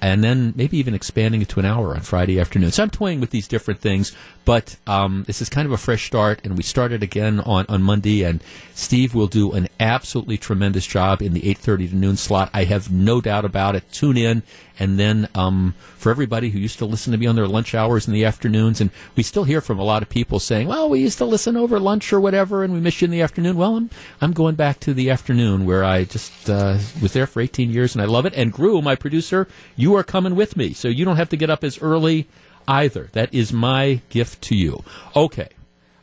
[0.04, 2.70] and then maybe even expanding it to an hour on Friday afternoon.
[2.70, 6.04] So I'm toying with these different things, but um, this is kind of a fresh
[6.04, 8.44] start, and we started again on, on Monday, and
[8.74, 12.50] Steve will do an absolutely tremendous job in the 8.30 to noon slot.
[12.52, 13.90] I have no doubt about it.
[13.92, 14.42] Tune in,
[14.78, 18.06] and then um, for everybody who used to listen to me on their lunch hours
[18.06, 21.00] in the afternoons, and we still hear from a lot of people saying, well, we
[21.00, 23.56] used to listen over lunch or whatever, and we miss you in the afternoon.
[23.56, 27.40] Well, I'm, I'm going back to the afternoon where I just uh, was there for
[27.40, 28.34] 18 years, and I love it.
[28.34, 29.46] And Gru, my producer,
[29.76, 32.26] you are coming with me, so you don't have to get up as early
[32.66, 33.10] either.
[33.12, 34.82] That is my gift to you.
[35.14, 35.48] Okay.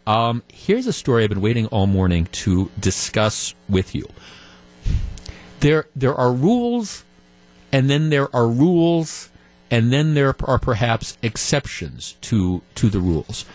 [0.07, 4.07] Um, here's a story I've been waiting all morning to discuss with you.
[5.59, 7.05] There, there are rules,
[7.71, 9.29] and then there are rules,
[9.69, 13.45] and then there are perhaps exceptions to to the rules.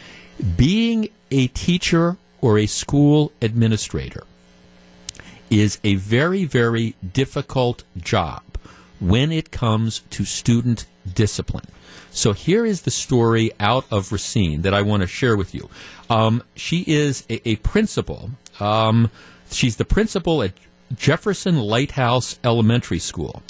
[0.57, 4.25] Being a teacher or a school administrator
[5.51, 8.43] is a very, very difficult job
[9.01, 11.67] when it comes to student discipline.
[12.11, 15.69] So here is the story out of Racine that I want to share with you.
[16.09, 18.31] Um, she is a, a principal.
[18.59, 19.11] Um,
[19.51, 20.53] she's the principal at
[20.95, 23.43] Jefferson Lighthouse Elementary School.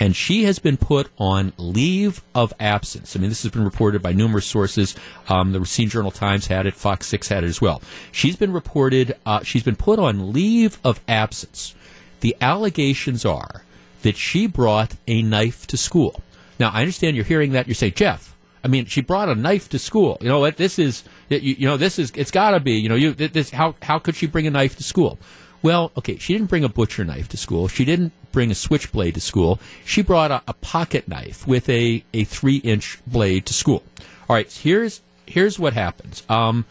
[0.00, 3.14] And she has been put on leave of absence.
[3.14, 4.96] I mean, this has been reported by numerous sources.
[5.28, 6.74] Um, the Racine Journal Times had it.
[6.74, 7.82] Fox 6 had it as well.
[8.10, 11.74] She's been reported, uh, she's been put on leave of absence.
[12.20, 13.64] The allegations are
[14.02, 16.22] that she brought a knife to school.
[16.58, 17.68] Now, I understand you're hearing that.
[17.68, 18.34] You say, Jeff,
[18.64, 20.16] I mean, she brought a knife to school.
[20.22, 20.56] You know what?
[20.56, 23.50] This is, you, you know, this is, it's got to be, you know, you, this,
[23.50, 25.18] how, how could she bring a knife to school?
[25.62, 27.68] Well, okay, she didn't bring a butcher knife to school.
[27.68, 29.60] She didn't bring a switchblade to school.
[29.84, 33.82] She brought a, a pocket knife with a, a three inch blade to school.
[34.28, 36.22] All right, here's here's what happens.
[36.28, 36.64] Um,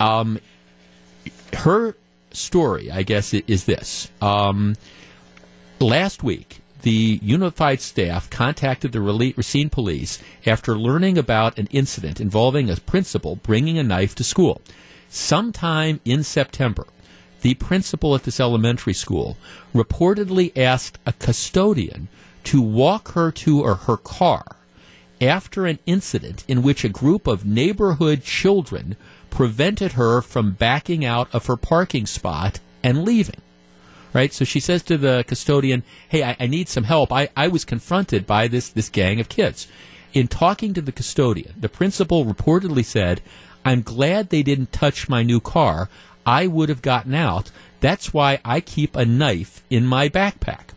[0.00, 0.38] um,
[1.54, 1.96] her
[2.32, 4.10] story, I guess, is this.
[4.20, 4.76] Um,
[5.80, 12.68] last week, the unified staff contacted the Racine police after learning about an incident involving
[12.68, 14.60] a principal bringing a knife to school.
[15.08, 16.86] Sometime in September,
[17.44, 19.36] the principal at this elementary school
[19.74, 22.08] reportedly asked a custodian
[22.42, 24.56] to walk her to or her car
[25.20, 28.96] after an incident in which a group of neighborhood children
[29.28, 33.42] prevented her from backing out of her parking spot and leaving.
[34.14, 34.32] Right?
[34.32, 37.12] So she says to the custodian, Hey, I, I need some help.
[37.12, 39.68] I, I was confronted by this, this gang of kids.
[40.14, 43.20] In talking to the custodian, the principal reportedly said,
[43.66, 45.90] I'm glad they didn't touch my new car.
[46.26, 47.50] I would have gotten out.
[47.80, 50.70] That's why I keep a knife in my backpack.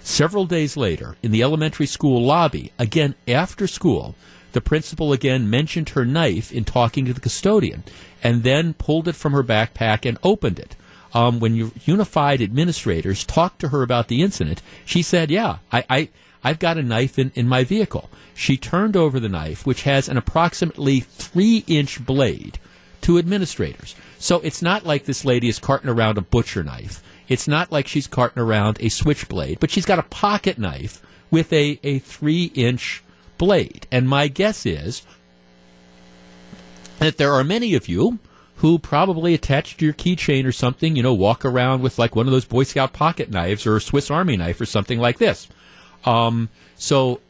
[0.00, 4.14] Several days later, in the elementary school lobby, again after school,
[4.52, 7.84] the principal again mentioned her knife in talking to the custodian
[8.22, 10.76] and then pulled it from her backpack and opened it.
[11.12, 16.08] Um, when unified administrators talked to her about the incident, she said, Yeah, I, I,
[16.44, 18.08] I've got a knife in, in my vehicle.
[18.34, 22.58] She turned over the knife, which has an approximately three inch blade,
[23.02, 23.94] to administrators.
[24.18, 27.02] So it's not like this lady is carting around a butcher knife.
[27.28, 31.52] It's not like she's carting around a switchblade, but she's got a pocket knife with
[31.52, 33.02] a, a three inch
[33.38, 33.86] blade.
[33.90, 35.02] And my guess is
[36.98, 38.18] that there are many of you
[38.56, 42.26] who probably attached to your keychain or something, you know, walk around with like one
[42.26, 45.48] of those Boy Scout pocket knives or a Swiss Army knife or something like this.
[46.04, 47.20] Um, so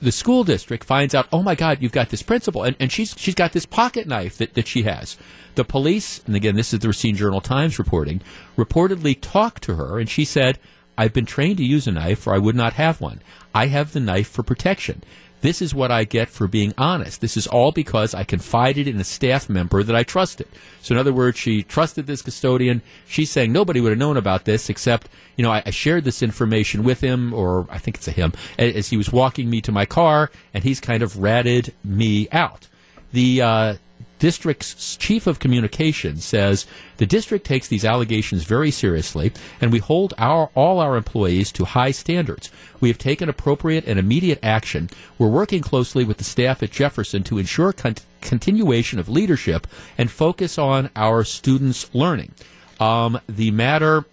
[0.00, 3.14] the school district finds out, oh my God, you've got this principal, and, and she's
[3.18, 5.18] she's got this pocket knife that, that she has.
[5.60, 8.22] The police, and again, this is the Racine Journal Times reporting,
[8.56, 10.58] reportedly talked to her, and she said,
[10.96, 13.20] I've been trained to use a knife or I would not have one.
[13.54, 15.02] I have the knife for protection.
[15.42, 17.20] This is what I get for being honest.
[17.20, 20.48] This is all because I confided in a staff member that I trusted.
[20.80, 22.80] So, in other words, she trusted this custodian.
[23.06, 26.22] She's saying nobody would have known about this except, you know, I, I shared this
[26.22, 29.72] information with him, or I think it's a him, as he was walking me to
[29.72, 32.66] my car, and he's kind of ratted me out.
[33.12, 33.74] The uh,
[34.20, 36.66] district's chief of communications says
[36.98, 41.64] the district takes these allegations very seriously and we hold our all our employees to
[41.64, 42.50] high standards.
[42.80, 44.90] We have taken appropriate and immediate action.
[45.18, 49.66] We're working closely with the staff at Jefferson to ensure con- continuation of leadership
[49.98, 52.32] and focus on our students' learning.
[52.78, 54.04] Um, the matter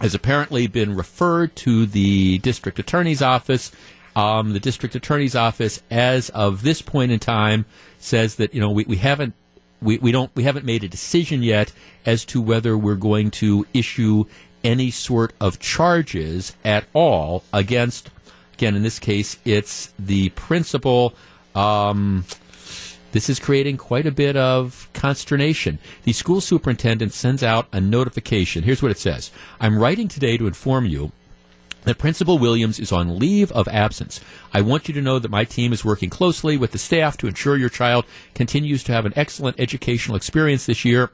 [0.00, 3.72] has apparently been referred to the district attorney's office.
[4.16, 7.64] Um, the district attorney's office, as of this point in time,
[8.04, 9.34] says that you know we, we haven't
[9.80, 11.72] we, we don't we haven't made a decision yet
[12.06, 14.24] as to whether we're going to issue
[14.62, 18.10] any sort of charges at all against
[18.54, 21.14] again in this case it's the principal
[21.54, 22.24] um,
[23.12, 25.78] this is creating quite a bit of consternation.
[26.02, 28.64] The school superintendent sends out a notification.
[28.64, 31.12] Here's what it says I'm writing today to inform you
[31.84, 34.20] that Principal Williams is on leave of absence.
[34.52, 37.26] I want you to know that my team is working closely with the staff to
[37.26, 38.04] ensure your child
[38.34, 41.10] continues to have an excellent educational experience this year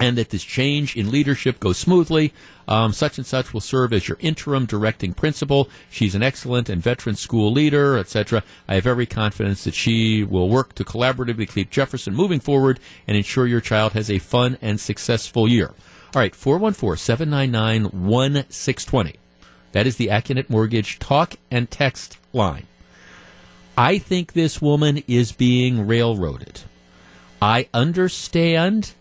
[0.00, 2.32] and that this change in leadership goes smoothly.
[2.66, 5.68] Um, such and such will serve as your interim directing principal.
[5.90, 8.42] She's an excellent and veteran school leader, etc.
[8.66, 13.16] I have every confidence that she will work to collaboratively keep Jefferson moving forward and
[13.16, 15.74] ensure your child has a fun and successful year.
[16.14, 19.16] All right, 414 799 1620.
[19.72, 22.66] That is the Accunet Mortgage talk and text line.
[23.78, 26.62] I think this woman is being railroaded.
[27.40, 28.92] I understand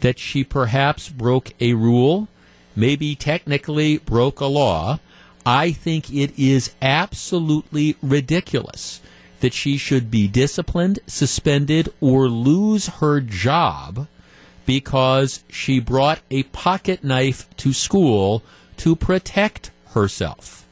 [0.00, 2.28] that she perhaps broke a rule,
[2.76, 5.00] maybe technically broke a law.
[5.44, 9.00] I think it is absolutely ridiculous
[9.40, 14.06] that she should be disciplined, suspended, or lose her job
[14.66, 18.44] because she brought a pocket knife to school
[18.76, 20.66] to protect herself.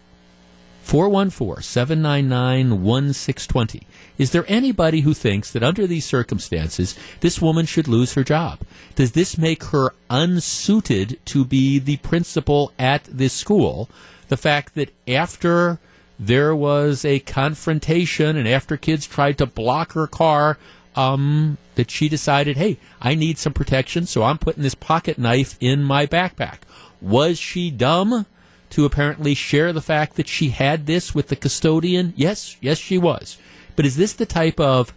[0.82, 3.86] 414 799 1620.
[4.18, 8.60] Is there anybody who thinks that under these circumstances, this woman should lose her job?
[8.96, 13.88] Does this make her unsuited to be the principal at this school?
[14.28, 15.78] The fact that after
[16.18, 20.58] there was a confrontation and after kids tried to block her car,
[20.96, 25.56] um, that she decided, hey, I need some protection, so I'm putting this pocket knife
[25.60, 26.58] in my backpack.
[27.00, 28.26] Was she dumb?
[28.70, 32.12] To apparently share the fact that she had this with the custodian?
[32.16, 33.36] Yes, yes, she was.
[33.76, 34.92] But is this the type of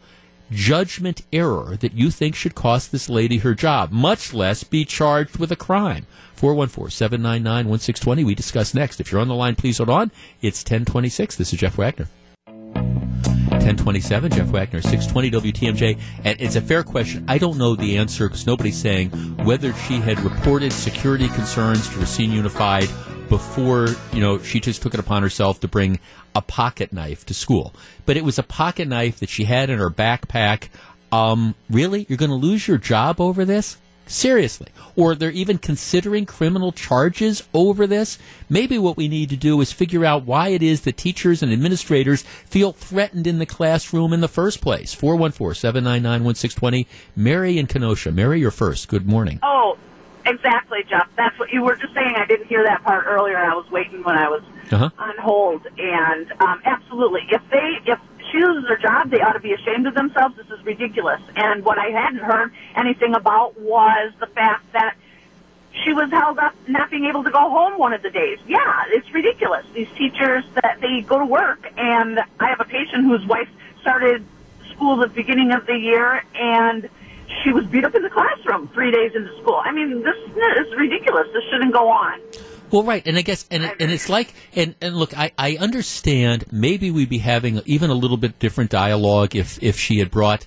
[0.52, 5.38] judgment error that you think should cost this lady her job, much less be charged
[5.38, 6.06] with a crime?
[6.36, 8.24] 414 799 1620.
[8.24, 9.00] We discuss next.
[9.00, 10.12] If you're on the line, please hold on.
[10.41, 11.38] It's 1026.
[11.38, 12.08] This is Jeff Wagner.
[13.64, 16.00] 1027, Jeff Wagner, 620 WTMJ.
[16.26, 17.24] And it's a fair question.
[17.30, 19.10] I don't know the answer because nobody's saying
[19.45, 22.90] whether she had reported security concerns to Racine Unified
[23.34, 25.97] before, you know, she just took it upon herself to bring
[26.35, 27.73] a pocket knife to school.
[28.05, 30.68] But it was a pocket knife that she had in her backpack.
[31.11, 32.05] Um, really?
[32.07, 33.77] You're going to lose your job over this?
[34.05, 34.68] Seriously.
[34.95, 38.19] Or they're even considering criminal charges over this?
[38.51, 41.51] Maybe what we need to do is figure out why it is that teachers and
[41.51, 44.93] administrators feel threatened in the classroom in the first place.
[44.93, 46.88] 414 799 1620.
[47.15, 48.11] Mary in Kenosha.
[48.11, 48.89] Mary, you're first.
[48.89, 49.39] Good morning.
[49.41, 49.76] Oh,
[50.26, 51.08] exactly, Jeff.
[51.16, 52.16] That's what you were just saying.
[52.18, 53.38] I didn't hear that part earlier.
[53.38, 54.90] I was waiting when I was Uh-huh.
[54.98, 58.00] on hold, and um, absolutely, if they if
[58.32, 60.36] she loses her job, they ought to be ashamed of themselves.
[60.38, 61.22] This is ridiculous.
[61.36, 64.95] And what I hadn't heard anything about was the fact that
[65.84, 68.40] she was held up not being able to go home one of the days.
[68.48, 69.66] Yeah, it's ridiculous.
[69.74, 73.50] These teachers that they go to work, and I have a patient whose wife
[73.82, 74.24] started
[74.72, 76.90] school the beginning of the year, and
[77.43, 79.61] she was beat up in the classroom three days into school.
[79.64, 81.27] I mean, this is ridiculous.
[81.34, 82.19] This shouldn't go on.
[82.72, 86.45] Well, right, and I guess, and and it's like, and and look, I I understand.
[86.51, 90.45] Maybe we'd be having even a little bit different dialogue if if she had brought.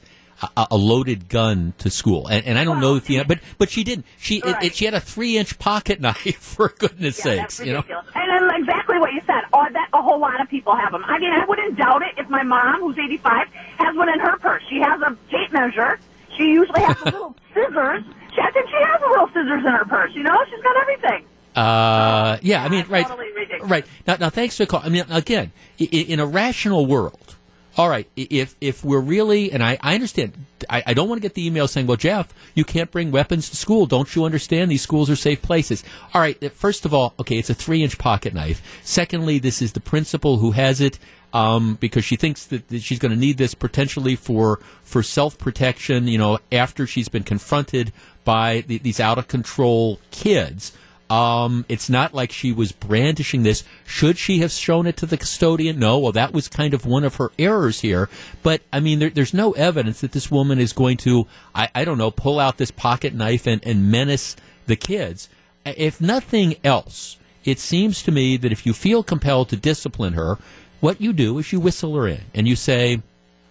[0.55, 3.71] A, a loaded gun to school, and, and I don't know if you, but but
[3.71, 4.05] she didn't.
[4.19, 7.73] She it, it, she had a three inch pocket knife for goodness Yeah, sakes, you
[7.73, 7.83] know.
[7.89, 9.45] And then exactly what you said.
[9.55, 11.03] Oh, that a whole lot of people have them.
[11.07, 13.49] I mean, I wouldn't doubt it if my mom, who's 85,
[13.79, 14.63] has one in her purse.
[14.69, 15.99] She has a tape measure.
[16.37, 18.05] She usually has a little scissors.
[18.35, 20.11] She, I think she has a little scissors in her purse.
[20.15, 21.27] You know, she's got everything.
[21.55, 23.29] Uh, yeah, I mean, right, totally
[23.63, 23.87] right.
[24.07, 24.83] Now, now, thanks for the call.
[24.85, 27.35] I mean, again, i- i- in a rational world,
[27.79, 30.33] All right, if if we're really, and I, I understand,
[30.69, 33.51] I, I don't want to get the email saying, "Well, Jeff, you can't bring weapons
[33.51, 33.85] to school.
[33.87, 34.71] Don't you understand?
[34.71, 35.83] These schools are safe places."
[36.15, 38.63] All right, first of all, okay, it's a three-inch pocket knife.
[38.83, 40.99] Secondly, this is the principal who has it
[41.37, 46.09] um, because she thinks that, that she's going to need this potentially for for self-protection.
[46.09, 47.93] You know, after she's been confronted
[48.25, 50.73] by the, these out-of-control kids.
[51.09, 53.63] Um, it's not like she was brandishing this.
[53.85, 55.79] Should she have shown it to the custodian?
[55.79, 56.01] No.
[56.01, 58.09] Well, that was kind of one of her errors here.
[58.43, 61.85] But I mean, there, there's no evidence that this woman is going to, I, I
[61.85, 64.35] don't know, pull out this pocket knife and, and menace
[64.67, 65.29] the kids.
[65.65, 70.39] If nothing else, it seems to me that if you feel compelled to discipline her,
[70.87, 73.03] what you do is you whistle her in and you say,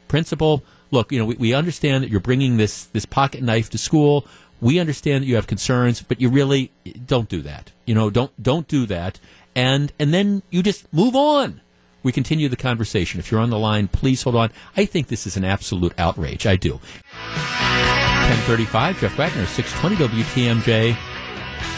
[0.08, 3.78] principal, look, you know, we, we understand that you're bringing this, this pocket knife to
[3.78, 4.26] school.
[4.62, 6.72] We understand that you have concerns, but you really
[7.06, 7.74] don't do that.
[7.86, 9.20] You know, don't don't do that.
[9.54, 11.60] And and then you just move on.
[12.04, 13.20] We continue the conversation.
[13.20, 14.52] If you're on the line, please hold on.
[14.78, 16.48] I think this is an absolute outrage.
[16.48, 16.76] I do.
[16.76, 20.96] 1035, Jeff Wagner, 620 WTMJ.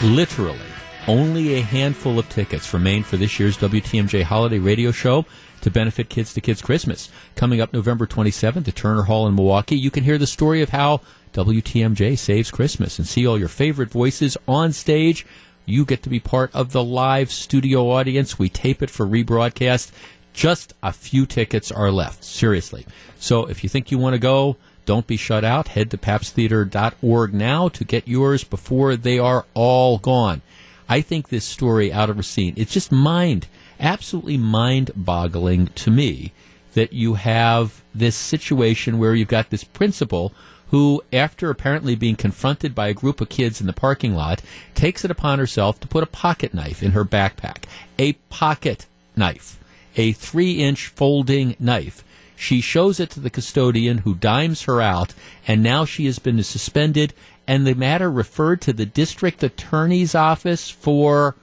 [0.03, 0.59] Literally,
[1.07, 5.25] only a handful of tickets remain for this year's WTMJ Holiday Radio Show
[5.61, 7.09] to benefit Kids to Kids Christmas.
[7.35, 10.69] Coming up November 27th at Turner Hall in Milwaukee, you can hear the story of
[10.69, 11.01] how
[11.33, 15.25] WTMJ saves Christmas and see all your favorite voices on stage.
[15.65, 18.39] You get to be part of the live studio audience.
[18.39, 19.91] We tape it for rebroadcast.
[20.33, 22.23] Just a few tickets are left.
[22.23, 22.85] Seriously.
[23.19, 25.69] So if you think you want to go, don't be shut out.
[25.69, 30.41] Head to pabsttheater.org now to get yours before they are all gone.
[30.87, 33.47] I think this story out of Racine, it's just mind,
[33.79, 36.33] absolutely mind boggling to me
[36.73, 40.33] that you have this situation where you've got this principal
[40.69, 44.41] who, after apparently being confronted by a group of kids in the parking lot,
[44.75, 47.63] takes it upon herself to put a pocket knife in her backpack.
[47.97, 48.85] A pocket
[49.15, 49.59] knife.
[49.95, 52.03] A three inch folding knife.
[52.35, 55.15] She shows it to the custodian who dimes her out,
[55.47, 57.13] and now she has been suspended,
[57.47, 61.35] and the matter referred to the district attorney's office for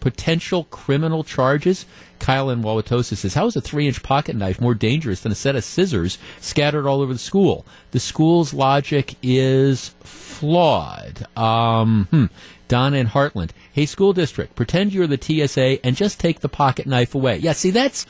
[0.00, 1.86] potential criminal charges.
[2.18, 5.36] Kyle in Wauwatosa says, How is a three inch pocket knife more dangerous than a
[5.36, 7.66] set of scissors scattered all over the school?
[7.92, 11.26] The school's logic is flawed.
[11.36, 12.26] Um, hmm.
[12.68, 16.86] Donna in Hartland, Hey, school district, pretend you're the TSA and just take the pocket
[16.86, 17.38] knife away.
[17.38, 18.06] Yeah, see, that's,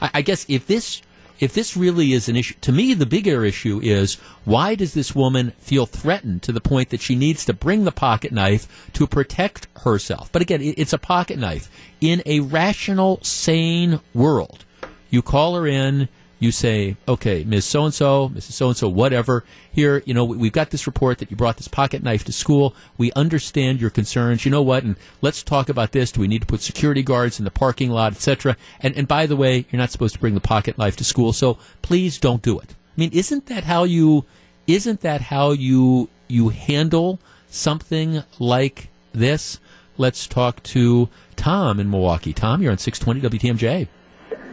[0.00, 1.02] I, I guess if this
[1.42, 4.14] if this really is an issue, to me, the bigger issue is
[4.44, 7.90] why does this woman feel threatened to the point that she needs to bring the
[7.90, 10.30] pocket knife to protect herself?
[10.30, 11.68] But again, it's a pocket knife.
[12.00, 14.64] In a rational, sane world,
[15.10, 16.08] you call her in,
[16.42, 17.64] you say, okay, Ms.
[17.64, 18.52] So and so, Mrs.
[18.52, 21.56] So and so, whatever, here, you know, we- we've got this report that you brought
[21.56, 22.74] this pocket knife to school.
[22.98, 24.44] We understand your concerns.
[24.44, 24.82] You know what?
[24.82, 26.10] And let's talk about this.
[26.10, 28.56] Do we need to put security guards in the parking lot, etc.?
[28.80, 31.32] And, and by the way, you're not supposed to bring the pocket knife to school,
[31.32, 32.70] so please don't do it.
[32.72, 34.24] I mean, isn't that how you,
[34.66, 39.60] isn't that how you, you handle something like this?
[39.98, 42.32] Let's talk to Tom in Milwaukee.
[42.32, 43.88] Tom, you're on 620 WTMJ.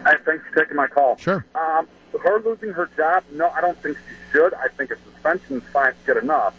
[0.09, 1.17] Hi, thanks for taking my call.
[1.17, 1.45] Sure.
[1.53, 1.87] Um,
[2.23, 4.55] her losing her job, no, I don't think she should.
[4.55, 6.55] I think a suspension is fine, good enough.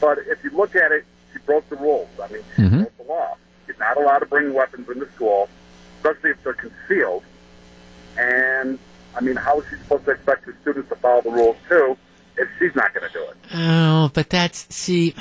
[0.00, 2.08] But if you look at it, she broke the rules.
[2.22, 2.78] I mean, she Mhm.
[2.78, 3.36] broke the law.
[3.66, 5.50] She's not allowed to bring weapons into school,
[5.98, 7.22] especially if they're concealed.
[8.16, 8.78] And,
[9.14, 11.98] I mean, how is she supposed to expect her students to follow the rules, too,
[12.38, 13.36] if she's not going to do it?
[13.54, 15.14] Oh, but that's see,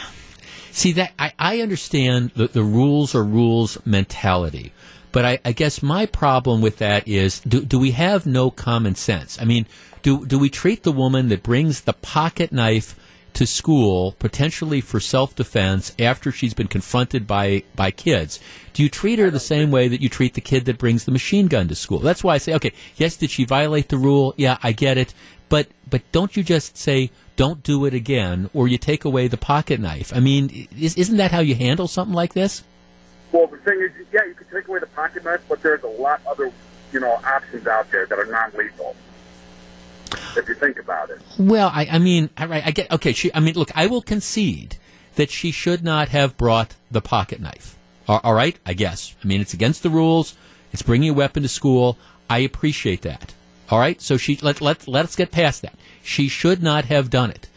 [0.72, 4.72] see that I, I understand the the rules are rules mentality,
[5.12, 8.96] but I, I guess my problem with that is do do we have no common
[8.96, 9.42] sense?
[9.42, 9.66] I mean,
[10.02, 12.96] do do we treat the woman that brings the pocket knife
[13.34, 18.40] to school potentially for self defense after she's been confronted by by kids?
[18.74, 21.12] Do you treat her the same way that you treat the kid that brings the
[21.12, 22.00] machine gun to school?
[22.00, 24.34] That's why I say, okay, yes, did she violate the rule?
[24.38, 25.14] Yeah, I get it.
[25.50, 29.38] But but don't you just say don't do it again, or you take away the
[29.38, 30.12] pocket knife?
[30.14, 32.64] I mean, is, isn't that how you handle something like this?
[33.32, 35.88] Well, the thing is, yeah, you can take away the pocket knife, but there's a
[35.88, 36.52] lot other,
[36.92, 38.96] you know, options out there that are non-lethal.
[40.36, 41.22] If you think about it.
[41.38, 43.14] Well, I, I mean, right, I get okay.
[43.14, 44.78] She, I mean, look, I will concede
[45.16, 47.78] that she should not have brought the pocket knife.
[48.08, 49.16] All, all right, I guess.
[49.24, 50.36] I mean, it's against the rules.
[50.72, 51.98] It's bringing a weapon to school.
[52.30, 53.34] I appreciate that.
[53.70, 55.76] All right, so she let let let's get past that.
[56.02, 57.49] She should not have done it.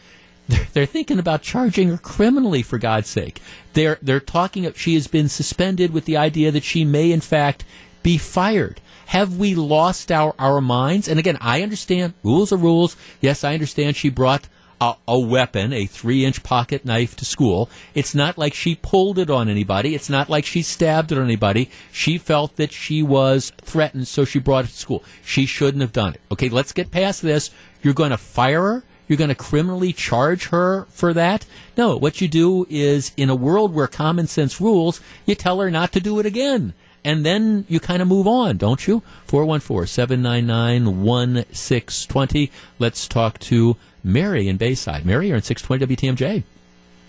[0.73, 3.41] They're, thinking about charging her criminally for God's sake.
[3.73, 4.71] They're they're talking.
[4.73, 7.63] She has been suspended with the idea that she may, in fact,
[8.03, 8.81] be fired.
[9.07, 11.07] Have we lost our, our minds?
[11.07, 12.97] And again, I understand rules are rules.
[13.21, 14.47] Yes, I understand she brought
[14.81, 17.69] a, a weapon, a three inch pocket knife to school.
[17.93, 19.95] It's not like she pulled it on anybody.
[19.95, 21.69] It's not like she stabbed it on anybody.
[21.91, 25.03] She felt that she was threatened, so she brought it to school.
[25.23, 26.21] She shouldn't have done it.
[26.31, 27.49] Okay, let's get past this.
[27.81, 28.83] You're going to fire her?
[29.07, 31.45] You're going to criminally charge her for that?
[31.77, 35.69] No, what you do is in a world where common sense rules, you tell her
[35.69, 36.73] not to do it again.
[37.05, 39.03] And then you kind of move on, don't you?
[39.27, 42.51] 414 799 1620.
[42.79, 45.05] Let's talk to Mary in Bayside.
[45.05, 46.43] Mary, you're in 620 WTMJ.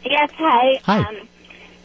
[0.05, 0.81] Yes, hi.
[0.85, 0.99] Hi.
[0.99, 1.29] Um,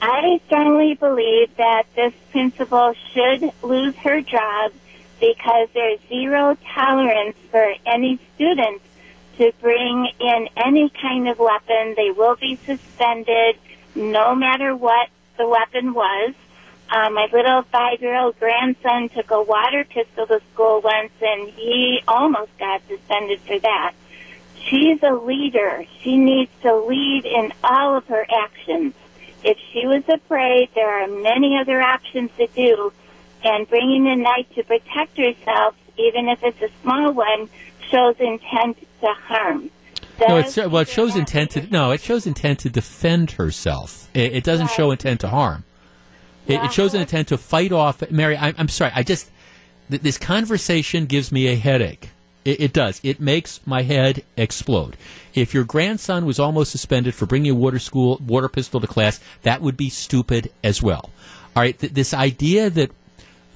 [0.01, 4.71] I strongly believe that this principal should lose her job
[5.19, 8.81] because there's zero tolerance for any student
[9.39, 11.95] to bring in any kind of weapon.
[11.95, 13.57] They will be suspended
[13.95, 15.07] no matter what
[15.37, 16.33] the weapon was.
[16.91, 22.51] Uh, my little five-year-old grandson took a water pistol to school once, and he almost
[22.57, 23.93] got suspended for that.
[24.67, 25.85] She's a leader.
[26.01, 28.93] She needs to lead in all of her actions.
[29.43, 32.91] If she was afraid, there are many other options to do,
[33.43, 37.47] and bringing a knife to protect herself, even if it's a small one,
[37.89, 39.69] shows intent to harm.
[40.19, 44.09] No, it's, well, it shows intent to no, it shows intent to defend herself.
[44.13, 45.63] It, it doesn't show intent to harm.
[46.47, 48.09] It, it shows an intent to fight off.
[48.11, 48.91] Mary, I, I'm sorry.
[48.95, 49.29] I just
[49.89, 52.09] th- this conversation gives me a headache.
[52.43, 52.99] It, it does.
[53.03, 54.97] It makes my head explode.
[55.33, 59.19] If your grandson was almost suspended for bringing a water school water pistol to class,
[59.43, 61.11] that would be stupid as well.
[61.55, 62.91] All right, th- this idea that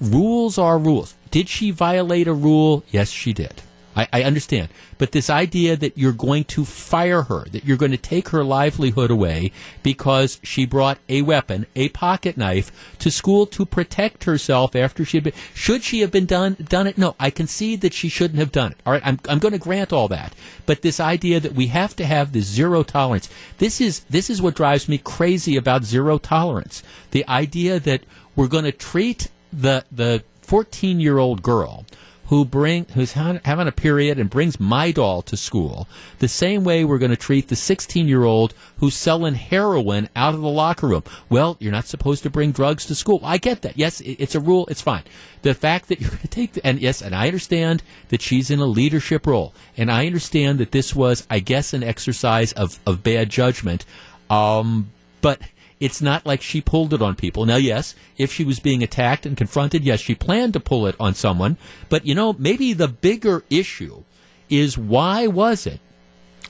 [0.00, 1.14] rules are rules.
[1.30, 2.84] Did she violate a rule?
[2.90, 3.62] Yes, she did.
[3.96, 4.68] I, I understand.
[4.98, 8.44] But this idea that you're going to fire her, that you're going to take her
[8.44, 9.52] livelihood away
[9.82, 15.18] because she brought a weapon, a pocket knife, to school to protect herself after she
[15.18, 16.98] had been, should she have been done, done it?
[16.98, 18.78] No, I concede that she shouldn't have done it.
[18.86, 20.34] All right, I'm, I'm going to grant all that.
[20.66, 24.42] But this idea that we have to have this zero tolerance, this is, this is
[24.42, 26.82] what drives me crazy about zero tolerance.
[27.10, 28.02] The idea that
[28.36, 31.86] we're going to treat the, the 14 year old girl
[32.34, 35.86] who bring who's ha- having a period and brings Midol to school.
[36.18, 40.34] The same way we're going to treat the 16 year old who's selling heroin out
[40.34, 41.04] of the locker room.
[41.28, 43.20] Well you're not supposed to bring drugs to school.
[43.22, 43.78] I get that.
[43.78, 44.66] Yes it- it's a rule.
[44.66, 45.04] It's fine.
[45.42, 48.50] The fact that you're going to take the, and yes and i understand that she's
[48.50, 49.54] in a leadership role.
[49.76, 53.84] And i understand that this was i guess an exercise of, of bad judgment.
[54.28, 54.90] Um,
[55.20, 55.38] but
[55.80, 57.46] it's not like she pulled it on people.
[57.46, 60.96] Now, yes, if she was being attacked and confronted, yes, she planned to pull it
[60.98, 61.56] on someone.
[61.88, 64.04] But, you know, maybe the bigger issue
[64.48, 65.80] is why was it?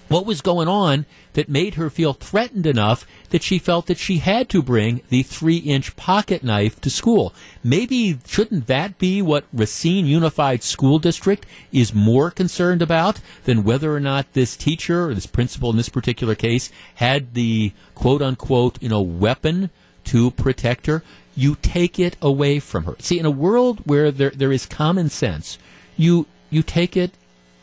[0.09, 4.19] What was going on that made her feel threatened enough that she felt that she
[4.19, 7.33] had to bring the three inch pocket knife to school?
[7.63, 13.95] Maybe shouldn't that be what Racine Unified School District is more concerned about than whether
[13.95, 18.83] or not this teacher or this principal in this particular case had the quote unquote,
[18.83, 19.71] you know, weapon
[20.05, 21.03] to protect her?
[21.37, 22.95] You take it away from her.
[23.01, 25.59] See, in a world where there, there is common sense,
[25.97, 27.13] you, you take it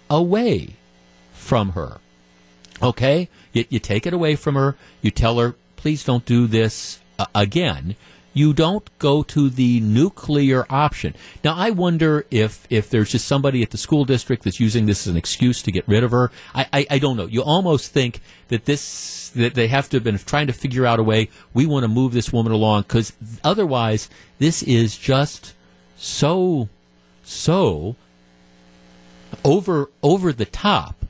[0.09, 0.75] away
[1.31, 1.99] from her.
[2.81, 3.29] Okay?
[3.53, 4.75] You, you take it away from her.
[5.01, 7.95] You tell her, please don't do this uh, again.
[8.33, 11.15] You don't go to the nuclear option.
[11.43, 15.05] Now, I wonder if, if there's just somebody at the school district that's using this
[15.05, 16.31] as an excuse to get rid of her.
[16.55, 17.25] I, I, I don't know.
[17.25, 20.97] You almost think that this, that they have to have been trying to figure out
[20.97, 23.11] a way, we want to move this woman along, because
[23.43, 24.09] otherwise,
[24.39, 25.53] this is just
[25.97, 26.69] so,
[27.23, 27.97] so
[29.43, 31.00] over, over the top.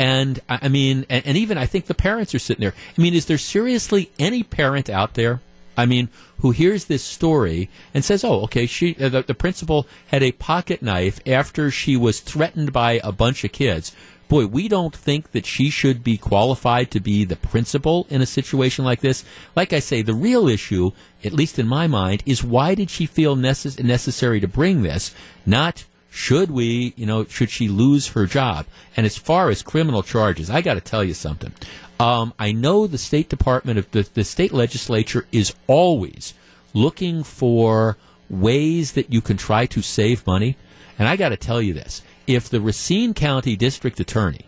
[0.00, 2.72] And I mean, and, and even I think the parents are sitting there.
[2.96, 5.42] I mean, is there seriously any parent out there?
[5.76, 6.08] I mean,
[6.38, 10.32] who hears this story and says, "Oh, okay, she uh, the, the principal had a
[10.32, 13.94] pocket knife after she was threatened by a bunch of kids."
[14.26, 18.26] Boy, we don't think that she should be qualified to be the principal in a
[18.26, 19.22] situation like this.
[19.54, 23.04] Like I say, the real issue, at least in my mind, is why did she
[23.04, 25.14] feel necess- necessary to bring this?
[25.44, 28.66] Not should we, you know, should she lose her job?
[28.96, 31.52] And as far as criminal charges, I got to tell you something.
[31.98, 36.34] Um, I know the State Department of the, the state legislature is always
[36.74, 37.96] looking for
[38.28, 40.56] ways that you can try to save money.
[40.98, 44.46] And I got to tell you this: if the Racine County District Attorney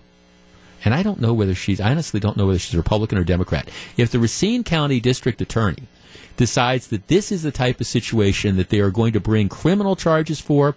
[0.84, 3.68] and I don't know whether she's, I honestly don't know whether she's Republican or Democrat.
[3.97, 5.84] If the Racine County District Attorney
[6.36, 9.97] decides that this is the type of situation that they are going to bring criminal
[9.97, 10.74] charges for,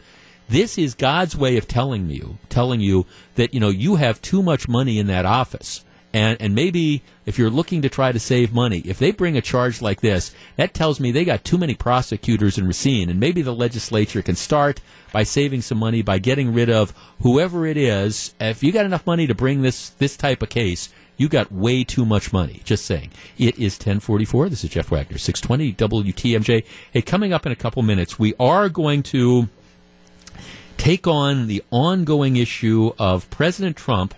[0.47, 3.05] this is God's way of telling you, telling you
[3.35, 5.83] that, you know, you have too much money in that office
[6.15, 9.41] And, and maybe if you're looking to try to save money, if they bring a
[9.41, 13.09] charge like this, that tells me they got too many prosecutors in Racine.
[13.09, 14.79] And maybe the legislature can start
[15.11, 18.33] by saving some money by getting rid of whoever it is.
[18.39, 21.83] If you got enough money to bring this, this type of case, you got way
[21.83, 22.61] too much money.
[22.63, 23.11] Just saying.
[23.37, 24.47] It is 1044.
[24.47, 26.63] This is Jeff Wagner, 620 WTMJ.
[26.93, 29.49] Hey, coming up in a couple minutes, we are going to
[30.85, 34.13] take on the ongoing issue of President Trump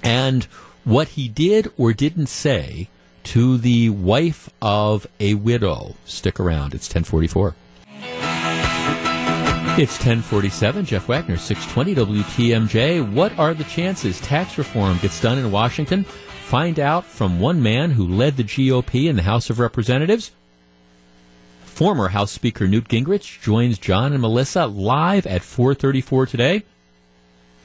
[0.00, 0.44] and
[0.84, 2.88] what he did or didn't say
[3.24, 5.96] to the wife of a widow.
[6.04, 6.72] Stick around.
[6.72, 7.56] It's 1044.
[9.76, 10.84] It's 1047.
[10.84, 13.12] Jeff Wagner, 620 WTMJ.
[13.12, 16.04] What are the chances tax reform gets done in Washington?
[16.04, 20.30] Find out from one man who led the GOP in the House of Representatives.
[21.82, 26.62] Former House Speaker Newt Gingrich joins John and Melissa live at 434 today.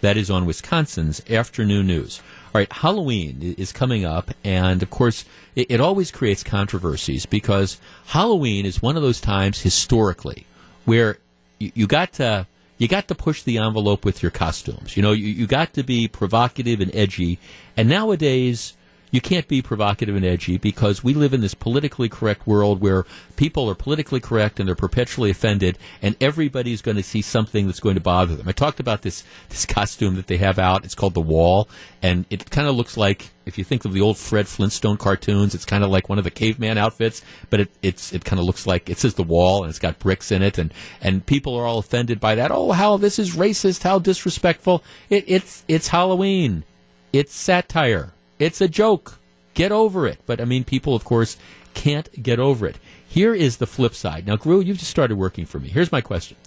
[0.01, 2.19] That is on Wisconsin's afternoon news.
[2.47, 5.23] All right, Halloween is coming up, and of course,
[5.55, 10.47] it, it, always creates controversies because Halloween is one of those times historically
[10.85, 11.19] where
[11.59, 12.47] you, you got to
[12.79, 14.97] you got to push the envelope with your costumes.
[14.97, 17.37] You know, you, you got to be provocative and edgy,
[17.77, 18.76] and nowadays
[19.09, 23.05] you can't be provocative and edgy because we live in this politically correct world where
[23.35, 27.79] people are politically correct and they're perpetually offended, and everybody's going to see something that's
[27.79, 28.47] going to bother them.
[28.47, 30.83] I talked about this this costume that they have out.
[30.83, 31.69] It's called the Wall,
[32.01, 35.55] and it kind of looks like if you think of the old Fred Flintstone cartoons,
[35.55, 38.45] it's kind of like one of the caveman outfits, but it it's it kind of
[38.45, 41.55] looks like it says the Wall and it's got bricks in it, and and people
[41.55, 42.51] are all offended by that.
[42.51, 43.83] Oh, how this is racist!
[43.83, 44.83] How disrespectful!
[45.09, 46.65] It, it's it's Halloween.
[47.13, 49.19] It's satire it's a joke.
[49.53, 50.19] Get over it.
[50.25, 51.37] But I mean, people, of course,
[51.73, 52.77] can't get over it.
[53.07, 54.27] Here is the flip side.
[54.27, 55.69] Now, Gru, you've just started working for me.
[55.69, 56.37] Here's my question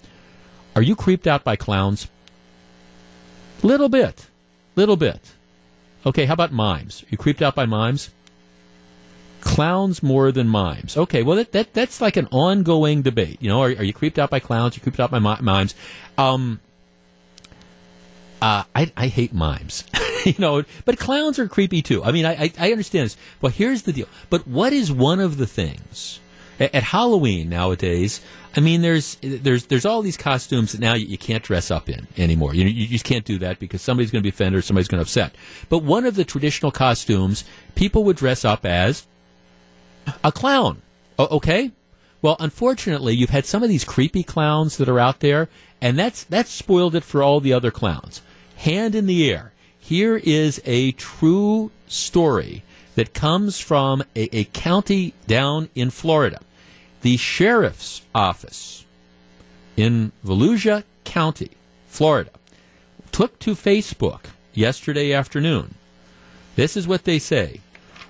[0.75, 2.07] Are you creeped out by clowns?
[3.63, 4.27] Little bit.
[4.75, 5.33] Little bit.
[6.05, 7.03] Okay, how about mimes?
[7.03, 8.09] Are you creeped out by mimes?
[9.41, 10.97] Clowns more than mimes.
[10.97, 13.37] Okay, well, that, that that's like an ongoing debate.
[13.41, 14.75] You know, are, are you creeped out by clowns?
[14.75, 15.75] Are you creeped out by mi- mimes?
[16.17, 16.59] Um,
[18.41, 19.83] uh, I, I hate mimes.
[20.25, 22.03] you know, but clowns are creepy too.
[22.03, 23.17] I mean, I, I, I understand this.
[23.39, 24.07] But here's the deal.
[24.29, 26.19] But what is one of the things
[26.59, 28.21] at, at Halloween nowadays?
[28.55, 31.87] I mean, there's there's there's all these costumes that now you, you can't dress up
[31.87, 32.53] in anymore.
[32.53, 34.99] You, you just can't do that because somebody's going to be offended or somebody's going
[34.99, 35.35] to upset.
[35.69, 37.43] But one of the traditional costumes,
[37.75, 39.07] people would dress up as
[40.23, 40.81] a clown.
[41.17, 41.71] O- okay.
[42.21, 45.49] Well, unfortunately, you've had some of these creepy clowns that are out there,
[45.81, 48.21] and that's that's spoiled it for all the other clowns.
[48.61, 49.53] Hand in the air.
[49.79, 52.61] Here is a true story
[52.93, 56.39] that comes from a, a county down in Florida.
[57.01, 58.85] The sheriff's office
[59.75, 61.49] in Volusia County,
[61.87, 62.29] Florida,
[63.11, 65.73] took to Facebook yesterday afternoon.
[66.55, 67.61] This is what they say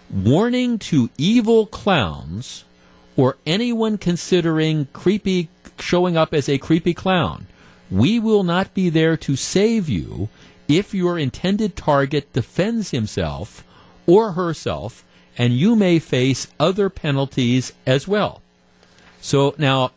[0.09, 2.65] warning to evil clowns
[3.15, 5.47] or anyone considering creepy
[5.79, 7.47] showing up as a creepy clown.
[7.91, 10.29] We will not be there to save you
[10.67, 13.65] if your intended target defends himself
[14.07, 15.03] or herself,
[15.37, 18.41] and you may face other penalties as well.
[19.19, 19.91] So now,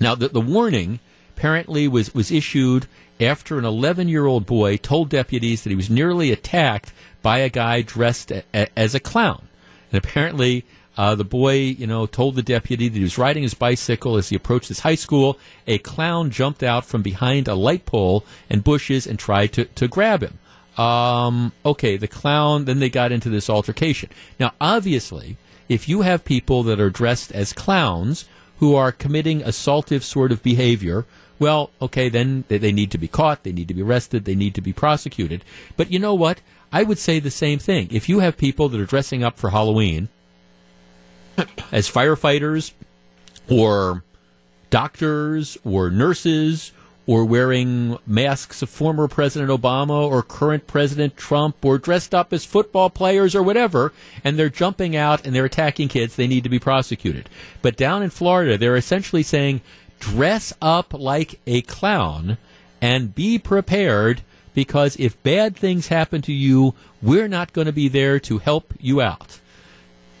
[0.00, 0.98] now the, the warning
[1.36, 2.86] apparently was, was issued
[3.20, 6.92] after an 11 year old boy told deputies that he was nearly attacked
[7.22, 9.46] by a guy dressed a, a, as a clown.
[9.90, 10.64] And apparently,
[10.98, 14.30] uh, the boy, you know, told the deputy that he was riding his bicycle as
[14.30, 15.38] he approached his high school.
[15.68, 19.86] A clown jumped out from behind a light pole and bushes and tried to, to
[19.86, 20.38] grab him.
[20.76, 24.10] Um, okay, the clown, then they got into this altercation.
[24.40, 25.36] Now, obviously,
[25.68, 28.24] if you have people that are dressed as clowns
[28.58, 31.06] who are committing assaultive sort of behavior,
[31.38, 34.34] well, okay, then they, they need to be caught, they need to be arrested, they
[34.34, 35.44] need to be prosecuted.
[35.76, 36.40] But you know what?
[36.72, 37.86] I would say the same thing.
[37.92, 40.08] If you have people that are dressing up for Halloween,
[41.72, 42.72] as firefighters
[43.48, 44.02] or
[44.70, 46.72] doctors or nurses
[47.06, 52.44] or wearing masks of former President Obama or current President Trump or dressed up as
[52.44, 56.50] football players or whatever, and they're jumping out and they're attacking kids, they need to
[56.50, 57.30] be prosecuted.
[57.62, 59.62] But down in Florida, they're essentially saying
[59.98, 62.36] dress up like a clown
[62.82, 64.20] and be prepared
[64.54, 68.74] because if bad things happen to you, we're not going to be there to help
[68.78, 69.40] you out.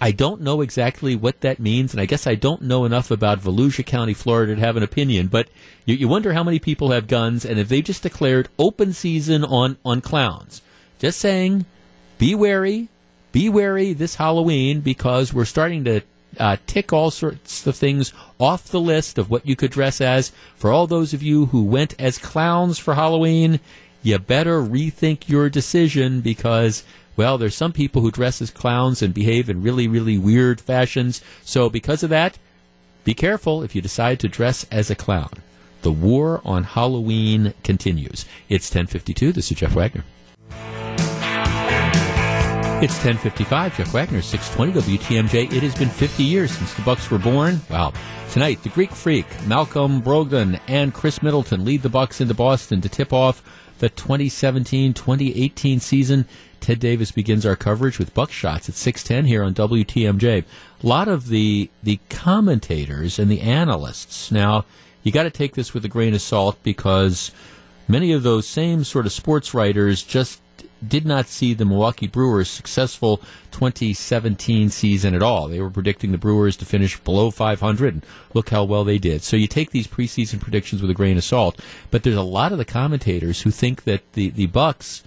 [0.00, 3.40] I don't know exactly what that means, and I guess I don't know enough about
[3.40, 5.26] Volusia County, Florida to have an opinion.
[5.26, 5.48] But
[5.84, 9.44] you, you wonder how many people have guns, and if they just declared open season
[9.44, 10.62] on, on clowns.
[10.98, 11.66] Just saying,
[12.18, 12.88] be wary,
[13.32, 16.02] be wary this Halloween because we're starting to
[16.38, 20.30] uh, tick all sorts of things off the list of what you could dress as.
[20.56, 23.60] For all those of you who went as clowns for Halloween,
[24.02, 26.84] you better rethink your decision because
[27.18, 31.20] well, there's some people who dress as clowns and behave in really, really weird fashions.
[31.42, 32.38] So because of that,
[33.02, 35.32] be careful if you decide to dress as a clown.
[35.82, 38.24] The war on Halloween continues.
[38.48, 39.32] It's 1052.
[39.32, 40.04] This is Jeff Wagner.
[42.80, 43.76] It's 1055.
[43.76, 45.52] Jeff Wagner, 620 WTMJ.
[45.52, 47.60] It has been 50 years since the Bucks were born.
[47.68, 47.92] Wow.
[48.30, 52.88] Tonight, the Greek Freak, Malcolm Brogdon, and Khris Middleton lead the Bucks into Boston to
[52.88, 53.42] tip off
[53.80, 56.26] the 2017-2018 season.
[56.60, 60.44] Ted Davis begins our coverage with Buckshots at 610 here on WTMJ.
[60.82, 64.30] A lot of the the commentators and the analysts.
[64.30, 64.64] Now,
[65.02, 67.30] you got to take this with a grain of salt because
[67.86, 70.40] many of those same sort of sports writers just
[70.86, 73.18] did not see the Milwaukee Brewers' successful
[73.50, 75.48] 2017 season at all.
[75.48, 79.22] They were predicting the Brewers to finish below 500, and look how well they did.
[79.22, 81.60] So you take these preseason predictions with a grain of salt.
[81.90, 85.02] But there's a lot of the commentators who think that the, the Bucks,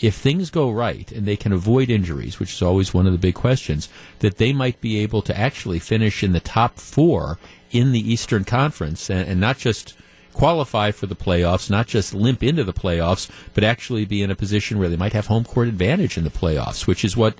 [0.00, 3.18] if things go right and they can avoid injuries, which is always one of the
[3.18, 7.38] big questions, that they might be able to actually finish in the top four
[7.70, 9.94] in the Eastern Conference, and, and not just
[10.32, 14.36] qualify for the playoffs, not just limp into the playoffs, but actually be in a
[14.36, 17.38] position where they might have home court advantage in the playoffs, which is what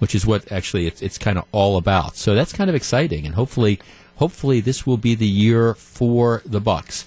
[0.00, 2.16] which is what actually it's, it's kind of all about.
[2.16, 3.78] So that's kind of exciting, and hopefully,
[4.16, 7.06] hopefully this will be the year for the Bucks.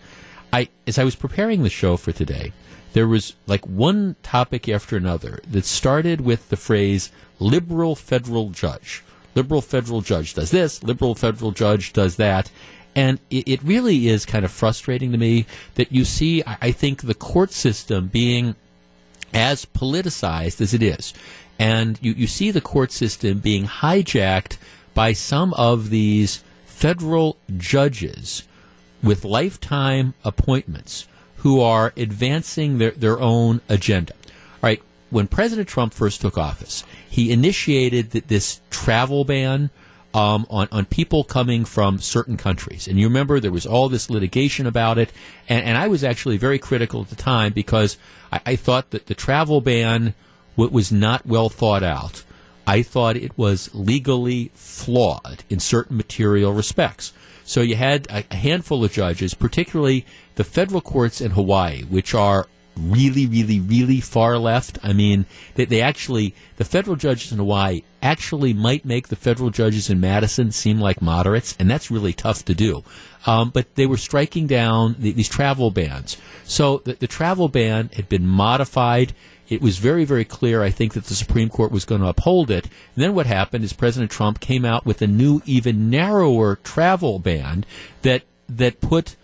[0.53, 2.53] I as I was preparing the show for today,
[2.97, 9.03] there was like one topic after another that started with the phrase "liberal federal judge."
[9.35, 10.81] Liberal federal judge does this.
[10.81, 12.49] Liberal federal judge does that.
[12.95, 15.45] And it, it really is kind of frustrating to me
[15.75, 18.55] that you see, I, I think, the court system being
[19.31, 21.13] as politicized as it is.
[21.59, 24.57] And you, you see the court system being hijacked
[24.95, 28.41] by some of these federal judges
[29.03, 31.07] with lifetime appointments
[31.37, 34.13] who are advancing their, their own agenda.
[34.13, 39.69] All right, when President Trump first took office, he initiated th- this travel ban
[40.13, 42.87] um, on, on people coming from certain countries.
[42.87, 45.11] And you remember there was all this litigation about it.
[45.47, 47.97] And, and I was actually very critical at the time because
[48.31, 50.15] I, I thought that the travel ban
[50.55, 52.23] w- was not well thought out.
[52.65, 57.13] I thought it was legally flawed in certain material respects.
[57.47, 60.05] So you had a, handful of judges, particularly
[60.35, 62.45] the federal courts in Hawaii, which are
[62.77, 64.77] really, really, really far left.
[64.83, 65.25] I mean,
[65.55, 70.01] they, they actually, the federal judges in Hawaii actually might make the federal judges in
[70.01, 72.83] Madison seem like moderates, and that's really tough to do.
[73.25, 76.17] Um, but they were striking down the, these travel bans.
[76.43, 79.13] So the, the travel ban had been modified.
[79.49, 82.51] It was very, very clear, I think, that the Supreme Court was going to uphold
[82.51, 82.65] it.
[82.65, 87.19] And then what happened is President Trump came out with a new, even narrower travel
[87.19, 87.65] ban
[88.01, 89.15] that that put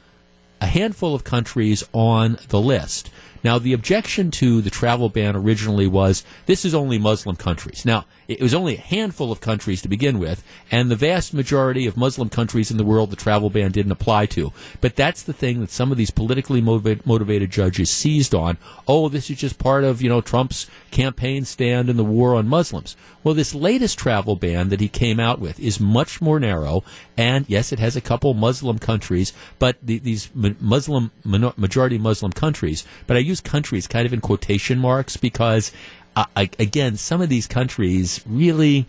[0.61, 3.09] a handful of countries on the list.
[3.43, 7.83] Now, the objection to the travel ban originally was this is only Muslim countries.
[7.85, 11.85] Now, it was only a handful of countries to begin with, and the vast majority
[11.85, 14.51] of Muslim countries in the world the travel ban didn't apply to.
[14.81, 18.57] But that's the thing that some of these politically motivated, judges seized on.
[18.87, 22.47] Oh, this is just part of, you know, Trump's campaign stand in the war on
[22.47, 22.95] Muslims.
[23.23, 26.83] Well, this latest travel ban that he came out with is much more narrow,
[27.17, 32.85] and yes, it has a couple Muslim countries, but the, these Muslim majority Muslim countries.
[33.07, 35.71] But I use countries kind of in quotation marks because,
[36.15, 38.85] I, again, some of these countries really.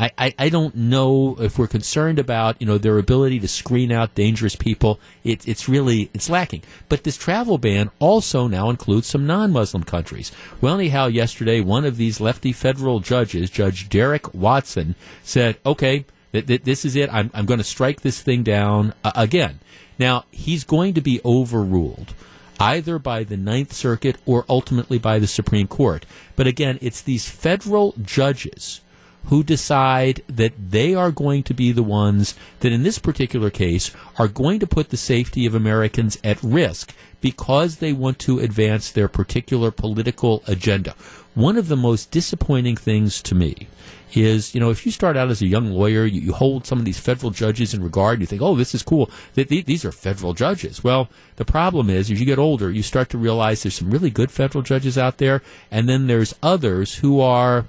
[0.00, 3.90] I, I, I, don't know if we're concerned about you know their ability to screen
[3.90, 5.00] out dangerous people.
[5.24, 6.62] It, it's really it's lacking.
[6.88, 10.30] But this travel ban also now includes some non-Muslim countries.
[10.60, 14.94] Well, anyhow, yesterday one of these lefty federal judges, Judge Derrick Watson,
[15.24, 17.12] said, "Okay, th- th- this is it.
[17.12, 19.58] I'm, I'm going to strike this thing down uh, again."
[19.98, 22.14] Now he's going to be overruled
[22.60, 26.04] either by the Ninth Circuit or ultimately by the Supreme Court.
[26.36, 28.80] But again, it's these federal judges
[29.26, 33.90] who decide that they are going to be the ones that, in this particular case,
[34.16, 38.90] are going to put the safety of Americans at risk because they want to advance
[38.90, 40.94] their particular political agenda.
[41.34, 43.68] One of the most disappointing things to me
[44.14, 46.78] is, you know, if you start out as a young lawyer, you, you hold some
[46.78, 49.10] of these federal judges in regard, you think, oh, this is cool.
[49.34, 50.82] Th- th- these are federal judges.
[50.82, 54.10] Well, the problem is, as you get older, you start to realize there's some really
[54.10, 57.66] good federal judges out there, and then there's others who are,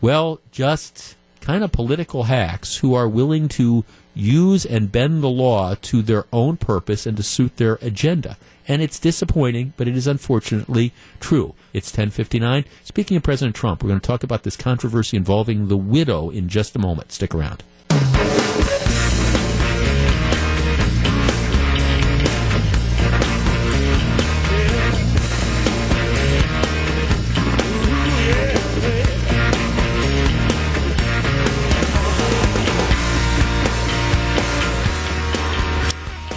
[0.00, 3.84] well, just kind of political hacks who are willing to
[4.14, 8.36] use and bend the law to their own purpose and to suit their agenda.
[8.68, 11.54] And it's disappointing, but it is unfortunately true.
[11.72, 12.66] It's 1059.
[12.84, 16.48] Speaking of President Trump, we're going to talk about this controversy involving the widow in
[16.48, 17.10] just a moment.
[17.10, 17.64] Stick around.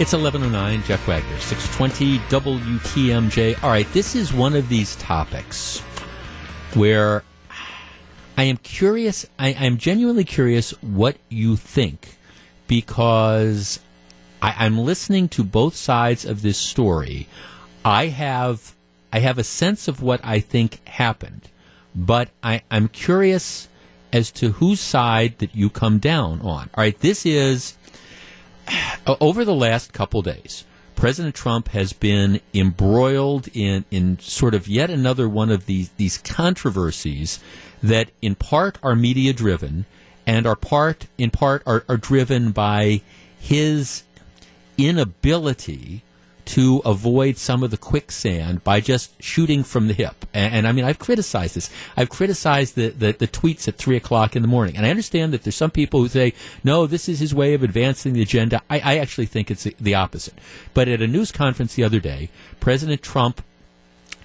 [0.02, 3.62] It's 1109, Jeff Wagner, 620 WTMJ.
[3.62, 5.78] All right, this is one of these topics
[6.74, 7.22] where
[8.36, 12.16] I am curious, I am genuinely curious what you think
[12.66, 13.78] because
[14.42, 17.28] I, I'm listening to both sides of this story.
[17.84, 18.74] I have,
[19.12, 21.42] I have a sense of what I think happened,
[21.94, 23.68] but I, I'm curious
[24.12, 26.70] as to whose side that you come down on.
[26.74, 27.74] All right, this is
[29.06, 30.64] Uh, over the last couple days.
[30.94, 36.18] President Trump has been embroiled in, in sort of yet another one of these, these
[36.18, 37.40] controversies
[37.82, 39.84] that in part are media driven
[40.26, 43.00] and are part in part are, are driven by
[43.40, 44.04] his
[44.78, 46.02] inability
[46.52, 50.26] to avoid some of the quicksand by just shooting from the hip.
[50.34, 51.70] And, and I mean, I've criticized this.
[51.96, 54.76] I've criticized the, the, the, tweets at 3 o'clock in the morning.
[54.76, 57.62] And I understand that there's some people who say, no, this is his way of
[57.62, 58.60] advancing the agenda.
[58.68, 60.34] I, I actually think it's the opposite.
[60.74, 62.28] But at a news conference the other day,
[62.60, 63.42] President Trump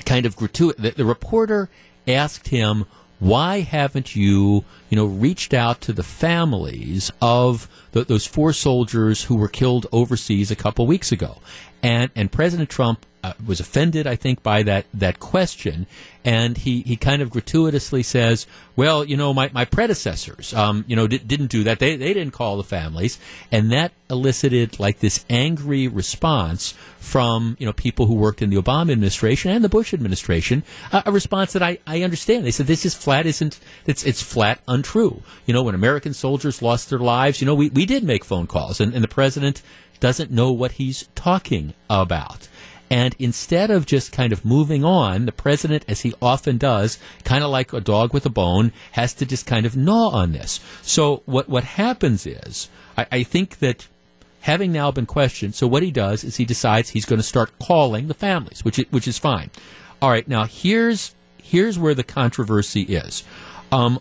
[0.06, 1.70] kind of gratuitous, the, the reporter
[2.10, 2.88] asked him,
[3.20, 9.24] why haven't you, you know, reached out to the families of the, those four soldiers
[9.26, 11.38] who were killed overseas a couple weeks ago?
[11.82, 15.86] And and President Trump uh, was offended, I think, by that that question,
[16.24, 20.96] and he, he kind of gratuitously says, "Well, you know, my, my predecessors, um, you
[20.96, 21.80] know, di- didn't do that.
[21.80, 23.20] They they didn't call the families,"
[23.52, 28.56] and that elicited like this angry response from you know people who worked in the
[28.56, 30.64] Obama administration and the Bush administration,
[30.94, 32.46] uh, a response that I, I understand.
[32.46, 35.22] They said this is flat isn't it's it's flat untrue.
[35.46, 38.48] You know, when American soldiers lost their lives, you know, we, we did make phone
[38.48, 39.62] calls, and, and the president
[40.00, 42.48] doesn't know what he's talking about.
[42.90, 47.44] And instead of just kind of moving on, the president, as he often does, kind
[47.44, 50.62] of like a dog with a bone, has to just kind of gnaw on this.
[50.82, 53.88] So what, what happens is, I, I think that
[54.42, 57.52] having now been questioned, so what he does is he decides he's going to start
[57.60, 59.50] calling the families, which which is fine.
[60.02, 63.24] All right, now here's here's where the controversy is.
[63.72, 64.00] Um,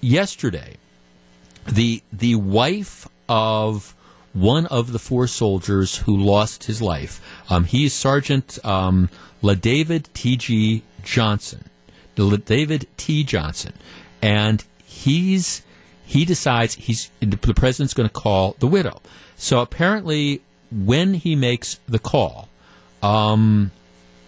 [0.00, 0.74] yesterday,
[1.70, 3.94] the the wife of
[4.32, 7.20] one of the four soldiers who lost his life.
[7.52, 9.10] Um, he's Sergeant um,
[9.42, 10.82] LaDavid T.G.
[11.02, 11.68] Johnson.
[12.14, 13.24] David T.
[13.24, 13.74] Johnson.
[14.20, 15.62] And he's
[16.04, 19.00] he decides he's the president's going to call the widow.
[19.36, 22.48] So apparently, when he makes the call,
[23.02, 23.70] um,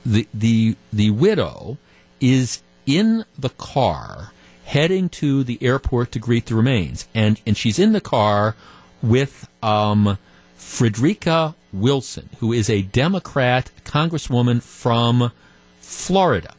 [0.05, 1.79] the the the widow
[2.21, 4.33] is in the car
[4.65, 8.57] heading to the airport to greet the remains, and and she's in the car
[9.03, 10.19] with um,
[10.57, 15.33] Frederica Wilson, who is a Democrat congresswoman from
[15.81, 16.55] Florida.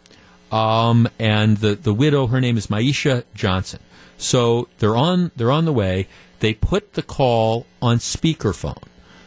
[0.52, 3.80] Um, and the, the widow, her name is Myeshia Johnson.
[4.18, 6.08] So they're on they're on the way.
[6.40, 8.84] They put the call on speakerphone.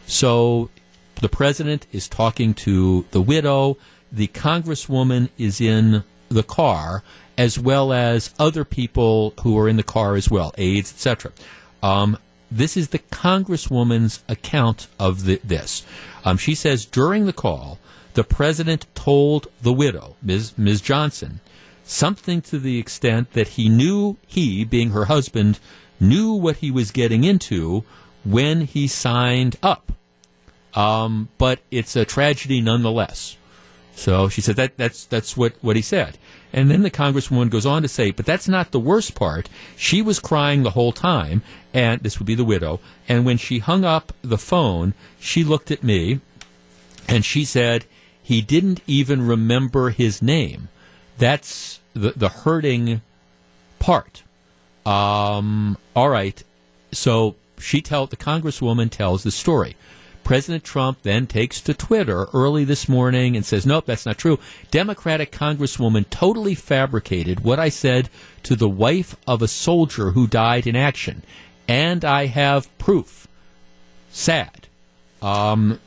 [0.06, 0.70] So
[1.20, 3.76] the president is talking to the widow.
[4.10, 7.02] The congresswoman is in the car,
[7.36, 11.32] as well as other people who are in the car as well, aides, etc.
[11.82, 12.18] Um,
[12.50, 15.84] this is the Congresswoman's account of the, this.
[16.24, 17.78] Um, she says during the call,
[18.14, 20.56] the president told the widow, Ms.
[20.56, 20.80] Ms.
[20.80, 21.40] Johnson,
[21.84, 25.58] something to the extent that he knew, he, being her husband,
[26.00, 27.84] knew what he was getting into
[28.24, 29.92] when he signed up.
[30.74, 33.36] Um, but it's a tragedy nonetheless.
[33.94, 36.18] So she said that that's that's what, what he said.
[36.52, 39.48] And then the congresswoman goes on to say, but that's not the worst part.
[39.76, 41.42] She was crying the whole time,
[41.74, 42.80] and this would be the widow.
[43.08, 46.20] And when she hung up the phone, she looked at me
[47.06, 47.84] and she said,
[48.22, 50.68] he didn't even remember his name.
[51.18, 53.02] That's the, the hurting
[53.78, 54.22] part.
[54.84, 56.42] Um, all right.
[56.92, 59.76] So she tell the congresswoman tells the story.
[60.28, 64.38] President Trump then takes to Twitter early this morning and says, nope, that's not true.
[64.70, 68.10] Democratic Congresswoman totally fabricated what I said
[68.42, 71.22] to the wife of a soldier who died in action.
[71.66, 73.26] And I have proof.
[74.10, 74.68] Sad.
[75.22, 75.80] Um,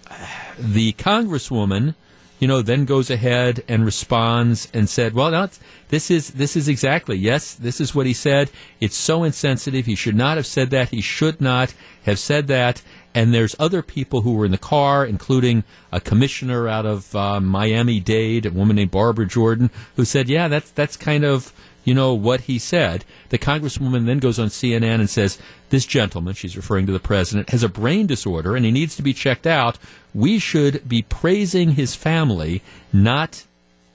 [0.58, 1.94] the Congresswoman
[2.42, 5.48] you know, then goes ahead and responds and said, "Well, no,
[5.90, 8.50] this is this is exactly yes, this is what he said.
[8.80, 9.86] It's so insensitive.
[9.86, 10.90] He should not have said that.
[10.90, 12.82] He should not have said that."
[13.14, 17.40] And there's other people who were in the car, including a commissioner out of uh,
[17.40, 21.94] Miami Dade, a woman named Barbara Jordan, who said, "Yeah, that's that's kind of." You
[21.94, 23.06] know, what he said.
[23.30, 25.40] The congresswoman then goes on CNN and says,
[25.70, 29.02] This gentleman, she's referring to the president, has a brain disorder and he needs to
[29.02, 29.78] be checked out.
[30.14, 32.62] We should be praising his family,
[32.94, 33.45] not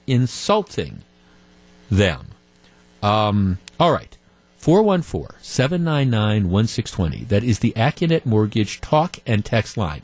[0.05, 1.03] insulting
[1.89, 2.27] them.
[3.01, 4.17] Um, all right.
[4.57, 7.25] 414 799 1620.
[7.25, 10.01] That is the Accunet Mortgage talk and text line.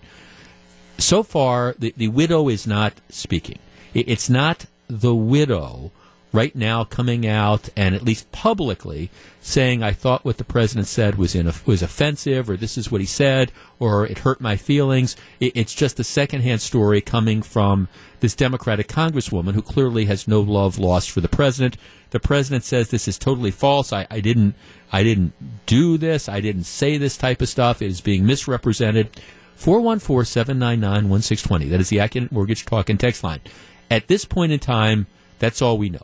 [0.98, 3.60] so far, the, the widow is not speaking.
[3.94, 5.92] It's not the widow
[6.34, 11.16] right now coming out and at least publicly saying I thought what the president said
[11.16, 15.16] was in was offensive or this is what he said or it hurt my feelings.
[15.40, 17.88] It, it's just a secondhand story coming from
[18.20, 21.78] this Democratic congresswoman who clearly has no love lost for the president.
[22.10, 23.94] The president says this is totally false.
[23.94, 24.56] I, I didn't
[24.92, 25.34] I didn't
[25.68, 26.28] do this.
[26.28, 27.82] I didn't say this type of stuff.
[27.82, 29.22] It is being misrepresented.
[29.56, 31.70] 414 799 1620.
[31.70, 33.40] That is the Accunet Mortgage Talk and Text line.
[33.92, 35.06] At this point in time,
[35.38, 36.02] that's all we know.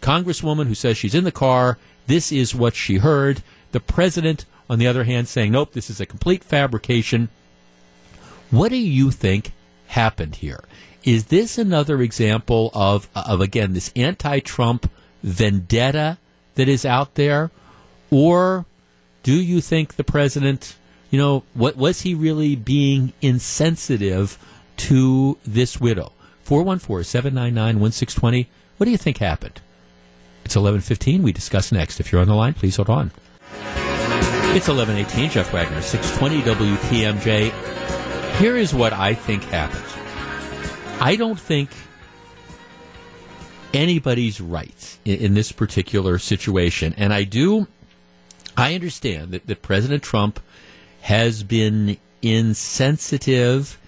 [0.00, 3.42] Congresswoman who says she's in the car, this is what she heard.
[3.72, 7.28] The president, on the other hand, saying, nope, this is a complete fabrication.
[8.50, 9.52] What do you think
[9.88, 10.64] happened here?
[11.04, 14.90] Is this another example of, of again, this anti Trump
[15.22, 16.18] vendetta
[16.56, 17.50] that is out there?
[18.10, 18.66] Or
[19.22, 20.76] do you think the president,
[21.10, 24.38] you know, what was he really being insensitive
[24.78, 26.12] to this widow?
[26.42, 28.50] 414 799 1620.
[28.76, 29.60] What do you think happened?
[30.50, 31.22] It's 11:15.
[31.22, 32.00] We discuss next.
[32.00, 33.12] If you're on the line, please hold on.
[34.52, 35.30] It's 11:18.
[35.30, 37.52] Jeff Wagner, 620 WTMJ.
[38.38, 39.84] Here is what I think happened.
[41.00, 41.70] I don't think
[43.72, 47.68] anybody's right in, in this particular situation, and I do.
[48.56, 50.40] I understand that, that President Trump
[51.02, 53.78] has been insensitive,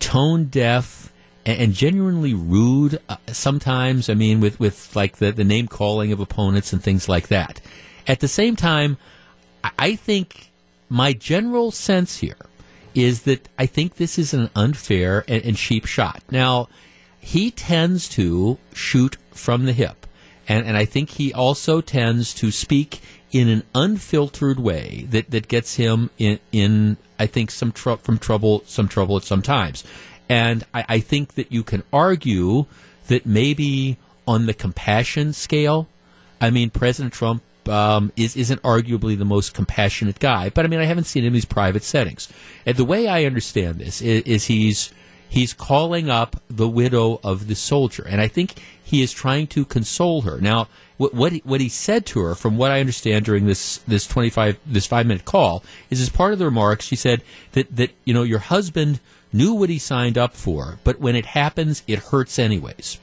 [0.00, 1.09] tone deaf,
[1.46, 4.08] and, and genuinely rude uh, sometimes.
[4.08, 7.60] I mean, with with like the the name calling of opponents and things like that.
[8.06, 8.96] At the same time,
[9.62, 10.50] I- think
[10.88, 12.46] my general sense here
[12.94, 16.22] is that I think this is an unfair and, and cheap shot.
[16.30, 16.68] Now,
[17.20, 20.06] he tends to shoot from the hip.
[20.48, 23.00] And, and I think he also tends to speak
[23.30, 28.18] in an unfiltered way that, that gets him in, in I think, some tr- from
[28.18, 29.84] trouble, some trouble at some times.
[30.30, 32.66] And I, I think that you can argue
[33.08, 33.98] that maybe
[34.28, 35.88] on the compassion scale,
[36.40, 40.78] I mean, President Trump um, is isn't arguably the most compassionate guy, but I mean,
[40.78, 42.28] I haven't seen him in these private settings.
[42.64, 44.92] And the way I understand this is, is he's
[45.28, 49.64] he's calling up the widow of the soldier, and I think he is trying to
[49.64, 50.40] console her.
[50.40, 53.78] Now, what what he, what he said to her, from what I understand during this
[53.78, 57.20] this twenty five this five minute call, is as part of the remarks, she said
[57.52, 59.00] that that you know your husband
[59.32, 62.98] knew what he signed up for, but when it happens, it hurts anyways.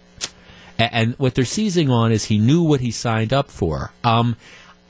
[0.77, 3.91] And what they're seizing on is he knew what he signed up for.
[4.03, 4.35] Um,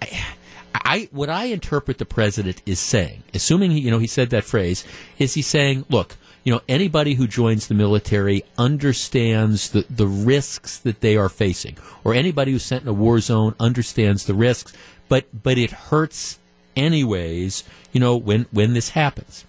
[0.01, 0.26] I,
[0.73, 4.43] I what I interpret the president is saying, assuming he, you know he said that
[4.43, 4.84] phrase,
[5.18, 10.77] is he saying, look, you know, anybody who joins the military understands the, the risks
[10.80, 14.73] that they are facing, or anybody who's sent in a war zone understands the risks,
[15.09, 16.39] but but it hurts
[16.76, 19.45] anyways, you know, when when this happens.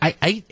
[0.00, 0.44] I I,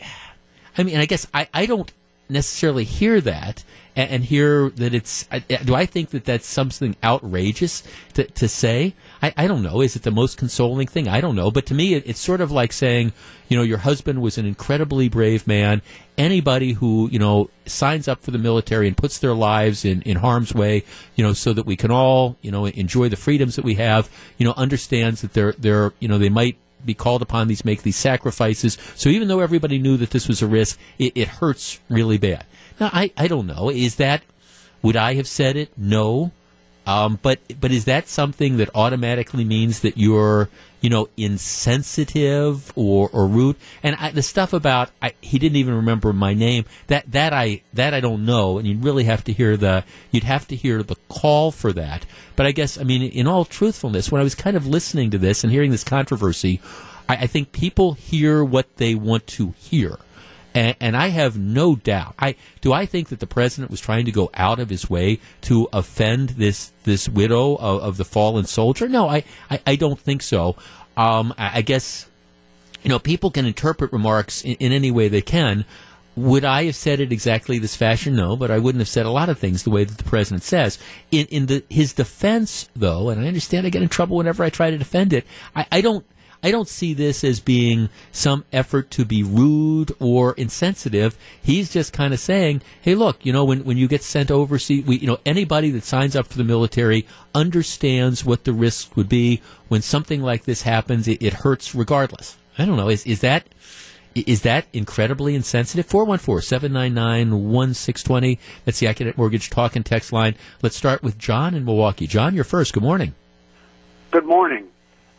[0.77, 1.91] I mean, I guess I, I don't
[2.29, 3.63] necessarily hear that
[3.95, 5.27] and, and hear that it's.
[5.31, 7.83] I, do I think that that's something outrageous
[8.13, 8.93] to, to say?
[9.21, 9.81] I, I don't know.
[9.81, 11.07] Is it the most consoling thing?
[11.07, 11.51] I don't know.
[11.51, 13.11] But to me, it, it's sort of like saying,
[13.47, 15.81] you know, your husband was an incredibly brave man.
[16.17, 20.17] Anybody who, you know, signs up for the military and puts their lives in, in
[20.17, 20.83] harm's way,
[21.15, 24.09] you know, so that we can all, you know, enjoy the freedoms that we have,
[24.37, 27.83] you know, understands that they're, they're, you know, they might be called upon these make
[27.83, 28.77] these sacrifices.
[28.95, 32.45] So even though everybody knew that this was a risk, it, it hurts really bad.
[32.79, 33.69] Now I, I don't know.
[33.69, 34.23] Is that
[34.81, 35.71] would I have said it?
[35.77, 36.31] No.
[36.85, 40.49] Um, but but is that something that automatically means that you're
[40.81, 43.57] you know insensitive or, or rude?
[43.83, 47.61] And I, the stuff about I, he didn't even remember my name that that I
[47.73, 48.57] that I don't know.
[48.57, 52.05] And you'd really have to hear the you'd have to hear the call for that.
[52.35, 55.17] But I guess I mean in all truthfulness, when I was kind of listening to
[55.17, 56.59] this and hearing this controversy,
[57.07, 59.97] I, I think people hear what they want to hear.
[60.59, 62.15] And, and I have no doubt.
[62.19, 62.73] I do.
[62.73, 66.31] I think that the president was trying to go out of his way to offend
[66.31, 68.89] this this widow of, of the fallen soldier.
[68.89, 70.57] No, I, I, I don't think so.
[70.97, 72.07] Um, I, I guess
[72.83, 75.63] you know people can interpret remarks in, in any way they can.
[76.17, 78.17] Would I have said it exactly this fashion?
[78.17, 80.43] No, but I wouldn't have said a lot of things the way that the president
[80.43, 80.77] says.
[81.09, 84.49] In in the his defense, though, and I understand I get in trouble whenever I
[84.49, 85.25] try to defend it.
[85.55, 86.05] I, I don't.
[86.41, 91.17] I don't see this as being some effort to be rude or insensitive.
[91.41, 94.85] He's just kind of saying, "Hey, look, you know, when when you get sent overseas,
[94.85, 97.05] we, you know, anybody that signs up for the military
[97.35, 101.07] understands what the risks would be when something like this happens.
[101.07, 102.89] It, it hurts regardless." I don't know.
[102.89, 103.45] Is is that
[104.15, 105.87] is that incredibly insensitive?
[105.87, 108.39] 414-799-1620.
[108.65, 110.35] That's the Accunet Mortgage Talk and Text line.
[110.61, 112.07] Let's start with John in Milwaukee.
[112.07, 112.73] John, you're first.
[112.73, 113.13] Good morning.
[114.11, 114.67] Good morning.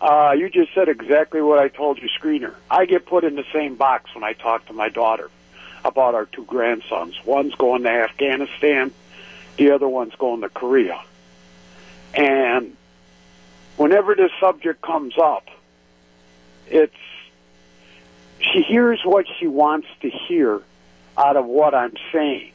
[0.00, 2.54] Uh, you just said exactly what I told you, screener.
[2.70, 5.30] I get put in the same box when I talk to my daughter.
[5.82, 7.18] about our two grandsons.
[7.24, 8.92] One's going to Afghanistan,
[9.56, 11.00] the other one's going to Korea.
[12.12, 12.76] And
[13.78, 15.48] whenever this subject comes up,
[16.66, 16.92] it's
[18.40, 20.60] she hears what she wants to hear
[21.16, 22.52] out of what I'm saying.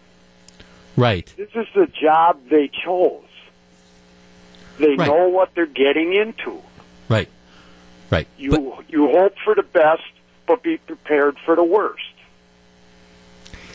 [0.95, 1.31] Right.
[1.35, 3.23] This is the job they chose.
[4.77, 5.07] They Right.
[5.07, 6.61] know what they're getting into.
[8.09, 8.27] Right.
[8.37, 10.03] You you hope for the best,
[10.47, 12.01] but be prepared for the worst.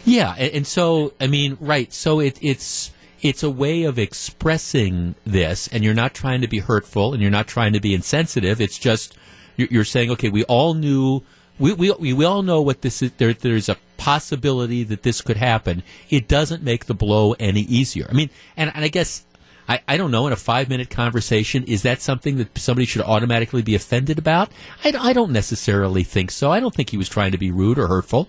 [0.04, 1.92] Yeah, and, and so I mean, right?
[1.92, 2.92] So it, it's
[3.22, 7.30] it's a way of expressing this, and you're not trying to be hurtful, and you're
[7.30, 8.60] not trying to be insensitive.
[8.60, 9.16] It's just
[9.56, 11.22] you're, you're saying, okay, we all knew,
[11.58, 13.12] we, we we we all know what this is.
[13.18, 15.82] There, there's a possibility that this could happen.
[16.08, 18.06] It doesn't make the blow any easier.
[18.08, 19.24] I mean, and, and I guess.
[19.70, 23.02] I, I don't know, in a five minute conversation, is that something that somebody should
[23.02, 24.50] automatically be offended about?
[24.84, 26.50] I, I don't necessarily think so.
[26.50, 28.28] I don't think he was trying to be rude or hurtful.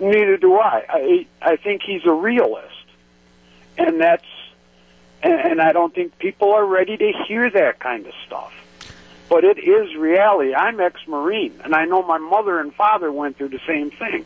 [0.00, 0.84] Neither do I.
[0.88, 2.86] I I think he's a realist,
[3.76, 4.24] and that's
[5.22, 8.52] and, I don't think people are ready to hear that kind of stuff.
[9.28, 10.54] But it is reality.
[10.54, 14.24] I'm ex-marine, and I know my mother and father went through the same thing.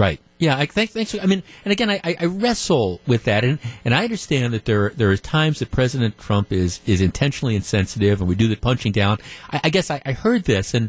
[0.00, 0.18] Right.
[0.38, 0.56] Yeah.
[0.56, 0.90] I think.
[0.90, 1.14] Thanks.
[1.14, 4.90] I mean, and again, I, I wrestle with that, and, and I understand that there
[4.96, 8.92] there are times that President Trump is is intentionally insensitive, and we do the punching
[8.92, 9.18] down.
[9.50, 10.88] I, I guess I, I heard this, and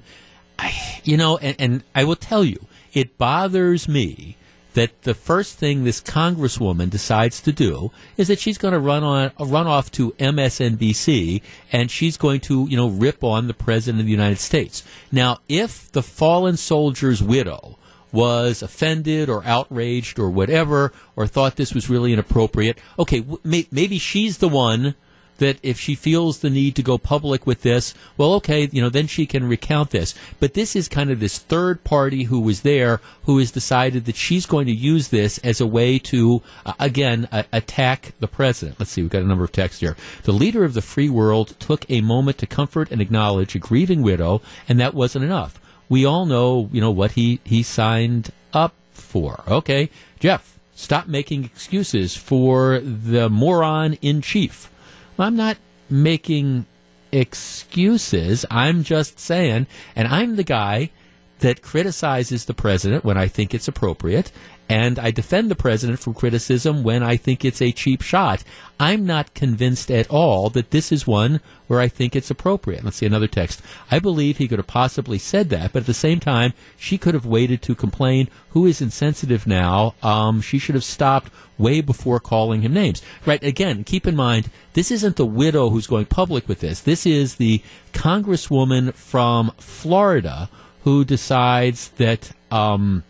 [0.58, 0.74] I,
[1.04, 4.38] you know, and, and I will tell you, it bothers me
[4.74, 9.04] that the first thing this congresswoman decides to do is that she's going to run
[9.04, 11.42] on run off to MSNBC
[11.74, 14.84] and she's going to you know rip on the president of the United States.
[15.12, 17.78] Now, if the fallen soldier's widow
[18.12, 23.68] was offended or outraged or whatever or thought this was really inappropriate, okay, w- may-
[23.72, 24.96] maybe she's the one
[25.42, 28.90] that if she feels the need to go public with this, well, okay, you know,
[28.90, 30.14] then she can recount this.
[30.40, 34.16] But this is kind of this third party who was there who has decided that
[34.16, 38.80] she's going to use this as a way to, uh, again, uh, attack the president.
[38.80, 39.98] Let's see, we've got a number of texts here.
[40.24, 44.04] The leader of the free world took a moment to comfort and acknowledge a grieving
[44.04, 45.60] widow, and that wasn't enough.
[45.92, 49.44] We all know, you know, what he, he signed up for.
[49.46, 49.90] Okay,
[50.22, 54.72] Jeff, stop making excuses for the moron in chief.
[55.20, 55.58] I'm not
[55.90, 56.66] making
[57.12, 58.46] excuses.
[58.50, 60.92] I'm just saying, and I'm the guy
[61.40, 64.32] that criticizes the president when I think it's appropriate,
[64.72, 68.42] and I defend the president from criticism when I think it's a cheap shot.
[68.80, 72.86] I'm not convinced at all that this is one where I think it's appropriate.
[72.86, 73.62] Let's see another text.
[73.92, 77.14] I believe he could have possibly said that, but at the same time, she could
[77.14, 78.30] have waited to complain.
[78.52, 79.94] Who is insensitive now?
[80.02, 83.02] Um, she should have stopped way before calling him names.
[83.26, 83.44] Right.
[83.44, 86.80] Again, keep in mind, this isn't the widow who's going public with this.
[86.80, 87.62] This is the
[87.92, 90.50] congresswoman from Florida
[90.86, 93.04] who decides that um,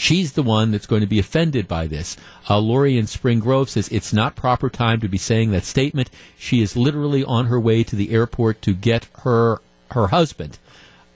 [0.00, 2.16] she's the one that's going to be offended by this.
[2.48, 6.08] Uh, Lori in Spring Grove says it's not proper time to be saying that statement.
[6.38, 9.60] She is literally on her way to the airport to get her
[9.90, 10.58] her husband.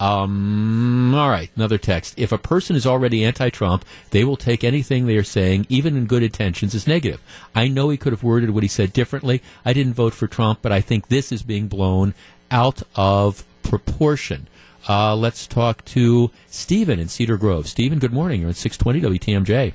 [0.01, 2.15] Um, all right, another text.
[2.19, 6.06] If a person is already anti-Trump, they will take anything they are saying, even in
[6.06, 7.23] good intentions, as negative.
[7.55, 9.40] I know he could have worded what he said differently.
[9.65, 12.12] I didn't vote for Trump, but I think this is being blown
[12.51, 14.48] out of proportion.
[14.89, 17.66] Uh, let's talk to Stephen in Cedar Grove.
[17.69, 18.40] Stephen, good morning.
[18.40, 19.73] You're on 620 WTMJ.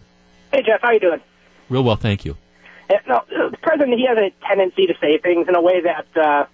[0.52, 1.22] Hey Jeff, how you doing?
[1.70, 2.36] Real well, thank you.
[2.90, 6.06] Uh, No, the president he has a tendency to say things in a way that
[6.18, 6.46] uh,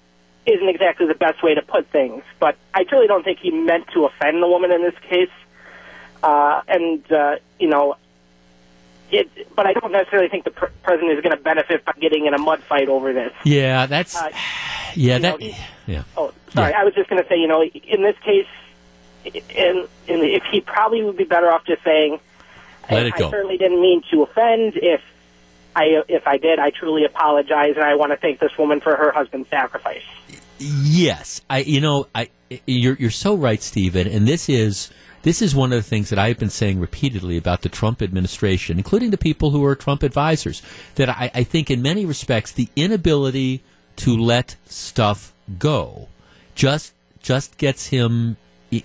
[0.45, 2.23] isn't exactly the best way to put things.
[2.39, 5.29] But I truly don't think he meant to offend the woman in this case.
[6.23, 7.95] Uh, and uh, you know,
[9.15, 9.55] it.
[9.55, 12.33] But I don't necessarily think the pr- president is going to benefit by getting in
[12.33, 13.33] a mud fight over this.
[13.43, 14.29] Yeah, that's Uh,
[14.95, 16.03] yeah you know, that yeah.
[16.17, 16.73] Oh, sorry.
[16.73, 18.47] I was just going to say, you know, in this case,
[19.25, 22.19] in, in if he probably would be better off just saying,
[22.89, 23.27] Let it go.
[23.27, 24.73] I certainly didn't mean to offend.
[24.75, 25.01] If
[25.75, 28.95] I if I did, I truly apologize, and I want to thank this woman for
[28.95, 30.03] her husband's sacrifice.
[30.57, 31.59] Yes, I.
[31.59, 32.29] You know, I.
[32.65, 34.07] You're you're so right, Stephen.
[34.07, 34.91] And this is
[35.25, 38.77] this is one of the things that I've been saying repeatedly about the Trump administration,
[38.77, 40.61] including the people who are Trump advisors.
[40.95, 43.63] That I, I think, in many respects, the inability
[43.95, 46.09] to let stuff go
[46.53, 46.93] just
[47.23, 48.37] just gets him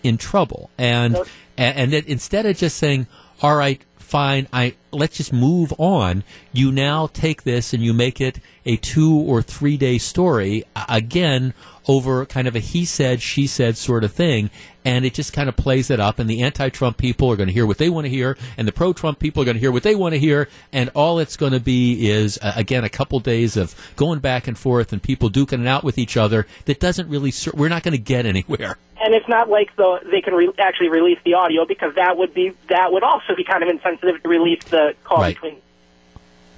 [0.02, 0.70] in trouble.
[0.78, 1.14] And
[1.58, 3.06] and, and that instead of just saying,
[3.42, 8.18] "All right, fine, I let's just move on," you now take this and you make
[8.18, 11.52] it a two or three day story again
[11.86, 14.48] over kind of a he said she said sort of thing
[14.84, 17.52] and it just kind of plays it up and the anti-trump people are going to
[17.52, 19.82] hear what they want to hear and the pro-trump people are going to hear what
[19.82, 23.20] they want to hear and all it's going to be is uh, again a couple
[23.20, 26.80] days of going back and forth and people duking it out with each other that
[26.80, 30.20] doesn't really ser- we're not going to get anywhere and it's not like the they
[30.20, 33.62] can re- actually release the audio because that would be that would also be kind
[33.62, 35.34] of insensitive to release the call Right.
[35.34, 35.56] between.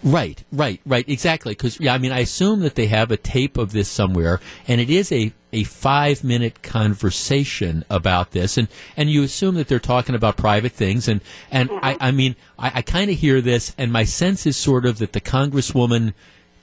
[0.04, 1.52] Right, right, right, exactly.
[1.52, 4.80] Because yeah, I mean, I assume that they have a tape of this somewhere, and
[4.80, 9.78] it is a a five minute conversation about this, and and you assume that they're
[9.78, 11.20] talking about private things, and
[11.50, 12.02] and I mm-hmm.
[12.02, 15.12] I mean, I, I kind of hear this, and my sense is sort of that
[15.12, 16.14] the congresswoman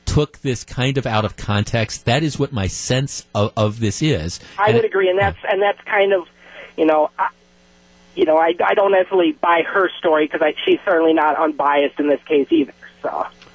[0.05, 2.05] took this kind of out of context.
[2.05, 4.39] That is what my sense of, of this is.
[4.57, 6.27] I And would it- agree, and that's and that's kind of,
[6.75, 7.29] you know, I,
[8.15, 12.09] you know, I I don't necessarily buy her story because she's certainly not unbiased in
[12.09, 12.73] this case either.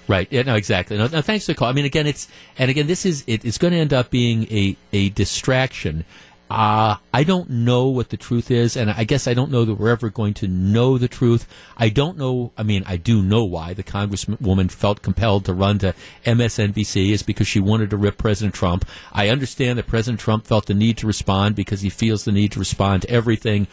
[0.07, 0.29] Right.
[0.31, 0.99] Yeah, no, exactly.
[0.99, 1.69] No, no, thanks for the call.
[1.69, 4.45] I mean, again, it's and again, this is it, it's going to end up being
[4.45, 6.05] a a distraction.
[6.51, 9.75] Uh, I don't know what the truth is, and I guess I don't know that
[9.75, 11.49] we're ever going to know the truth.
[11.77, 12.53] I don't know.
[12.59, 15.95] I mean, I do know why the congresswoman felt compelled to run to
[16.27, 18.85] MSNBC is because she wanted to rip President Trump.
[19.11, 22.53] I understand that President Trump felt the need to respond because he feels the need
[22.53, 23.67] to respond to everything.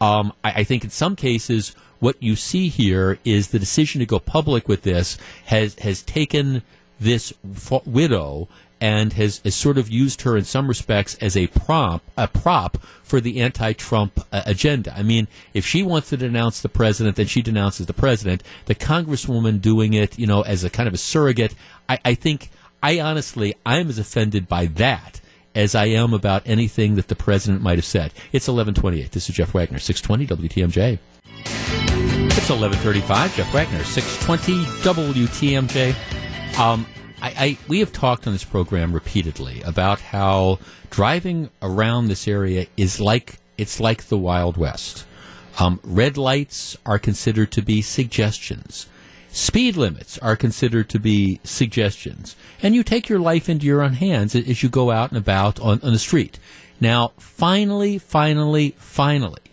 [0.00, 4.06] Um, I, I think in some cases, what you see here is the decision to
[4.06, 6.62] go public with this has has taken
[7.00, 8.48] this f- widow
[8.80, 12.78] and has, has sort of used her in some respects as a prop a prop
[13.02, 14.96] for the anti-Trump uh, agenda.
[14.96, 18.42] I mean, if she wants to denounce the president, then she denounces the president.
[18.66, 21.54] The congresswoman doing it, you know, as a kind of a surrogate.
[21.88, 22.50] I, I think
[22.82, 25.20] I honestly I'm as offended by that
[25.54, 28.12] as I am about anything that the president might have said.
[28.32, 29.10] It's 1128.
[29.10, 30.98] This is Jeff Wagner, 620 WTMJ.
[32.38, 33.34] It's 1135.
[33.34, 36.56] Jeff Wagner, 620 WTMJ.
[36.56, 36.86] Um,
[37.20, 42.66] I, I, we have talked on this program repeatedly about how driving around this area
[42.76, 45.04] is like, it's like the Wild West.
[45.58, 48.86] Um, red lights are considered to be suggestions.
[49.32, 52.36] Speed limits are considered to be suggestions.
[52.62, 55.58] And you take your life into your own hands as you go out and about
[55.58, 56.38] on, on the street.
[56.80, 59.47] Now, finally, finally, finally,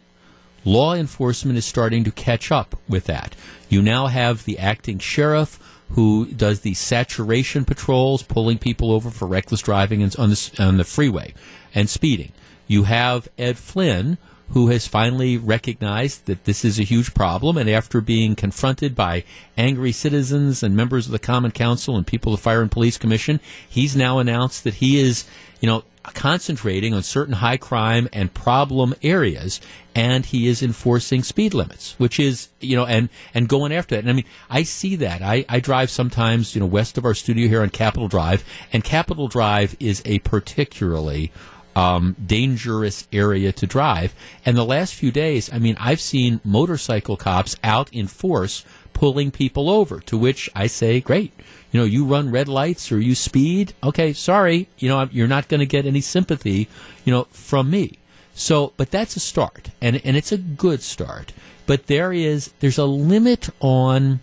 [0.66, 3.36] law enforcement is starting to catch up with that.
[3.70, 5.60] You now have the acting sheriff
[5.92, 10.84] who does the saturation patrols, pulling people over for reckless driving on the, on the
[10.84, 11.34] freeway
[11.74, 12.32] and speeding.
[12.68, 14.18] You have Ed Flynn,
[14.50, 19.24] who has finally recognized that this is a huge problem, and after being confronted by
[19.58, 22.98] angry citizens and members of the Common Council and people of the Fire and Police
[22.98, 25.26] Commission, he's now announced that he is,
[25.60, 29.60] you know, concentrating on certain high crime and problem areas
[29.96, 34.02] and he is enforcing speed limits which is you know and and going after that.
[34.02, 35.22] And i mean i see that.
[35.22, 38.84] I i drive sometimes you know west of our studio here on capitol drive and
[38.84, 41.32] capitol drive is a particularly
[41.76, 44.14] um, dangerous area to drive.
[44.46, 49.30] And the last few days, I mean, I've seen motorcycle cops out in force pulling
[49.30, 50.00] people over.
[50.00, 51.34] To which I say, great.
[51.72, 53.74] You know, you run red lights or you speed.
[53.84, 54.70] Okay, sorry.
[54.78, 56.70] You know, you're not going to get any sympathy,
[57.04, 58.00] you know, from me.
[58.34, 61.32] So, but that's a start, and and it's a good start.
[61.66, 64.20] But there is there's a limit on,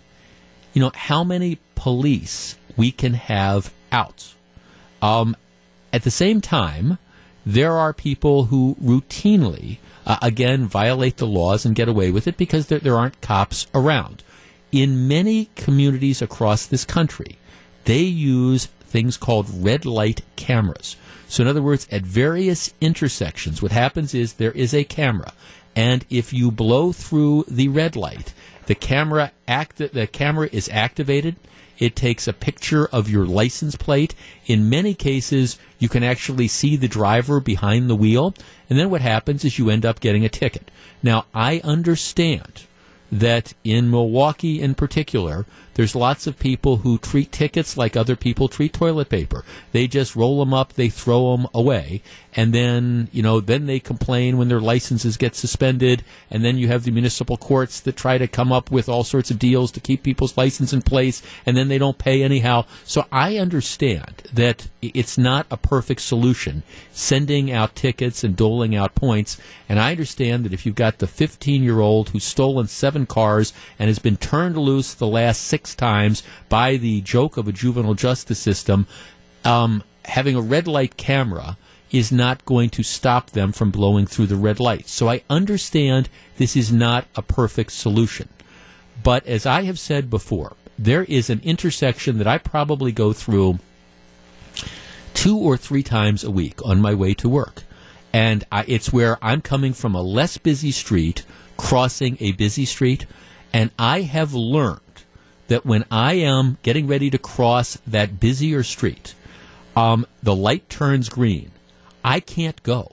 [0.74, 4.34] you know, how many police we can have out.
[5.00, 5.34] Um,
[5.94, 6.98] at the same time,
[7.44, 12.36] there are people who routinely, uh, again, violate the laws and get away with it
[12.36, 14.22] because there, there aren't cops around.
[14.70, 17.38] In many communities across this country,
[17.84, 20.96] they use things called red light cameras.
[21.28, 25.32] So, in other words, at various intersections, what happens is there is a camera,
[25.74, 28.34] and if you blow through the red light,
[28.66, 31.36] the camera act the camera is activated.
[31.82, 34.14] It takes a picture of your license plate.
[34.46, 38.36] In many cases, you can actually see the driver behind the wheel.
[38.70, 40.70] And then what happens is you end up getting a ticket.
[41.02, 42.66] Now, I understand
[43.10, 45.44] that in Milwaukee in particular,
[45.74, 49.44] there's lots of people who treat tickets like other people treat toilet paper.
[49.72, 52.02] They just roll them up, they throw them away,
[52.34, 56.68] and then, you know, then they complain when their licenses get suspended, and then you
[56.68, 59.80] have the municipal courts that try to come up with all sorts of deals to
[59.80, 62.64] keep people's license in place, and then they don't pay anyhow.
[62.84, 66.62] So I understand that it's not a perfect solution
[66.92, 69.38] sending out tickets and doling out points,
[69.68, 73.52] and I understand that if you've got the 15 year old who's stolen seven cars
[73.78, 77.94] and has been turned loose the last six times by the joke of a juvenile
[77.94, 78.86] justice system,
[79.44, 81.56] um, having a red light camera
[81.90, 84.88] is not going to stop them from blowing through the red light.
[84.88, 86.08] So I understand
[86.38, 88.28] this is not a perfect solution.
[89.02, 93.58] But as I have said before, there is an intersection that I probably go through
[95.12, 97.64] two or three times a week on my way to work.
[98.12, 101.24] And I, it's where I'm coming from a less busy street,
[101.56, 103.06] crossing a busy street.
[103.52, 104.80] And I have learned
[105.52, 109.14] that when I am getting ready to cross that busier street,
[109.76, 111.50] um, the light turns green.
[112.02, 112.92] I can't go.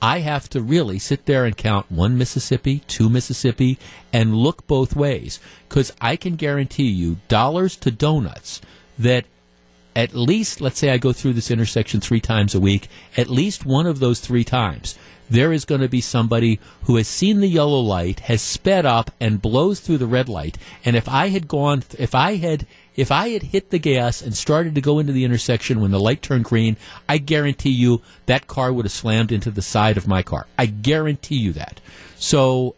[0.00, 3.80] I have to really sit there and count one Mississippi, two Mississippi,
[4.12, 5.40] and look both ways.
[5.68, 8.60] Because I can guarantee you, dollars to donuts,
[8.96, 9.24] that
[9.98, 13.66] at least, let's say I go through this intersection three times a week, at least
[13.66, 14.96] one of those three times,
[15.28, 19.10] there is going to be somebody who has seen the yellow light, has sped up,
[19.18, 20.56] and blows through the red light.
[20.84, 22.64] And if I had gone, if I had,
[22.94, 25.98] if I had hit the gas and started to go into the intersection when the
[25.98, 26.76] light turned green,
[27.08, 30.46] I guarantee you that car would have slammed into the side of my car.
[30.56, 31.80] I guarantee you that.
[32.14, 32.76] So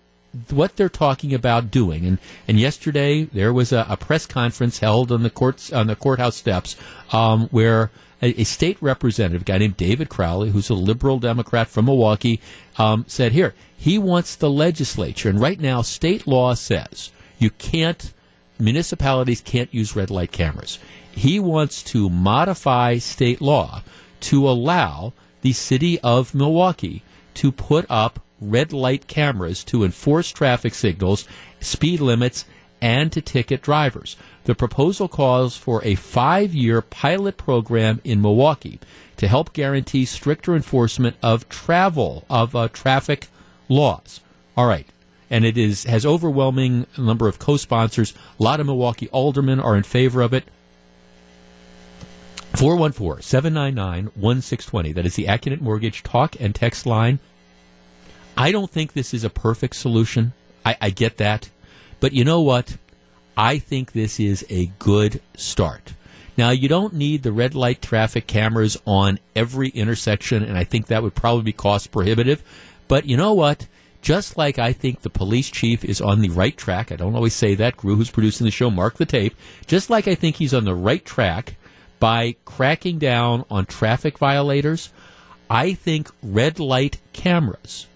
[0.50, 2.06] what they're talking about doing.
[2.06, 5.96] And, and yesterday there was a, a press conference held on the courts on the
[5.96, 6.76] courthouse steps
[7.12, 7.90] um, where
[8.22, 12.40] a, state representative, a guy named David Crowley, who's a liberal Democrat from Milwaukee,
[12.78, 15.28] um, said here he wants the legislature.
[15.28, 18.12] And right now, state law says you can't.
[18.58, 20.78] Municipalities can't use red light cameras.
[21.12, 23.82] He wants to modify state law
[24.20, 27.02] to allow the city of Milwaukee
[27.34, 31.26] to put up red light cameras to enforce traffic signals,
[31.60, 32.44] speed limits,
[32.80, 34.16] and to ticket drivers.
[34.44, 38.80] The proposal calls for a five year pilot program in Milwaukee
[39.18, 43.28] to help guarantee stricter enforcement of travel, of uh, traffic
[43.68, 44.20] laws.
[44.56, 44.86] All right.
[45.28, 48.14] And it is has overwhelming number of co-sponsors.
[48.38, 50.44] A lot of Milwaukee aldermen are in favor of it.
[52.54, 54.94] 414-799-1620.
[54.94, 57.20] That is the Accunet Mortgage talk and text line.
[58.40, 60.32] I don't think this is a perfect solution.
[60.64, 61.50] I, I get that.
[62.00, 62.78] But you know what?
[63.36, 65.92] I think this is a good start.
[66.38, 70.86] Now, you don't need the red light traffic cameras on every intersection, and I think
[70.86, 72.42] that would probably be cost prohibitive.
[72.88, 73.66] But you know what?
[74.00, 77.34] Just like I think the police chief is on the right track, I don't always
[77.34, 77.76] say that.
[77.76, 79.34] Gru, who's producing the show, mark the tape.
[79.66, 81.56] Just like I think he's on the right track
[81.98, 84.88] by cracking down on traffic violators,
[85.50, 87.86] I think red light cameras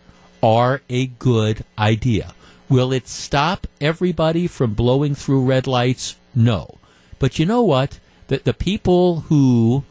[0.45, 2.35] are a good idea.
[2.69, 6.17] Will it stop everybody from blowing through red lights?
[6.35, 6.77] No.
[7.19, 7.99] But you know what?
[8.27, 9.85] The, the people who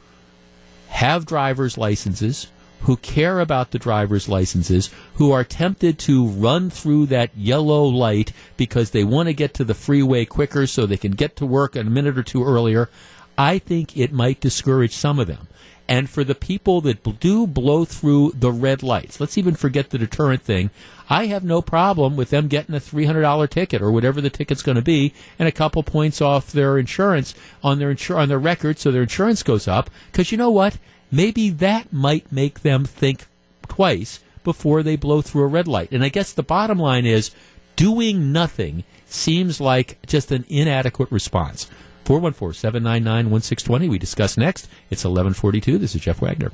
[0.90, 2.52] have driver's licenses,
[2.82, 8.32] who care about the driver's licenses, who are tempted to run through that yellow light
[8.56, 11.76] because they want to get to the freeway quicker so they can get to work
[11.76, 12.92] a minute or two earlier,
[13.40, 15.48] I think it might discourage some of them.
[15.88, 19.98] And for the people that do blow through the red lights, let's even forget the
[19.98, 20.70] deterrent thing.
[21.10, 24.78] I have no problem with them getting a $300 ticket or whatever the ticket's going
[24.78, 28.80] to be and a couple points off their insurance on their insur- on their record
[28.80, 30.78] so their insurance goes up because you know what?
[31.12, 33.26] Maybe that might make them think
[33.68, 35.92] twice before they blow through a red light.
[35.92, 37.32] And I guess the bottom line is
[37.76, 41.70] doing nothing seems like just an inadequate response.
[42.06, 43.90] 414 799 1620.
[43.90, 44.68] We discuss next.
[44.90, 45.78] It's 1142.
[45.78, 46.52] This is Jeff Wagner.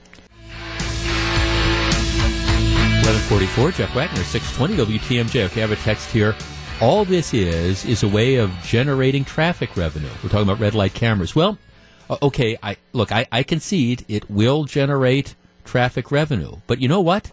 [3.09, 5.45] 1144, Jeff Wagner, 620 WTMJ.
[5.45, 6.35] Okay, I have a text here.
[6.79, 10.09] All this is, is a way of generating traffic revenue.
[10.21, 11.35] We're talking about red light cameras.
[11.35, 11.57] Well,
[12.21, 15.35] okay, I look, I, I concede it will generate
[15.65, 16.57] traffic revenue.
[16.67, 17.31] But you know what?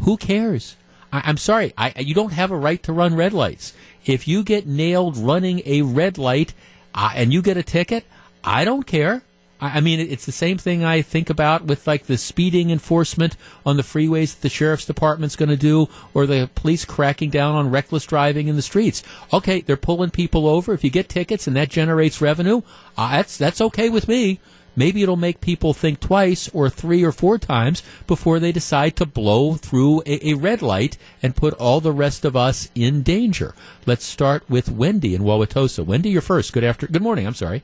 [0.00, 0.76] Who cares?
[1.12, 3.74] I, am sorry, I, you don't have a right to run red lights.
[4.06, 6.54] If you get nailed running a red light,
[6.94, 8.04] uh, and you get a ticket,
[8.44, 9.22] I don't care.
[9.60, 13.36] I, I mean, it's the same thing I think about with like the speeding enforcement
[13.64, 17.54] on the freeways that the sheriff's department's going to do, or the police cracking down
[17.54, 19.02] on reckless driving in the streets.
[19.32, 20.74] Okay, they're pulling people over.
[20.74, 22.62] If you get tickets and that generates revenue,
[22.98, 24.40] uh, that's that's okay with me.
[24.74, 29.06] Maybe it'll make people think twice or three or four times before they decide to
[29.06, 33.54] blow through a, a, red light and put all the rest of us in danger.
[33.84, 35.84] Let's start with Wendy in Wauwatosa.
[35.84, 36.52] Wendy, you're first.
[36.52, 36.86] Good after.
[36.86, 37.26] Good morning.
[37.26, 37.62] I'm sorry.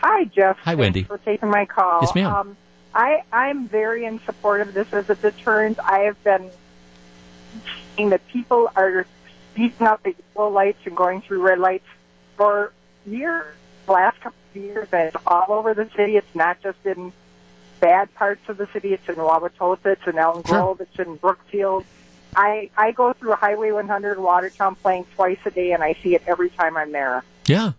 [0.00, 0.58] Hi, Jeff.
[0.58, 1.04] Hi, Wendy.
[1.04, 2.00] for taking my call.
[2.02, 2.34] Yes, ma'am.
[2.34, 2.56] Um,
[2.94, 5.78] I I'm very in support of this as a deterrent.
[5.80, 6.50] I have been
[7.96, 9.06] seeing that people are
[9.52, 11.86] speeding up at yellow lights and going through red lights
[12.36, 12.72] for
[13.06, 13.54] years.
[13.88, 16.16] Last couple of years and it's all over the city.
[16.16, 17.12] It's not just in
[17.80, 18.94] bad parts of the city.
[18.94, 19.86] It's in Wauwatosa.
[19.86, 20.60] It's in Elm sure.
[20.60, 20.80] Grove.
[20.80, 21.84] It's in Brookfield.
[22.36, 26.22] I I go through Highway 100 Watertown Plank twice a day, and I see it
[26.26, 27.22] every time I'm there.
[27.46, 27.72] Yeah,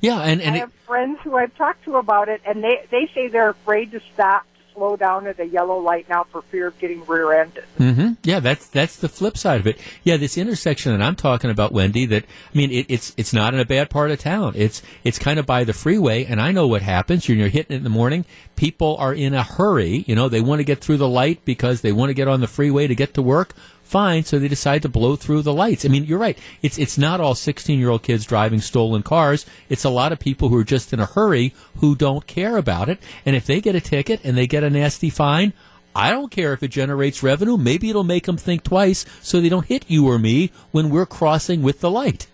[0.00, 2.84] yeah, and and I it, have friends who I've talked to about it, and they
[2.90, 6.42] they say they're afraid to stop to slow down at a yellow light now for
[6.42, 7.64] fear of getting rear-ended.
[7.78, 8.12] Mm-hmm.
[8.24, 9.78] Yeah, that's that's the flip side of it.
[10.02, 12.06] Yeah, this intersection that I'm talking about, Wendy.
[12.06, 14.54] That I mean, it, it's it's not in a bad part of town.
[14.56, 17.28] It's it's kind of by the freeway, and I know what happens.
[17.28, 18.24] You're, you're hitting it in the morning.
[18.56, 20.04] People are in a hurry.
[20.06, 22.40] You know, they want to get through the light because they want to get on
[22.40, 23.54] the freeway to get to work.
[23.92, 25.84] Fine, so they decide to blow through the lights.
[25.84, 26.38] I mean, you're right.
[26.62, 29.44] It's it's not all 16 year old kids driving stolen cars.
[29.68, 32.88] It's a lot of people who are just in a hurry who don't care about
[32.88, 33.02] it.
[33.26, 35.52] And if they get a ticket and they get a nasty fine,
[35.94, 37.58] I don't care if it generates revenue.
[37.58, 41.04] Maybe it'll make them think twice so they don't hit you or me when we're
[41.04, 42.28] crossing with the light.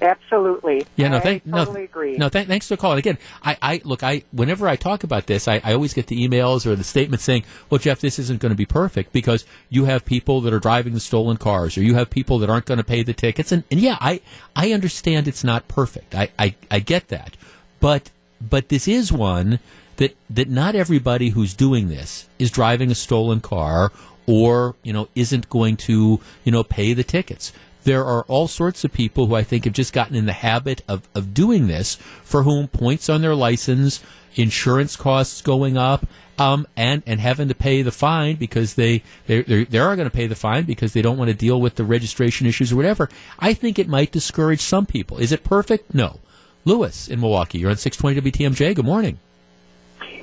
[0.00, 0.86] Absolutely.
[0.96, 2.16] Yeah, no, I thank, totally no, agree.
[2.16, 2.98] no, thank, thanks for calling.
[2.98, 6.26] Again, I, I look, I whenever I talk about this, I, I always get the
[6.26, 9.84] emails or the statements saying, "Well, Jeff, this isn't going to be perfect because you
[9.84, 12.78] have people that are driving the stolen cars, or you have people that aren't going
[12.78, 14.20] to pay the tickets." And, and yeah, I,
[14.56, 16.14] I understand it's not perfect.
[16.14, 17.36] I, I, I get that,
[17.78, 18.10] but,
[18.40, 19.58] but this is one
[19.96, 23.92] that that not everybody who's doing this is driving a stolen car
[24.26, 27.52] or you know isn't going to you know pay the tickets
[27.84, 30.82] there are all sorts of people who I think have just gotten in the habit
[30.88, 34.02] of, of doing this, for whom points on their license,
[34.34, 36.06] insurance costs going up,
[36.38, 40.14] um, and, and having to pay the fine because they, they, they are going to
[40.14, 43.08] pay the fine because they don't want to deal with the registration issues or whatever.
[43.38, 45.18] I think it might discourage some people.
[45.18, 45.94] Is it perfect?
[45.94, 46.20] No.
[46.64, 48.74] Lewis in Milwaukee, you're on 620 WTMJ.
[48.74, 49.18] Good morning.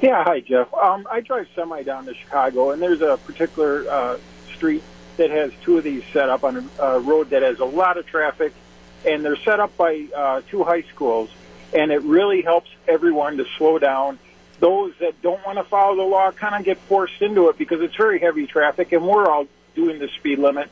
[0.02, 0.72] Yeah, hi, Jeff.
[0.74, 4.18] Um, I drive semi down to Chicago, and there's a particular uh,
[4.54, 4.84] street
[5.18, 8.06] that has two of these set up on a, road that has a lot of
[8.06, 8.53] traffic,
[9.06, 11.30] and they're set up by uh, two high schools,
[11.73, 14.19] and it really helps everyone to slow down.
[14.60, 17.81] Those that don't want to follow the law kind of get forced into it because
[17.81, 20.69] it's very heavy traffic, and we're all doing the speed limit.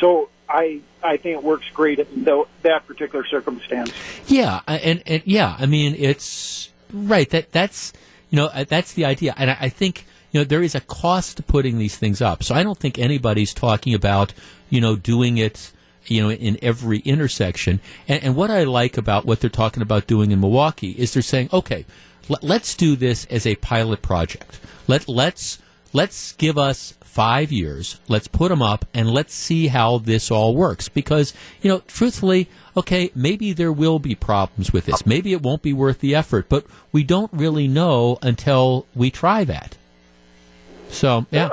[0.00, 2.24] So I I think it works great in
[2.62, 3.92] that particular circumstance.
[4.26, 7.28] Yeah, and, and yeah, I mean it's right.
[7.30, 7.92] That that's
[8.30, 10.80] you know uh, that's the idea, and I, I think you know there is a
[10.80, 12.42] cost to putting these things up.
[12.42, 14.32] So I don't think anybody's talking about
[14.70, 15.72] you know doing it
[16.06, 17.80] you know in every intersection.
[18.06, 21.22] And, and what I like about what they're talking about doing in Milwaukee is they're
[21.22, 21.84] saying, okay,
[22.28, 24.60] l- let's do this as a pilot project.
[24.86, 25.58] Let let's
[25.92, 27.98] let's give us five years.
[28.06, 30.88] Let's put them up and let's see how this all works.
[30.88, 35.04] Because, you know, truthfully, okay, maybe there will be problems with this.
[35.04, 39.42] Maybe it won't be worth the effort, but we don't really know until we try
[39.44, 39.76] that.
[40.88, 41.50] So, yeah.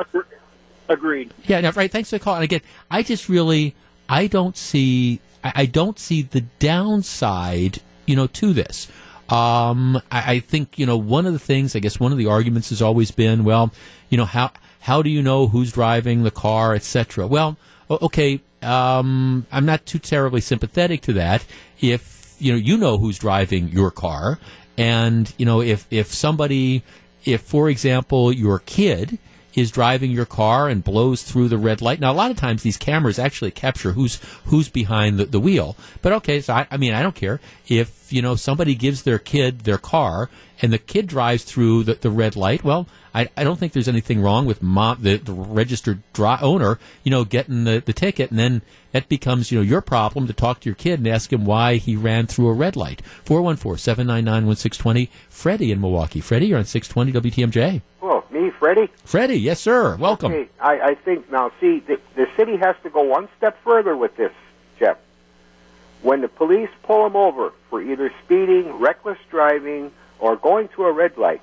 [0.87, 1.33] Agreed.
[1.45, 1.91] Yeah, no, right.
[1.91, 2.35] Thanks for the call.
[2.35, 3.75] And again, I just really,
[4.07, 8.87] I don't see, I, I don't see the downside, you know, to this.
[9.29, 11.75] Um, I, I think you know one of the things.
[11.75, 13.71] I guess one of the arguments has always been, well,
[14.09, 14.51] you know how
[14.81, 17.25] how do you know who's driving the car, etc.
[17.25, 17.57] Well,
[17.89, 21.43] okay, um, I'm not too terribly sympathetic to that.
[21.81, 24.37] If you know you know who's driving your car,
[24.77, 26.83] and you know if if somebody,
[27.25, 29.17] if for example your kid
[29.55, 31.99] is driving your car and blows through the red light.
[31.99, 35.75] Now, a lot of times these cameras actually capture who's who's behind the, the wheel.
[36.01, 39.19] But okay, so I, I mean, I don't care if you know somebody gives their
[39.19, 40.29] kid their car
[40.61, 42.63] and the kid drives through the, the red light.
[42.63, 46.79] Well, I, I don't think there's anything wrong with mom, the, the registered dri- owner,
[47.03, 48.61] you know, getting the, the ticket, and then
[48.91, 51.75] that becomes you know your problem to talk to your kid and ask him why
[51.75, 53.01] he ran through a red light.
[53.25, 55.09] 414-799-1620.
[55.29, 56.21] Freddie in Milwaukee.
[56.21, 57.81] Freddie, you're on 620 WTMJ.
[58.65, 58.91] Freddie?
[59.03, 59.95] Freddie, yes, sir.
[59.95, 60.31] Welcome.
[60.31, 63.95] Okay, I, I think, now, see, the, the city has to go one step further
[63.95, 64.31] with this,
[64.79, 64.97] Jeff.
[66.01, 70.91] When the police pull them over for either speeding, reckless driving, or going through a
[70.93, 71.41] red light,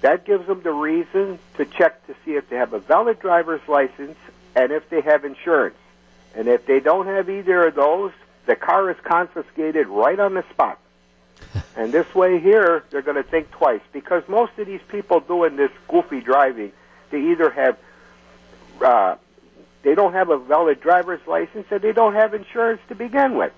[0.00, 3.62] that gives them the reason to check to see if they have a valid driver's
[3.68, 4.18] license
[4.56, 5.76] and if they have insurance.
[6.34, 8.10] And if they don't have either of those,
[8.46, 10.80] the car is confiscated right on the spot.
[11.76, 15.56] and this way here, they're going to think twice because most of these people doing
[15.56, 16.72] this goofy driving,
[17.10, 17.78] they either have,
[18.82, 19.16] uh,
[19.82, 23.52] they don't have a valid driver's license and they don't have insurance to begin with.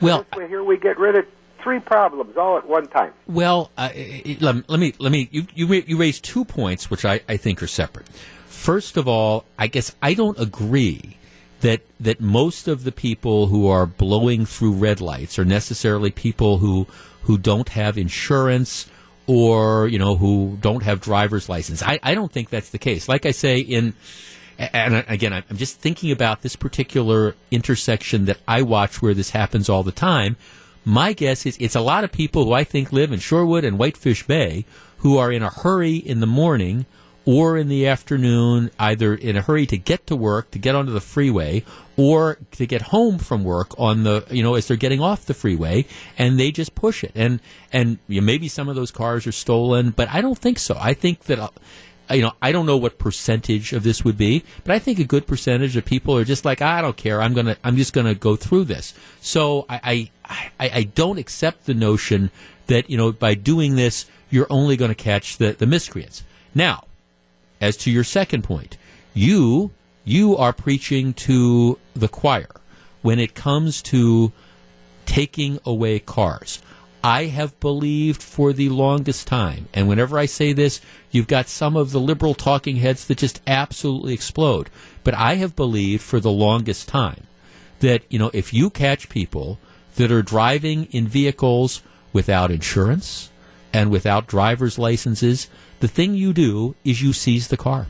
[0.00, 1.26] Well, way here we get rid of
[1.62, 3.12] three problems all at one time.
[3.26, 3.90] Well, uh,
[4.40, 7.62] let, let me let me you you, you raised two points which I, I think
[7.62, 8.08] are separate.
[8.46, 11.16] First of all, I guess I don't agree
[11.62, 16.58] that that most of the people who are blowing through red lights are necessarily people
[16.58, 16.86] who
[17.22, 18.88] who don't have insurance
[19.26, 21.82] or you know who don't have driver's license.
[21.82, 23.08] I, I don't think that's the case.
[23.08, 23.94] Like I say in
[24.58, 29.68] and again, I'm just thinking about this particular intersection that I watch where this happens
[29.68, 30.36] all the time.
[30.84, 33.78] My guess is it's a lot of people who I think live in Shorewood and
[33.78, 34.64] Whitefish Bay
[34.98, 36.86] who are in a hurry in the morning
[37.24, 40.92] or in the afternoon, either in a hurry to get to work, to get onto
[40.92, 41.64] the freeway,
[41.96, 45.34] or to get home from work on the, you know, as they're getting off the
[45.34, 45.84] freeway,
[46.18, 47.12] and they just push it.
[47.14, 47.40] And,
[47.72, 50.76] and you know, maybe some of those cars are stolen, but I don't think so.
[50.80, 51.48] I think that, uh,
[52.10, 55.04] you know, I don't know what percentage of this would be, but I think a
[55.04, 57.22] good percentage of people are just like, I don't care.
[57.22, 58.94] I'm gonna, I'm just gonna go through this.
[59.20, 62.30] So I, I, I, I don't accept the notion
[62.66, 66.24] that you know by doing this you're only going to catch the the miscreants.
[66.54, 66.84] Now,
[67.62, 68.76] as to your second point,
[69.14, 69.70] you
[70.04, 72.50] you are preaching to the choir
[73.02, 74.32] when it comes to
[75.06, 76.60] taking away cars.
[77.04, 80.80] I have believed for the longest time, and whenever I say this,
[81.10, 84.68] you've got some of the liberal talking heads that just absolutely explode.
[85.04, 87.26] But I have believed for the longest time
[87.80, 89.58] that, you know, if you catch people
[89.96, 91.82] that are driving in vehicles
[92.12, 93.30] without insurance
[93.72, 95.48] and without driver's licenses,
[95.82, 97.88] the thing you do is you seize the car.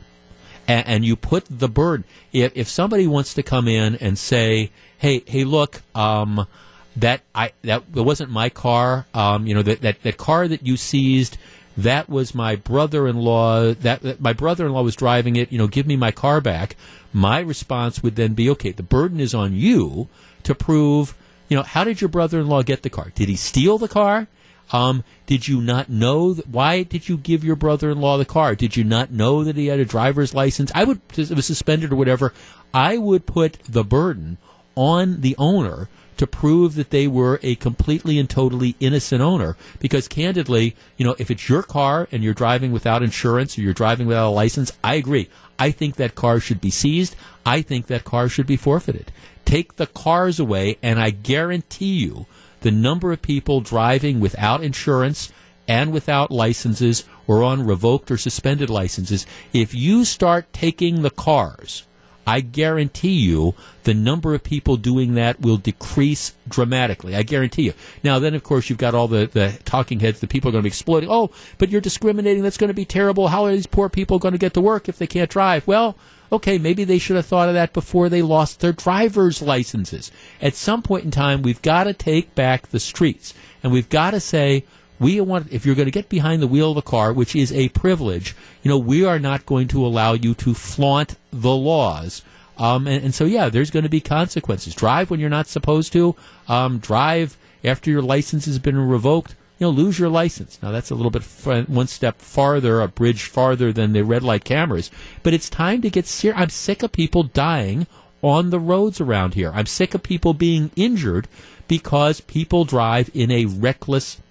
[0.67, 2.05] And, and you put the burden.
[2.31, 6.47] If, if somebody wants to come in and say, hey, hey, look, um,
[6.95, 9.05] that I that it wasn't my car.
[9.13, 11.37] Um, you know that, that that car that you seized.
[11.77, 13.73] That was my brother-in-law.
[13.75, 15.51] That, that my brother-in-law was driving it.
[15.51, 16.75] You know, give me my car back.
[17.11, 20.07] My response would then be, okay, the burden is on you
[20.43, 21.15] to prove.
[21.47, 23.11] You know, how did your brother-in-law get the car?
[23.13, 24.27] Did he steal the car?
[24.73, 28.55] Um, did you not know why did you give your brother-in-law the car?
[28.55, 30.71] Did you not know that he had a driver's license?
[30.73, 32.33] I would it was suspended or whatever.
[32.73, 34.39] I would put the burden
[34.75, 35.87] on the owner
[36.17, 39.55] to prove that they were a completely and totally innocent owner.
[39.79, 43.73] Because candidly, you know, if it's your car and you're driving without insurance or you're
[43.73, 45.29] driving without a license, I agree.
[45.57, 47.15] I think that car should be seized.
[47.45, 49.11] I think that car should be forfeited.
[49.45, 52.25] Take the cars away, and I guarantee you
[52.63, 55.31] the number of people driving without insurance
[55.67, 61.85] and without licenses or on revoked or suspended licenses, if you start taking the cars,
[62.25, 63.53] I guarantee you
[63.83, 67.15] the number of people doing that will decrease dramatically.
[67.15, 67.73] I guarantee you.
[68.01, 70.21] Now, then, of course, you've got all the, the talking heads.
[70.21, 71.09] The people are going to be exploding.
[71.11, 72.43] Oh, but you're discriminating.
[72.43, 73.27] That's going to be terrible.
[73.27, 75.67] How are these poor people going to get to work if they can't drive?
[75.67, 75.97] Well,
[76.33, 80.11] okay, maybe they should have thought of that before they lost their driver's licenses.
[80.41, 83.33] At some point in time, we've got to take back the streets.
[83.61, 84.65] And we've got to say,
[84.99, 87.51] we want, if you're going to get behind the wheel of a car, which is
[87.51, 92.23] a privilege, you know, we are not going to allow you to flaunt the laws.
[92.57, 94.75] Um, and, and, so, yeah, there's going to be consequences.
[94.75, 96.15] Drive when you're not supposed to.
[96.47, 99.35] Um, drive after your license has been revoked.
[99.59, 100.59] You know, lose your license.
[100.61, 104.23] Now that's a little bit f- one step farther, a bridge farther than the red
[104.23, 104.91] light cameras.
[105.21, 106.39] But it's time to get serious.
[106.39, 107.87] I'm sick of people dying
[108.21, 109.51] on the roads around here.
[109.53, 111.27] I'm sick of people being injured
[111.67, 114.21] because people drive in a reckless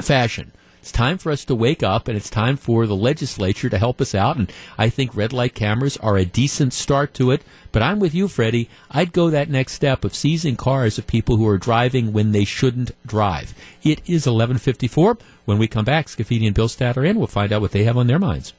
[0.00, 0.52] fashion.
[0.84, 4.02] It's time for us to wake up and it's time for the legislature to help
[4.02, 4.36] us out.
[4.36, 7.40] And I think red light cameras are a decent start to it.
[7.72, 8.68] But I'm with you, Freddie.
[8.90, 12.44] I'd go that next step of seizing cars of people who are driving when they
[12.44, 13.54] shouldn't drive.
[13.82, 15.16] It is 1154.
[15.46, 17.16] When we come back, Scaffidi and Billstat are in.
[17.16, 18.52] We'll find out what they have on their minds.